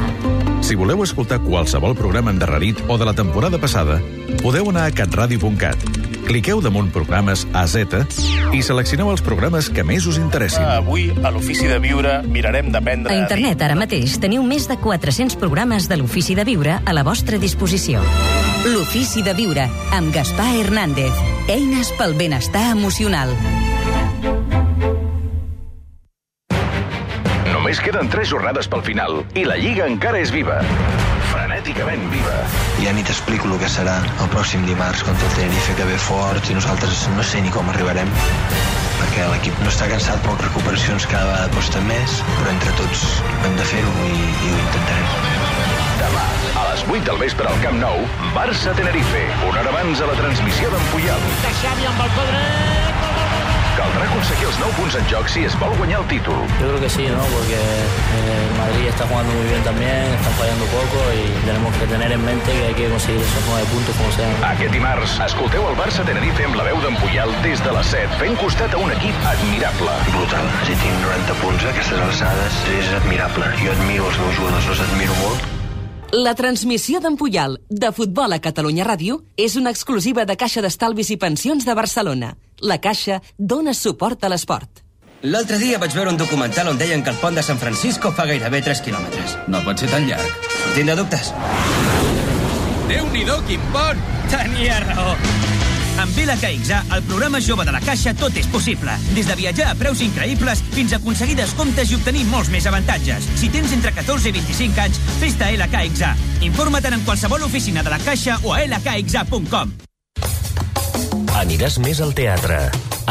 Si 0.65 0.75
voleu 0.77 1.01
escoltar 1.05 1.39
qualsevol 1.41 1.95
programa 1.97 2.34
endarrerit 2.34 2.82
o 2.88 2.97
de 2.99 3.07
la 3.07 3.13
temporada 3.15 3.59
passada, 3.61 3.99
podeu 4.43 4.69
anar 4.69 4.89
a 4.89 4.93
catradio.cat. 4.93 5.86
Cliqueu 6.27 6.59
damunt 6.61 6.91
programes 6.93 7.45
a 7.57 7.63
Z 7.65 8.03
i 8.53 8.61
seleccioneu 8.61 9.09
els 9.09 9.23
programes 9.25 9.71
que 9.73 9.86
més 9.88 10.05
us 10.05 10.19
interessin. 10.21 10.65
Avui, 10.67 11.07
a 11.23 11.32
l'Ofici 11.34 11.71
de 11.71 11.80
Viure, 11.82 12.19
mirarem 12.27 12.69
d'aprendre... 12.73 13.15
A 13.15 13.23
internet 13.23 13.63
ara 13.65 13.80
mateix 13.80 14.19
teniu 14.21 14.43
més 14.45 14.67
de 14.69 14.77
400 14.77 15.39
programes 15.41 15.89
de 15.89 15.97
l'Ofici 15.97 16.38
de 16.38 16.45
Viure 16.45 16.77
a 16.84 16.93
la 16.93 17.05
vostra 17.07 17.41
disposició. 17.41 18.03
L'Ofici 18.67 19.23
de 19.25 19.34
Viure, 19.34 19.65
amb 19.95 20.13
Gaspar 20.13 20.51
Hernández. 20.59 21.25
Eines 21.49 21.95
pel 21.97 22.13
benestar 22.19 22.69
emocional. 22.75 23.34
Només 27.80 27.93
queden 27.95 28.09
tres 28.11 28.27
jornades 28.27 28.67
pel 28.67 28.82
final 28.84 29.21
i 29.39 29.45
la 29.47 29.55
Lliga 29.55 29.86
encara 29.88 30.19
és 30.19 30.34
viva. 30.36 30.57
Frenèticament 31.30 32.01
viva. 32.11 32.34
Ja 32.84 32.91
ni 32.91 33.05
t'explico 33.07 33.47
el 33.47 33.55
que 33.61 33.69
serà 33.71 33.93
el 34.19 34.27
pròxim 34.34 34.65
dimarts 34.67 35.05
contra 35.07 35.30
el 35.30 35.38
Tenerife 35.38 35.77
que 35.77 35.88
ve 35.88 35.95
fort 36.09 36.49
i 36.51 36.57
nosaltres 36.57 37.05
no 37.15 37.23
sé 37.23 37.39
ni 37.39 37.53
com 37.55 37.71
arribarem 37.71 38.11
perquè 38.99 39.30
l'equip 39.32 39.63
no 39.63 39.71
està 39.71 39.88
cansat 39.93 40.19
però 40.25 40.36
recuperacions 40.41 41.07
cada 41.07 41.32
vegada 41.32 41.55
costa 41.55 41.80
més 41.88 42.19
però 42.34 42.51
entre 42.51 42.75
tots 42.82 43.07
hem 43.47 43.55
de 43.61 43.71
fer-ho 43.71 43.95
i, 44.09 44.13
i 44.27 44.51
ho 44.51 44.59
intentarem 44.65 45.80
Demà, 46.03 46.27
a 46.59 46.69
les 46.73 46.84
8 46.84 47.05
del 47.07 47.23
vespre 47.23 47.47
al 47.47 47.63
Camp 47.63 47.80
Nou, 47.80 48.03
Barça-Tenerife. 48.36 49.23
Una 49.47 49.63
hora 49.63 49.71
abans 49.77 50.03
a 50.03 50.11
la 50.11 50.19
transmissió 50.19 50.75
d'en 50.75 50.89
Puyol. 50.91 51.30
Xavi 51.63 51.93
amb 51.93 52.07
el 52.09 52.17
peu 52.19 52.34
dret. 52.34 52.99
Caldrà 53.89 54.05
aconseguir 54.05 54.45
els 54.45 54.57
9 54.61 54.75
punts 54.77 54.95
en 54.99 55.05
joc 55.09 55.29
si 55.33 55.43
es 55.47 55.55
vol 55.57 55.71
guanyar 55.79 56.03
el 56.03 56.07
títol. 56.11 56.37
Yo 56.59 56.67
creo 56.67 56.79
que 56.79 56.89
sí, 56.89 57.07
¿no? 57.09 57.23
Porque 57.33 57.57
eh, 57.57 58.45
Madrid 58.57 58.85
está 58.87 59.07
jugando 59.07 59.33
muy 59.33 59.47
bien 59.49 59.63
también, 59.63 60.05
están 60.13 60.33
fallando 60.33 60.65
poco 60.65 60.99
y 61.09 61.25
tenemos 61.43 61.75
que 61.75 61.87
tener 61.87 62.11
en 62.11 62.23
mente 62.23 62.51
que 62.51 62.67
hay 62.67 62.73
que 62.75 62.87
conseguir 62.87 63.21
esos 63.21 63.43
nueve 63.49 63.65
puntos 63.73 63.95
como 63.95 64.11
sea. 64.11 64.29
Aquest 64.51 64.73
dimarts, 64.77 65.17
escolteu 65.25 65.65
el 65.71 65.77
Barça-Tenerife 65.79 66.45
amb 66.45 66.61
la 66.61 66.69
veu 66.69 66.77
d'en 66.85 66.97
Puyol 67.01 67.33
des 67.41 67.63
de 67.65 67.73
les 67.73 67.93
7, 67.97 68.21
fent 68.21 68.37
costat 68.37 68.77
a 68.77 68.83
un 68.85 68.93
equip 68.93 69.29
admirable. 69.33 69.95
brutal, 70.13 70.51
si 70.69 70.77
tinc 70.85 71.01
90 71.01 71.39
punts 71.41 71.65
a 71.65 71.73
aquestes 71.73 72.03
alçades 72.09 72.65
és 72.77 72.93
admirable 73.01 73.49
jo 73.63 73.73
admiro 73.73 74.11
els 74.11 74.21
meus 74.21 74.35
jugadors, 74.37 74.69
els 74.75 74.85
admiro 74.85 75.17
molt 75.23 75.59
La 76.12 76.34
transmissió 76.34 76.97
d'en 76.99 77.14
Puyal, 77.14 77.60
de 77.70 77.91
Futbol 77.93 78.34
a 78.34 78.39
Catalunya 78.41 78.86
Ràdio, 78.88 79.20
és 79.38 79.53
una 79.60 79.70
exclusiva 79.70 80.24
de 80.26 80.36
Caixa 80.41 80.64
d'Estalvis 80.66 81.12
i 81.14 81.18
Pensions 81.22 81.68
de 81.68 81.76
Barcelona. 81.78 82.32
La 82.66 82.80
Caixa 82.82 83.20
dona 83.38 83.76
suport 83.78 84.26
a 84.26 84.32
l'esport. 84.34 84.82
L'altre 85.22 85.60
dia 85.62 85.78
vaig 85.78 85.93
veure 85.93 86.10
un 86.10 86.18
documental 86.18 86.72
on 86.72 86.82
deien 86.82 87.03
que 87.05 87.14
el 87.14 87.22
pont 87.22 87.38
de 87.38 87.43
San 87.45 87.62
Francisco 87.62 88.10
fa 88.10 88.26
gairebé 88.26 88.64
3 88.66 88.82
quilòmetres. 88.88 89.38
No 89.53 89.62
pot 89.62 89.78
ser 89.78 89.91
tan 89.93 90.10
llarg. 90.10 90.49
Tindrà 90.74 90.97
dubtes? 90.97 91.30
Déu-n'hi-do, 92.89 93.38
quin 93.45 93.70
pont! 93.70 94.01
Tenia 94.34 94.82
raó. 94.88 95.14
Amb 96.00 96.16
Vila 96.16 96.38
KXA, 96.39 96.86
el 96.95 97.04
programa 97.04 97.41
jove 97.43 97.66
de 97.68 97.74
la 97.76 97.82
Caixa, 97.84 98.14
tot 98.16 98.38
és 98.39 98.47
possible. 98.47 98.93
Des 99.12 99.28
de 99.28 99.36
viatjar 99.36 99.74
a 99.74 99.76
preus 99.76 100.00
increïbles 100.06 100.62
fins 100.72 100.93
a 100.93 101.00
aconseguir 101.02 101.36
descomptes 101.36 101.91
i 101.91 101.97
obtenir 101.97 102.24
molts 102.30 102.47
més 102.54 102.68
avantatges. 102.72 103.28
Si 103.41 103.50
tens 103.52 103.74
entre 103.76 103.91
14 103.97 104.32
i 104.32 104.34
25 104.38 104.80
anys, 104.86 105.02
fes-te 105.20 105.50
a 105.50 105.52
LKXA. 105.58 106.14
Informa't 106.47 106.95
en 106.95 107.04
qualsevol 107.04 107.43
oficina 107.43 107.84
de 107.84 107.91
la 107.91 108.00
Caixa 108.00 108.39
o 108.47 108.56
a 108.56 108.64
lkxa.com. 108.64 109.76
Aniràs 111.36 111.82
més 111.84 112.00
al 112.00 112.16
teatre. 112.16 112.62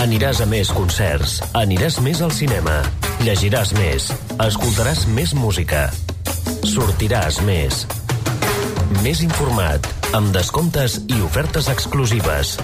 Aniràs 0.00 0.40
a 0.40 0.48
més 0.48 0.72
concerts. 0.72 1.42
Aniràs 1.60 2.00
més 2.00 2.24
al 2.24 2.32
cinema. 2.32 2.80
Llegiràs 3.20 3.76
més. 3.76 4.08
Escoltaràs 4.48 5.04
més 5.12 5.36
música. 5.36 5.90
Sortiràs 6.64 7.42
més. 7.44 7.84
Més 8.88 9.20
informat, 9.20 9.84
amb 10.16 10.30
descomptes 10.32 10.94
i 11.12 11.18
ofertes 11.20 11.66
exclusives. 11.68 12.54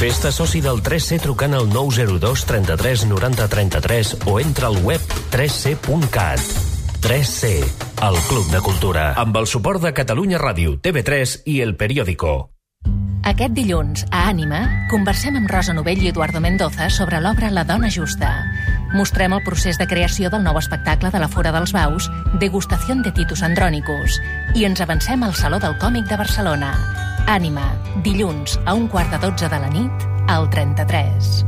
Fes-te 0.00 0.30
soci 0.32 0.62
del 0.64 0.80
3C 0.84 1.18
trucant 1.20 1.52
al 1.58 1.68
902 1.68 2.44
33 2.48 3.04
90 3.10 3.48
33 3.52 4.14
o 4.32 4.38
entra 4.40 4.70
al 4.72 4.80
web 4.80 5.04
3c.cat. 5.34 6.40
3C, 7.04 7.52
el 8.08 8.16
Club 8.30 8.48
de 8.50 8.62
Cultura. 8.64 9.10
Amb 9.20 9.36
el 9.36 9.46
suport 9.46 9.84
de 9.84 9.92
Catalunya 9.92 10.40
Ràdio, 10.40 10.78
TV3 10.80 11.42
i 11.52 11.60
El 11.60 11.76
Periódico. 11.76 12.48
Aquest 13.28 13.52
dilluns, 13.52 14.06
a 14.08 14.24
Ànima, 14.30 14.62
conversem 14.88 15.36
amb 15.36 15.52
Rosa 15.52 15.76
Novell 15.76 16.00
i 16.00 16.08
Eduardo 16.08 16.40
Mendoza 16.40 16.88
sobre 16.88 17.20
l'obra 17.20 17.52
La 17.52 17.66
dona 17.68 17.92
justa. 17.92 18.32
Mostrem 18.94 19.34
el 19.36 19.42
procés 19.44 19.76
de 19.76 19.86
creació 19.86 20.30
del 20.32 20.44
nou 20.46 20.56
espectacle 20.56 21.10
de 21.12 21.20
la 21.20 21.28
Fora 21.28 21.52
dels 21.52 21.74
Baus, 21.76 22.08
Degustación 22.40 23.02
de 23.02 23.12
Titus 23.12 23.42
Andronicus, 23.44 24.16
i 24.56 24.64
ens 24.64 24.80
avancem 24.80 25.22
al 25.22 25.34
Saló 25.36 25.60
del 25.60 25.76
Còmic 25.82 26.08
de 26.08 26.16
Barcelona. 26.16 26.72
Ànima, 27.28 27.66
dilluns, 28.04 28.56
a 28.64 28.72
un 28.72 28.88
quart 28.88 29.12
de 29.12 29.20
dotze 29.26 29.50
de 29.52 29.60
la 29.60 29.68
nit, 29.68 30.08
al 30.28 30.48
33. 30.48 31.44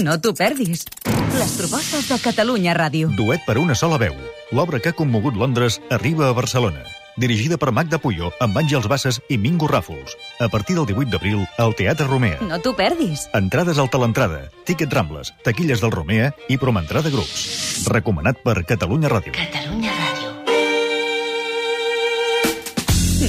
No 0.00 0.16
t'ho 0.22 0.32
perdis. 0.38 0.86
Les 1.34 1.52
propostes 1.58 2.08
de 2.08 2.18
Catalunya 2.22 2.76
Ràdio. 2.78 3.10
Duet 3.18 3.44
per 3.44 3.58
una 3.58 3.74
sola 3.74 3.98
veu. 3.98 4.16
L'obra 4.54 4.80
que 4.80 4.94
ha 4.94 4.96
commogut 4.96 5.36
Londres 5.36 5.80
arriba 5.90 6.30
a 6.30 6.32
Barcelona. 6.32 6.86
Dirigida 7.20 7.58
per 7.60 7.68
Magda 7.76 7.98
Puyo, 8.00 8.30
amb 8.40 8.56
Àngels 8.56 8.86
Bassas 8.88 9.18
i 9.28 9.36
Mingo 9.36 9.66
Ràfols. 9.68 10.14
A 10.40 10.48
partir 10.48 10.72
del 10.78 10.86
18 10.88 11.10
d'abril, 11.12 11.42
al 11.60 11.74
Teatre 11.76 12.06
Romea. 12.08 12.38
No 12.48 12.56
t'ho 12.64 12.72
perdis. 12.72 13.26
Entrades 13.36 13.76
al 13.76 13.90
Talentrada, 13.92 14.46
Ticket 14.64 14.88
Rambles, 14.96 15.34
taquilles 15.44 15.82
del 15.84 15.92
Romea 15.92 16.30
i 16.48 16.56
Promentrada 16.56 17.12
Grups. 17.12 17.84
Recomanat 17.92 18.40
per 18.40 18.64
Catalunya 18.64 19.12
Ràdio. 19.12 19.34
Catalunya 19.36 19.92
Ràdio. 19.98 20.32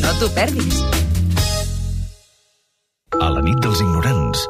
No 0.06 0.16
t'ho 0.22 0.32
perdis. 0.40 0.80
A 3.20 3.28
la 3.28 3.44
nit 3.44 3.60
dels 3.60 3.84
ignorants. 3.84 4.48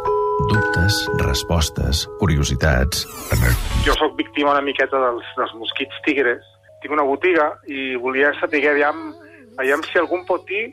Dubtes, 0.53 1.01
respostes, 1.25 2.05
curiositats... 2.21 3.07
Jo 3.89 3.97
sóc 3.97 4.13
víctima 4.21 4.53
una 4.53 4.61
miqueta 4.61 5.01
dels, 5.01 5.25
dels 5.33 5.57
mosquits 5.57 5.97
tigres. 6.05 6.45
Tinc 6.85 6.93
una 6.93 7.05
botiga 7.09 7.55
i 7.69 7.95
volia 8.01 8.31
saber 8.37 8.61
aviam, 8.69 9.11
aviam 9.57 9.83
si 9.87 9.99
algú 9.99 10.21
pot 10.27 10.45
dir 10.47 10.69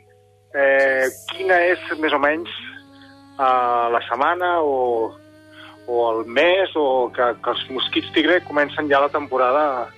eh, 0.55 1.07
quina 1.33 1.59
és 1.71 1.81
més 1.99 2.13
o 2.13 2.19
menys 2.21 2.51
a 3.39 3.89
la 3.93 4.01
setmana 4.07 4.59
o, 4.61 5.11
o 5.87 5.99
el 6.11 6.25
mes 6.27 6.75
o 6.75 7.09
que, 7.15 7.31
que 7.43 7.55
els 7.55 7.63
mosquits 7.71 8.11
tigre 8.15 8.41
comencen 8.47 8.89
ja 8.91 9.01
la 9.03 9.11
temporada 9.13 9.89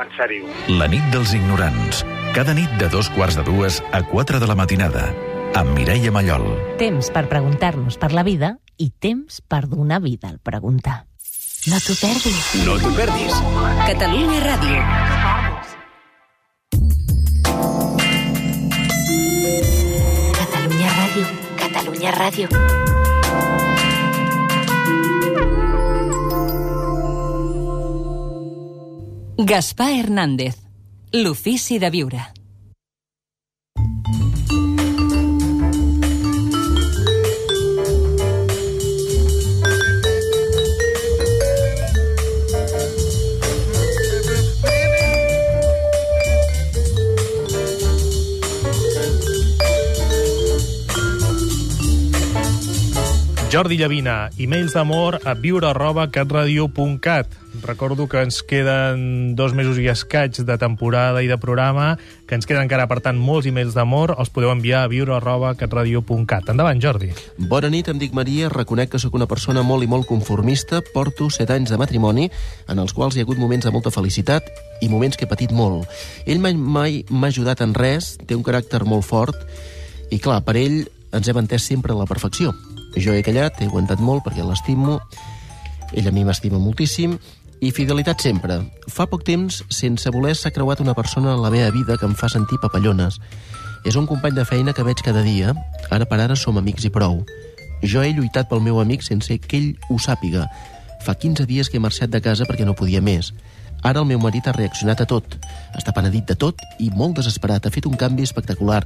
en 0.00 0.10
sèrio. 0.16 0.48
La 0.80 0.88
nit 0.90 1.04
dels 1.12 1.34
ignorants. 1.36 2.02
Cada 2.36 2.54
nit 2.56 2.70
de 2.80 2.88
dos 2.92 3.10
quarts 3.12 3.36
de 3.38 3.44
dues 3.44 3.82
a 3.92 4.02
4 4.08 4.40
de 4.40 4.48
la 4.48 4.56
matinada. 4.58 5.10
Amb 5.58 5.76
Mireia 5.76 6.12
Mallol. 6.12 6.46
Temps 6.80 7.12
per 7.12 7.26
preguntar-nos 7.28 7.98
per 8.00 8.12
la 8.16 8.24
vida 8.24 8.56
i 8.80 8.88
temps 8.90 9.42
per 9.44 9.66
donar 9.68 10.00
vida 10.00 10.32
al 10.32 10.40
preguntar. 10.40 11.02
No 11.68 11.78
t'ho 11.78 11.94
perdis. 12.00 12.42
No 12.66 12.80
t'ho 12.80 12.90
perdis. 12.96 13.38
Catalunya 13.86 14.42
Ràdio. 14.48 15.41
Catalunya 22.02 22.10
Ràdio. 22.10 22.48
Gaspar 29.38 29.90
Hernández. 29.92 30.56
L'ofici 31.12 31.78
de 31.78 31.90
viure. 31.90 32.41
Jordi 53.52 53.76
Llavina, 53.76 54.30
e-mails 54.40 54.72
d'amor 54.72 55.18
a 55.28 55.34
viure 55.36 55.66
arroba 55.68 56.06
catradio.cat. 56.08 57.34
Recordo 57.60 58.06
que 58.08 58.22
ens 58.24 58.38
queden 58.40 59.34
dos 59.36 59.52
mesos 59.52 59.76
i 59.76 59.90
escaig 59.92 60.38
de 60.48 60.56
temporada 60.56 61.20
i 61.20 61.28
de 61.28 61.36
programa, 61.36 61.98
que 62.24 62.32
ens 62.32 62.48
queden 62.48 62.64
encara, 62.64 62.86
per 62.88 63.02
tant, 63.04 63.20
molts 63.20 63.44
e-mails 63.50 63.76
d'amor. 63.76 64.14
Els 64.16 64.32
podeu 64.32 64.54
enviar 64.54 64.86
a 64.86 64.88
viure 64.88 65.12
arroba 65.18 65.52
catradio.cat. 65.60 66.48
Endavant, 66.48 66.80
Jordi. 66.80 67.10
Bona 67.36 67.68
nit, 67.68 67.92
em 67.92 68.00
dic 68.00 68.16
Maria, 68.16 68.48
reconec 68.48 68.94
que 68.94 69.02
sóc 69.02 69.20
una 69.20 69.28
persona 69.28 69.60
molt 69.60 69.84
i 69.84 69.90
molt 69.92 70.08
conformista, 70.08 70.80
porto 70.96 71.28
set 71.28 71.52
anys 71.52 71.76
de 71.76 71.82
matrimoni, 71.84 72.30
en 72.72 72.80
els 72.80 72.96
quals 72.96 73.20
hi 73.20 73.20
ha 73.20 73.28
hagut 73.28 73.36
moments 73.36 73.68
de 73.68 73.76
molta 73.76 73.92
felicitat 73.92 74.48
i 74.80 74.88
moments 74.88 75.20
que 75.20 75.28
he 75.28 75.34
patit 75.36 75.52
molt. 75.52 75.84
Ell 76.24 76.40
mai 76.40 77.02
m'ha 77.04 77.28
ajudat 77.28 77.60
en 77.60 77.76
res, 77.76 78.14
té 78.24 78.32
un 78.32 78.48
caràcter 78.48 78.86
molt 78.88 79.04
fort, 79.04 79.44
i 80.08 80.16
clar, 80.16 80.40
per 80.40 80.56
ell 80.56 80.86
ens 81.12 81.28
hem 81.28 81.44
entès 81.44 81.68
sempre 81.68 81.92
a 81.92 82.00
la 82.00 82.08
perfecció. 82.08 82.56
Jo 82.96 83.14
he 83.14 83.22
callat, 83.24 83.60
he 83.60 83.68
aguantat 83.70 84.00
molt 84.00 84.24
perquè 84.26 84.44
l'estimo, 84.44 84.98
ell 85.92 86.08
a 86.08 86.12
mi 86.12 86.24
m'estima 86.24 86.60
moltíssim, 86.60 87.16
i 87.62 87.70
fidelitat 87.70 88.20
sempre. 88.24 88.58
Fa 88.90 89.06
poc 89.06 89.22
temps, 89.24 89.60
sense 89.70 90.10
voler, 90.10 90.34
s'ha 90.34 90.50
creuat 90.50 90.82
una 90.82 90.96
persona 90.98 91.36
en 91.36 91.42
la 91.44 91.50
meva 91.54 91.70
vida 91.70 91.96
que 91.96 92.08
em 92.08 92.16
fa 92.18 92.28
sentir 92.28 92.58
papallones. 92.60 93.20
És 93.86 93.96
un 93.96 94.08
company 94.10 94.34
de 94.34 94.44
feina 94.44 94.74
que 94.74 94.84
veig 94.86 95.02
cada 95.06 95.22
dia, 95.22 95.54
ara 95.90 96.08
per 96.10 96.18
ara 96.20 96.36
som 96.36 96.58
amics 96.58 96.88
i 96.88 96.90
prou. 96.90 97.22
Jo 97.82 98.02
he 98.02 98.12
lluitat 98.14 98.50
pel 98.50 98.62
meu 98.62 98.80
amic 98.82 99.06
sense 99.06 99.38
que 99.38 99.58
ell 99.58 99.70
ho 99.90 99.98
sàpiga. 100.02 100.48
Fa 101.06 101.14
15 101.14 101.46
dies 101.46 101.70
que 101.70 101.78
he 101.78 101.82
marxat 101.82 102.10
de 102.10 102.20
casa 102.22 102.46
perquè 102.46 102.66
no 102.66 102.76
podia 102.78 103.02
més. 103.02 103.32
Ara 103.82 103.98
el 103.98 104.06
meu 104.06 104.20
marit 104.22 104.46
ha 104.46 104.54
reaccionat 104.54 105.00
a 105.02 105.06
tot. 105.10 105.34
Està 105.74 105.90
penedit 105.94 106.28
de 106.30 106.36
tot 106.38 106.60
i 106.78 106.86
molt 106.94 107.16
desesperat. 107.18 107.64
Ha 107.66 107.74
fet 107.74 107.88
un 107.90 107.96
canvi 107.98 108.22
espectacular. 108.22 108.84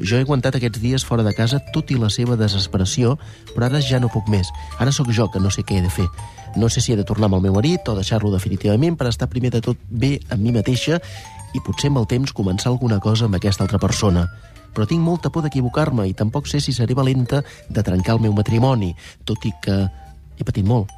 Jo 0.00 0.16
he 0.16 0.24
aguantat 0.24 0.56
aquests 0.56 0.80
dies 0.80 1.04
fora 1.04 1.24
de 1.26 1.34
casa, 1.36 1.60
tot 1.74 1.90
i 1.92 1.98
la 2.00 2.08
seva 2.08 2.36
desesperació, 2.40 3.18
però 3.52 3.68
ara 3.68 3.82
ja 3.84 4.00
no 4.00 4.08
puc 4.08 4.30
més. 4.32 4.48
Ara 4.80 4.94
sóc 4.94 5.12
jo 5.12 5.28
que 5.28 5.42
no 5.44 5.52
sé 5.52 5.66
què 5.68 5.76
he 5.76 5.84
de 5.84 5.92
fer. 5.92 6.06
No 6.56 6.70
sé 6.72 6.80
si 6.80 6.94
he 6.94 6.96
de 6.96 7.04
tornar 7.04 7.28
amb 7.28 7.36
el 7.36 7.44
meu 7.44 7.58
marit 7.58 7.88
o 7.92 7.96
deixar-lo 7.98 8.32
definitivament 8.32 8.96
per 8.96 9.10
estar 9.10 9.28
primer 9.28 9.52
de 9.52 9.60
tot 9.60 9.76
bé 9.90 10.16
amb 10.30 10.40
mi 10.40 10.54
mateixa 10.56 10.96
i 11.52 11.60
potser 11.60 11.92
amb 11.92 12.00
el 12.00 12.08
temps 12.08 12.32
començar 12.32 12.72
alguna 12.72 13.00
cosa 13.04 13.28
amb 13.28 13.36
aquesta 13.36 13.66
altra 13.66 13.78
persona. 13.78 14.24
Però 14.72 14.88
tinc 14.88 15.04
molta 15.04 15.28
por 15.28 15.44
d'equivocar-me 15.44 16.08
i 16.08 16.16
tampoc 16.16 16.48
sé 16.48 16.62
si 16.64 16.72
seré 16.72 16.96
valenta 16.96 17.42
de 17.68 17.84
trencar 17.84 18.16
el 18.16 18.24
meu 18.24 18.32
matrimoni, 18.32 18.94
tot 19.28 19.44
i 19.44 19.52
que 19.60 19.76
he 20.38 20.44
patit 20.44 20.64
molt. 20.64 20.88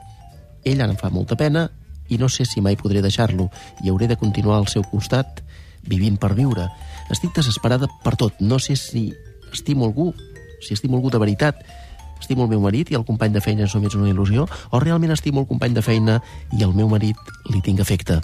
Ell 0.62 0.82
ara 0.82 0.94
em 0.94 0.98
fa 1.00 1.10
molta 1.10 1.34
pena 1.34 1.66
i 2.10 2.18
no 2.18 2.28
sé 2.28 2.44
si 2.44 2.60
mai 2.60 2.76
podré 2.76 3.02
deixar-lo 3.02 3.48
i 3.84 3.90
hauré 3.90 4.08
de 4.10 4.18
continuar 4.18 4.58
al 4.58 4.68
seu 4.68 4.82
costat 4.82 5.42
vivint 5.86 6.18
per 6.20 6.34
viure. 6.34 6.68
Estic 7.10 7.32
desesperada 7.36 7.88
per 8.04 8.16
tot. 8.20 8.36
No 8.40 8.58
sé 8.58 8.76
si 8.76 9.10
estimo 9.52 9.86
algú, 9.86 10.12
si 10.60 10.74
estimo 10.74 10.98
algú 10.98 11.10
de 11.10 11.18
veritat, 11.18 11.64
estimo 12.20 12.44
el 12.44 12.52
meu 12.52 12.60
marit 12.60 12.90
i 12.90 12.98
el 12.98 13.06
company 13.08 13.32
de 13.32 13.40
feina 13.40 13.64
és 13.64 13.74
només 13.74 13.96
una 13.96 14.10
il·lusió, 14.12 14.46
o 14.46 14.82
realment 14.82 15.14
estimo 15.16 15.40
el 15.40 15.48
company 15.48 15.74
de 15.74 15.82
feina 15.82 16.20
i 16.52 16.62
el 16.66 16.76
meu 16.76 16.90
marit 16.92 17.16
li 17.50 17.64
tinc 17.64 17.80
afecte. 17.80 18.20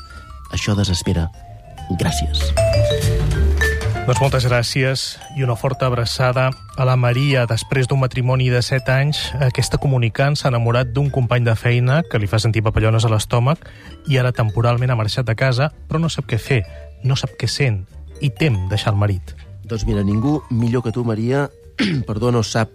Això 0.53 0.77
desespera. 0.79 1.31
Gràcies. 1.99 3.46
Doncs 4.07 4.21
moltes 4.23 4.45
gràcies 4.47 5.01
i 5.35 5.43
una 5.43 5.57
forta 5.59 5.89
abraçada 5.91 6.45
a 6.79 6.85
la 6.87 6.95
Maria. 6.95 7.41
Després 7.51 7.89
d'un 7.91 7.99
matrimoni 7.99 8.47
de 8.55 8.61
7 8.63 8.93
anys, 8.95 9.23
aquesta 9.43 9.81
comunicant 9.83 10.39
s'ha 10.39 10.53
enamorat 10.53 10.93
d'un 10.95 11.09
company 11.11 11.43
de 11.43 11.57
feina 11.59 11.97
que 12.07 12.21
li 12.23 12.29
fa 12.31 12.39
sentir 12.39 12.63
papallones 12.63 13.03
a 13.03 13.11
l'estómac 13.11 13.67
i 14.07 14.21
ara 14.23 14.31
temporalment 14.31 14.95
ha 14.95 14.99
marxat 15.01 15.27
de 15.27 15.35
casa, 15.35 15.73
però 15.91 15.99
no 15.99 16.07
sap 16.07 16.31
què 16.31 16.39
fer, 16.39 16.61
no 17.03 17.19
sap 17.19 17.35
què 17.35 17.51
sent 17.51 17.83
i 18.23 18.31
tem 18.31 18.69
deixar 18.71 18.95
el 18.95 19.03
marit. 19.03 19.35
Doncs 19.67 19.83
mira, 19.91 20.07
ningú 20.07 20.39
millor 20.55 20.87
que 20.87 20.95
tu, 20.95 21.03
Maria, 21.03 21.49
perdó, 22.07 22.31
no 22.31 22.47
sap 22.47 22.71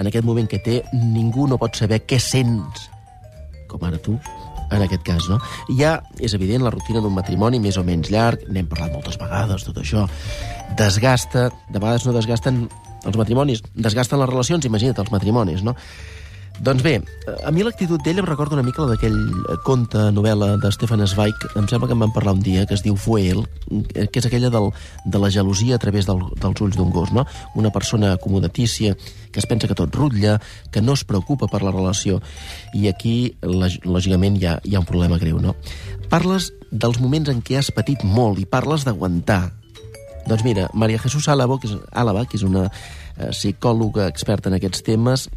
en 0.00 0.08
aquest 0.08 0.24
moment 0.24 0.48
que 0.48 0.64
té, 0.64 0.80
ningú 0.96 1.44
no 1.44 1.60
pot 1.60 1.76
saber 1.76 2.06
què 2.08 2.16
sents, 2.16 2.88
com 3.68 3.84
ara 3.84 4.00
tu, 4.00 4.16
en 4.70 4.84
aquest 4.84 5.02
cas, 5.06 5.26
no? 5.30 5.40
Ja 5.78 5.98
és 6.22 6.34
evident 6.36 6.64
la 6.64 6.72
rutina 6.74 7.02
d'un 7.02 7.14
matrimoni 7.14 7.60
més 7.62 7.78
o 7.80 7.84
menys 7.86 8.10
llarg, 8.12 8.46
n'hem 8.48 8.68
parlat 8.70 8.94
moltes 8.94 9.18
vegades, 9.20 9.66
tot 9.66 9.80
això, 9.82 10.06
desgasta, 10.78 11.48
de 11.70 11.78
vegades 11.78 12.06
no 12.06 12.16
desgasten 12.16 12.64
els 13.06 13.16
matrimonis, 13.16 13.62
desgasten 13.74 14.20
les 14.20 14.30
relacions, 14.30 14.66
imagina't 14.68 15.00
els 15.02 15.12
matrimonis, 15.12 15.64
no? 15.66 15.76
Doncs 16.60 16.82
bé, 16.84 16.98
a 17.40 17.50
mi 17.56 17.62
l'actitud 17.64 18.02
d'ell 18.04 18.18
em 18.20 18.26
recorda 18.28 18.52
una 18.52 18.64
mica 18.66 18.82
la 18.84 18.92
d'aquell 18.92 19.14
conte, 19.64 20.02
novel·la 20.12 20.58
de 20.60 20.68
Stefan 20.74 21.00
Zweig, 21.08 21.46
em 21.56 21.64
sembla 21.64 21.88
que 21.88 21.94
em 21.96 22.02
van 22.04 22.12
parlar 22.12 22.34
un 22.36 22.42
dia, 22.44 22.66
que 22.68 22.76
es 22.76 22.82
diu 22.84 22.98
Fuel, 23.00 23.46
que 23.96 24.20
és 24.20 24.28
aquella 24.28 24.50
del, 24.52 24.68
de 25.08 25.22
la 25.22 25.30
gelosia 25.32 25.78
a 25.78 25.80
través 25.80 26.04
del, 26.04 26.20
dels 26.42 26.60
ulls 26.60 26.76
d'un 26.76 26.90
gos, 26.92 27.14
no? 27.16 27.24
Una 27.56 27.72
persona 27.72 28.12
acomodatícia, 28.12 28.92
que 29.32 29.40
es 29.40 29.48
pensa 29.48 29.72
que 29.72 29.78
tot 29.78 29.96
rutlla, 29.96 30.36
que 30.70 30.84
no 30.84 30.98
es 30.98 31.06
preocupa 31.08 31.48
per 31.48 31.62
la 31.64 31.72
relació. 31.72 32.20
I 32.76 32.92
aquí, 32.92 33.14
lògicament, 33.40 34.36
hi 34.36 34.50
ha, 34.50 34.58
hi 34.60 34.76
ha 34.76 34.84
un 34.84 34.90
problema 34.92 35.16
greu, 35.16 35.40
no? 35.40 35.56
Parles 36.12 36.52
dels 36.68 37.00
moments 37.00 37.32
en 37.32 37.40
què 37.40 37.56
has 37.56 37.72
patit 37.72 38.04
molt 38.04 38.36
i 38.36 38.44
parles 38.44 38.84
d'aguantar. 38.84 39.46
Doncs 40.28 40.44
mira, 40.44 40.68
Maria 40.76 41.00
Jesús 41.00 41.32
Álava, 41.32 41.56
que 41.56 41.72
és, 41.72 41.80
Álava, 41.96 42.28
que 42.28 42.36
és 42.36 42.44
una 42.44 42.68
eh, 42.68 43.32
psicòloga 43.32 44.12
experta 44.12 44.52
en 44.52 44.60
aquests 44.60 44.84
temes, 44.84 45.30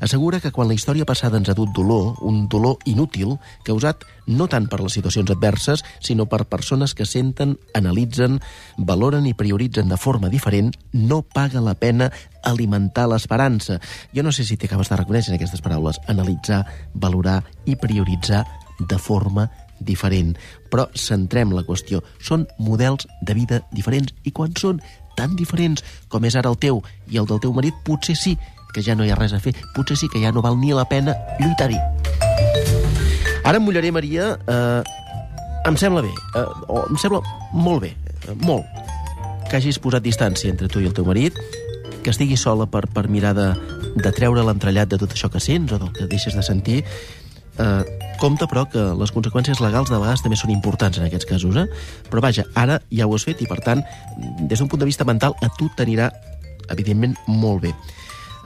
assegura 0.00 0.40
que 0.40 0.52
quan 0.52 0.68
la 0.68 0.74
història 0.76 1.06
passada 1.06 1.38
ens 1.38 1.48
ha 1.48 1.56
dut 1.56 1.72
dolor, 1.74 2.14
un 2.22 2.46
dolor 2.48 2.78
inútil, 2.88 3.36
causat 3.64 4.04
no 4.26 4.48
tant 4.48 4.68
per 4.70 4.80
les 4.80 4.96
situacions 4.96 5.30
adverses, 5.30 5.84
sinó 6.00 6.26
per 6.26 6.44
persones 6.50 6.94
que 6.94 7.06
senten, 7.06 7.58
analitzen, 7.74 8.40
valoren 8.76 9.26
i 9.26 9.34
prioritzen 9.34 9.88
de 9.88 9.98
forma 10.00 10.30
diferent, 10.32 10.72
no 10.92 11.22
paga 11.22 11.62
la 11.64 11.74
pena 11.74 12.10
alimentar 12.44 13.08
l'esperança. 13.08 13.80
Jo 14.14 14.22
no 14.22 14.32
sé 14.32 14.44
si 14.44 14.56
t'acabes 14.60 14.90
de 14.90 15.00
reconèixer 15.00 15.34
aquestes 15.36 15.64
paraules. 15.64 16.00
Analitzar, 16.08 16.64
valorar 16.94 17.42
i 17.64 17.76
prioritzar 17.76 18.44
de 18.78 18.98
forma 18.98 19.48
diferent. 19.80 20.34
Però 20.70 20.88
centrem 20.94 21.52
la 21.54 21.64
qüestió. 21.66 22.02
Són 22.20 22.46
models 22.58 23.08
de 23.22 23.34
vida 23.36 23.62
diferents 23.72 24.14
i 24.24 24.32
quan 24.32 24.54
són 24.58 24.82
tan 25.14 25.36
diferents 25.38 25.84
com 26.10 26.24
és 26.26 26.36
ara 26.36 26.50
el 26.50 26.58
teu 26.58 26.82
i 27.10 27.20
el 27.20 27.28
del 27.30 27.40
teu 27.42 27.54
marit, 27.54 27.76
potser 27.86 28.16
sí 28.18 28.34
que 28.74 28.82
ja 28.82 28.98
no 28.98 29.06
hi 29.06 29.14
ha 29.14 29.16
res 29.16 29.32
a 29.32 29.40
fer. 29.40 29.54
Potser 29.72 29.96
sí 29.96 30.10
que 30.12 30.20
ja 30.20 30.34
no 30.34 30.42
val 30.42 30.58
ni 30.60 30.74
la 30.74 30.84
pena 30.90 31.14
lluitar-hi. 31.38 31.78
Ara 33.44 33.60
em 33.60 33.64
mullaré, 33.64 33.92
Maria. 33.92 34.34
Eh, 34.48 34.82
em 35.68 35.76
sembla 35.80 36.02
bé, 36.04 36.10
eh, 36.10 36.44
o 36.68 36.84
em 36.90 36.98
sembla 37.00 37.22
molt 37.52 37.84
bé, 37.84 37.94
eh, 38.28 38.36
molt, 38.44 38.64
que 39.48 39.56
hagis 39.56 39.78
posat 39.78 40.04
distància 40.04 40.50
entre 40.50 40.68
tu 40.68 40.80
i 40.80 40.88
el 40.88 40.94
teu 40.96 41.06
marit, 41.08 41.36
que 42.02 42.12
estiguis 42.12 42.42
sola 42.44 42.66
per, 42.68 42.86
per 42.92 43.06
mirar 43.08 43.32
de, 43.36 43.50
de 43.96 44.12
treure 44.12 44.44
l'entrellat 44.44 44.90
de 44.90 44.98
tot 45.00 45.12
això 45.14 45.30
que 45.32 45.40
sents 45.40 45.72
o 45.72 45.80
del 45.80 45.92
que 45.96 46.08
deixes 46.10 46.36
de 46.36 46.44
sentir. 46.44 46.82
Eh, 47.56 47.82
compte, 48.20 48.48
però, 48.50 48.66
que 48.68 48.82
les 48.98 49.12
conseqüències 49.14 49.60
legals 49.64 49.92
de 49.92 50.00
vegades 50.00 50.24
també 50.24 50.36
són 50.36 50.52
importants 50.52 50.98
en 50.98 51.06
aquests 51.06 51.28
casos. 51.28 51.56
Eh? 51.56 51.66
Però 52.10 52.20
vaja, 52.24 52.44
ara 52.54 52.80
ja 52.90 53.06
ho 53.06 53.16
has 53.16 53.24
fet 53.24 53.40
i, 53.40 53.48
per 53.48 53.60
tant, 53.64 53.84
des 54.40 54.58
d'un 54.58 54.68
punt 54.68 54.82
de 54.82 54.88
vista 54.88 55.06
mental, 55.08 55.36
a 55.40 55.52
tu 55.56 55.70
t'anirà, 55.76 56.10
evidentment, 56.72 57.16
molt 57.28 57.68
bé 57.68 57.76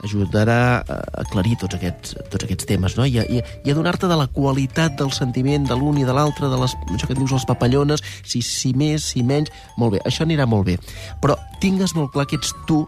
ajudarà 0.03 0.59
a 0.79 0.99
aclarir 1.23 1.57
tots 1.61 1.77
aquests, 1.77 2.15
tots 2.31 2.45
aquests 2.45 2.67
temes, 2.69 2.95
no? 2.97 3.05
I 3.05 3.19
a, 3.21 3.25
i, 3.27 3.41
a 3.41 3.75
donar-te 3.77 4.09
de 4.09 4.17
la 4.19 4.29
qualitat 4.31 4.95
del 4.99 5.11
sentiment 5.15 5.67
de 5.67 5.77
l'un 5.77 5.99
i 5.99 6.07
de 6.07 6.15
l'altre, 6.15 6.51
de 6.51 6.59
les, 6.61 6.75
això 6.95 7.09
que 7.09 7.17
dius 7.17 7.35
les 7.35 7.47
papallones, 7.49 8.03
si, 8.23 8.43
si 8.45 8.73
més, 8.77 9.11
si 9.13 9.25
menys... 9.25 9.51
Molt 9.79 9.97
bé, 9.97 10.03
això 10.07 10.25
anirà 10.27 10.47
molt 10.49 10.69
bé. 10.69 10.79
Però 11.23 11.37
tingues 11.63 11.95
molt 11.97 12.13
clar 12.15 12.27
que 12.29 12.39
ets 12.39 12.55
tu 12.67 12.85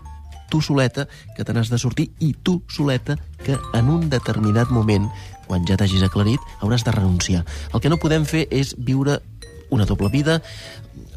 tu 0.52 0.60
soleta 0.60 1.08
que 1.38 1.46
te 1.48 1.54
n'has 1.56 1.72
de 1.72 1.80
sortir 1.80 2.10
i 2.20 2.34
tu 2.36 2.60
soleta 2.68 3.16
que 3.40 3.56
en 3.74 3.90
un 3.90 4.10
determinat 4.12 4.70
moment, 4.70 5.08
quan 5.48 5.64
ja 5.66 5.78
t'hagis 5.80 6.04
aclarit, 6.04 6.44
hauràs 6.60 6.84
de 6.84 6.92
renunciar. 6.92 7.46
El 7.72 7.80
que 7.80 7.90
no 7.90 8.02
podem 8.04 8.28
fer 8.28 8.50
és 8.52 8.76
viure 8.78 9.22
una 9.72 9.88
doble 9.88 10.12
vida, 10.12 10.42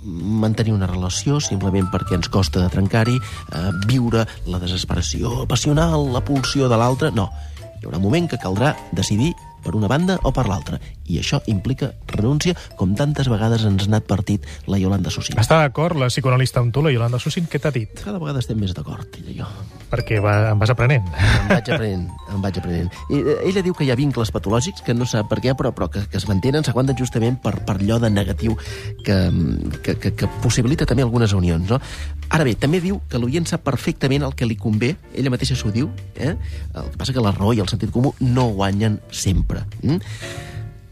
mantenir 0.04 0.74
una 0.74 0.88
relació 0.90 1.40
simplement 1.40 1.88
perquè 1.92 2.18
ens 2.18 2.30
costa 2.32 2.62
de 2.62 2.70
trencar-hi, 2.72 3.16
eh, 3.16 3.64
viure 3.88 4.26
la 4.46 4.60
desesperació 4.62 5.44
passional, 5.50 6.12
la 6.12 6.24
pulsió 6.24 6.68
de 6.68 6.78
l'altre... 6.80 7.10
No, 7.14 7.30
hi 7.80 7.86
haurà 7.86 7.98
un 8.00 8.06
moment 8.06 8.28
que 8.30 8.40
caldrà 8.40 8.74
decidir 8.92 9.32
per 9.64 9.74
una 9.78 9.88
banda 9.90 10.18
o 10.22 10.32
per 10.34 10.46
l'altra. 10.50 10.78
I 11.08 11.18
això 11.20 11.40
implica 11.50 11.92
renúncia, 12.12 12.54
com 12.78 12.94
tantes 12.96 13.28
vegades 13.32 13.64
ens 13.68 13.88
n'ha 13.88 14.00
advertit 14.02 14.46
la 14.70 14.78
Yolanda 14.80 15.12
Sussin. 15.12 15.38
Està 15.40 15.58
d'acord 15.62 15.98
la 16.00 16.08
psicoanalista 16.12 16.62
amb 16.62 16.72
tu, 16.74 16.84
la 16.84 16.92
Yolanda 16.94 17.20
Sussin? 17.20 17.48
Què 17.50 17.60
t'ha 17.60 17.72
dit? 17.74 17.92
Cada 18.04 18.20
vegada 18.22 18.40
estem 18.44 18.60
més 18.60 18.76
d'acord, 18.76 19.08
ella 19.20 19.32
i 19.32 19.38
jo. 19.40 19.48
Perquè 19.90 20.18
va, 20.22 20.34
em 20.52 20.60
vas 20.60 20.72
aprenent. 20.72 21.06
Em 21.44 21.50
vaig 21.50 21.68
aprenent, 21.70 22.06
em 22.34 22.42
vaig 22.44 22.58
aprenent. 22.60 22.88
I, 23.10 23.20
eh, 23.20 23.36
ella 23.50 23.62
diu 23.64 23.76
que 23.76 23.86
hi 23.86 23.92
ha 23.92 23.98
vincles 23.98 24.32
patològics, 24.34 24.82
que 24.86 24.96
no 24.96 25.06
sap 25.08 25.28
per 25.30 25.40
què, 25.44 25.54
però, 25.58 25.74
però 25.76 25.88
que, 25.92 26.04
que 26.10 26.18
es 26.20 26.26
mantenen, 26.30 26.64
s'aguanten 26.66 26.98
justament 26.98 27.38
per, 27.42 27.56
per 27.66 27.76
allò 27.78 28.00
de 28.02 28.10
negatiu 28.10 28.56
que, 29.04 29.18
que, 29.84 29.96
que, 30.00 30.14
que 30.18 30.30
possibilita 30.42 30.88
també 30.88 31.04
algunes 31.06 31.34
unions. 31.36 31.68
No? 31.70 31.80
Ara 32.34 32.46
bé, 32.48 32.56
també 32.58 32.80
diu 32.82 32.98
que 33.10 33.20
l'oient 33.20 33.46
sap 33.46 33.62
perfectament 33.66 34.24
el 34.26 34.34
que 34.34 34.48
li 34.48 34.56
convé, 34.58 34.94
ella 35.14 35.32
mateixa 35.34 35.56
s'ho 35.58 35.70
diu, 35.74 35.90
eh? 36.16 36.34
el 36.74 36.90
que 36.90 36.98
passa 36.98 37.14
que 37.14 37.22
la 37.22 37.34
raó 37.36 37.52
i 37.54 37.62
el 37.62 37.70
sentit 37.70 37.92
comú 37.94 38.14
no 38.20 38.48
guanyen 38.56 38.98
sempre. 39.14 39.53
Mm? 39.82 40.00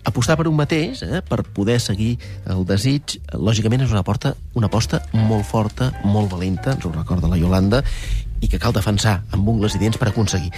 Apostar 0.08 0.34
per 0.38 0.48
un 0.50 0.56
mateix, 0.58 1.02
eh, 1.06 1.22
per 1.22 1.44
poder 1.54 1.78
seguir 1.80 2.16
el 2.50 2.64
desig, 2.66 3.18
lògicament 3.38 3.84
és 3.84 3.92
una, 3.94 4.02
porta, 4.02 4.34
una 4.58 4.70
aposta 4.70 5.02
molt 5.14 5.46
forta, 5.46 5.92
molt 6.04 6.32
valenta, 6.32 6.74
ens 6.74 6.86
ho 6.86 6.94
recorda 6.94 7.30
la 7.30 7.38
Yolanda, 7.38 7.82
i 8.42 8.50
que 8.50 8.58
cal 8.58 8.74
defensar 8.74 9.20
amb 9.30 9.48
ungles 9.48 9.76
i 9.78 9.82
dents 9.82 10.00
per 10.00 10.10
aconseguir. 10.10 10.50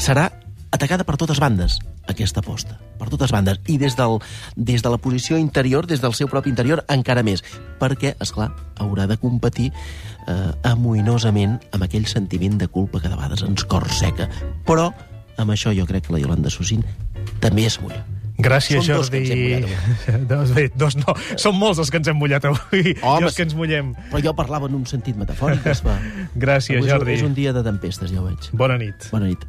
Serà 0.00 0.30
atacada 0.70 1.04
per 1.04 1.18
totes 1.20 1.40
bandes, 1.42 1.78
aquesta 2.08 2.40
aposta. 2.40 2.78
Per 2.98 3.08
totes 3.10 3.32
bandes. 3.34 3.60
I 3.68 3.76
des, 3.78 3.96
del, 3.98 4.18
des 4.56 4.82
de 4.82 4.92
la 4.92 4.98
posició 5.02 5.38
interior, 5.38 5.86
des 5.86 6.00
del 6.00 6.14
seu 6.14 6.30
propi 6.30 6.50
interior, 6.52 6.84
encara 6.88 7.24
més. 7.26 7.44
Perquè, 7.80 8.14
és 8.16 8.32
clar, 8.34 8.50
haurà 8.80 9.06
de 9.10 9.18
competir 9.20 9.70
eh, 9.70 10.50
amoïnosament 10.70 11.58
amb 11.74 11.86
aquell 11.86 12.08
sentiment 12.08 12.58
de 12.60 12.68
culpa 12.68 13.00
que 13.00 13.10
de 13.10 13.16
vegades 13.18 13.44
ens 13.46 13.66
corseca. 13.68 14.30
Però, 14.66 14.90
amb 15.40 15.54
això 15.54 15.74
jo 15.76 15.86
crec 15.88 16.08
que 16.08 16.16
la 16.16 16.22
Yolanda 16.22 16.52
Sussin 16.52 16.84
també 17.42 17.66
es 17.68 17.80
mulla. 17.82 18.04
Gràcies, 18.40 18.86
dos 18.88 19.10
que 19.12 19.20
Jordi. 19.20 19.20
ens 19.20 19.30
hem 19.34 19.42
mullat 19.44 20.28
dos, 20.32 20.52
bé, 20.56 20.70
dos 20.72 20.96
no. 20.96 21.12
Són 21.36 21.58
molts 21.60 21.82
els 21.82 21.90
que 21.92 22.00
ens 22.00 22.08
hem 22.08 22.16
mullat 22.16 22.46
avui. 22.48 22.94
Home, 23.02 23.20
I 23.20 23.28
els 23.28 23.36
que 23.36 23.44
ens 23.44 23.56
mullem. 23.58 23.92
Però 24.08 24.22
jo 24.24 24.36
parlava 24.38 24.70
en 24.70 24.80
un 24.80 24.86
sentit 24.88 25.18
metafòric, 25.20 25.66
es 25.74 25.84
fa. 25.84 25.98
Gràcies, 26.46 26.80
Avui 26.80 26.88
Jordi. 26.88 27.18
És 27.18 27.26
un 27.26 27.36
dia 27.36 27.52
de 27.52 27.64
tempestes, 27.66 28.08
ja 28.14 28.22
ho 28.22 28.28
veig. 28.30 28.48
Bona 28.56 28.80
nit. 28.80 29.10
Bona 29.12 29.28
nit. 29.28 29.44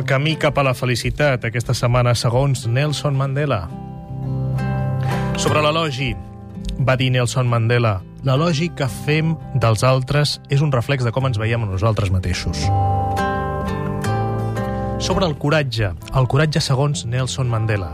El 0.00 0.06
camí 0.06 0.32
cap 0.40 0.56
a 0.56 0.62
la 0.64 0.72
felicitat 0.72 1.42
aquesta 1.44 1.74
setmana 1.76 2.14
segons 2.16 2.62
Nelson 2.64 3.18
Mandela. 3.20 3.58
Sobre 5.36 5.60
l'elogi, 5.60 6.14
va 6.88 6.94
dir 6.96 7.10
Nelson 7.12 7.44
Mandela, 7.52 7.98
l'elogi 8.24 8.70
que 8.72 8.88
fem 8.88 9.34
dels 9.60 9.84
altres 9.84 10.38
és 10.48 10.64
un 10.64 10.72
reflex 10.72 11.04
de 11.04 11.12
com 11.12 11.28
ens 11.28 11.36
veiem 11.36 11.66
a 11.66 11.68
nosaltres 11.68 12.08
mateixos. 12.14 12.62
Sobre 15.04 15.28
el 15.28 15.36
coratge, 15.36 15.92
el 16.16 16.30
coratge 16.32 16.64
segons 16.64 17.04
Nelson 17.04 17.52
Mandela. 17.52 17.92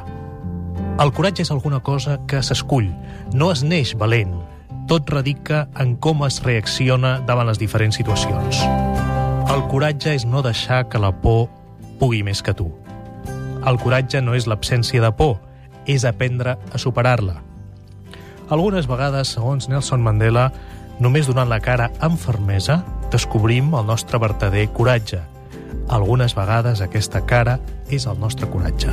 El 1.02 1.11
coratge 1.11 1.42
és 1.42 1.50
alguna 1.50 1.82
cosa 1.82 2.20
que 2.30 2.38
s'escull, 2.38 2.92
no 3.34 3.50
es 3.50 3.66
neix 3.66 3.96
valent. 3.98 4.38
Tot 4.86 5.11
radica 5.11 5.66
en 5.74 5.98
com 5.98 6.22
es 6.30 6.38
reacciona 6.46 7.16
davant 7.26 7.50
les 7.50 7.59
diferents 7.59 7.98
situacions. 7.98 8.62
El 9.50 9.66
coratge 9.66 10.14
és 10.14 10.22
no 10.22 10.46
deixar 10.46 10.84
que 10.86 11.02
la 11.02 11.11
por 11.11 11.48
pugui 12.01 12.22
més 12.26 12.42
que 12.42 12.55
tu. 12.55 12.70
El 13.66 13.80
coratge 13.82 14.22
no 14.22 14.36
és 14.38 14.47
l'absència 14.47 15.03
de 15.03 15.11
por, 15.16 15.38
és 15.86 16.05
aprendre 16.05 16.57
a 16.72 16.78
superar-la. 16.78 17.40
Algunes 18.51 18.86
vegades, 18.86 19.32
segons 19.34 19.68
Nelson 19.68 20.03
Mandela, 20.03 20.51
només 21.03 21.26
donant 21.26 21.51
la 21.51 21.61
cara 21.61 21.90
amb 22.01 22.18
fermesa, 22.18 22.82
descobrim 23.11 23.74
el 23.74 23.86
nostre 23.86 24.20
verdader 24.22 24.68
coratge. 24.74 25.22
Algunes 25.88 26.34
vegades 26.34 26.82
aquesta 26.82 27.24
cara 27.26 27.59
és 27.90 28.07
el 28.07 28.18
nostre 28.22 28.51
coratge. 28.51 28.92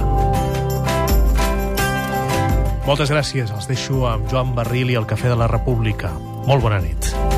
Moltes 2.84 3.14
gràcies. 3.14 3.54
Els 3.54 3.70
deixo 3.70 4.04
amb 4.10 4.28
Joan 4.32 4.52
Barril 4.58 4.92
i 4.92 5.00
el 5.00 5.08
Cafè 5.08 5.32
de 5.32 5.40
la 5.40 5.48
República. 5.48 6.12
Molt 6.50 6.66
bona 6.66 6.82
nit. 6.84 7.33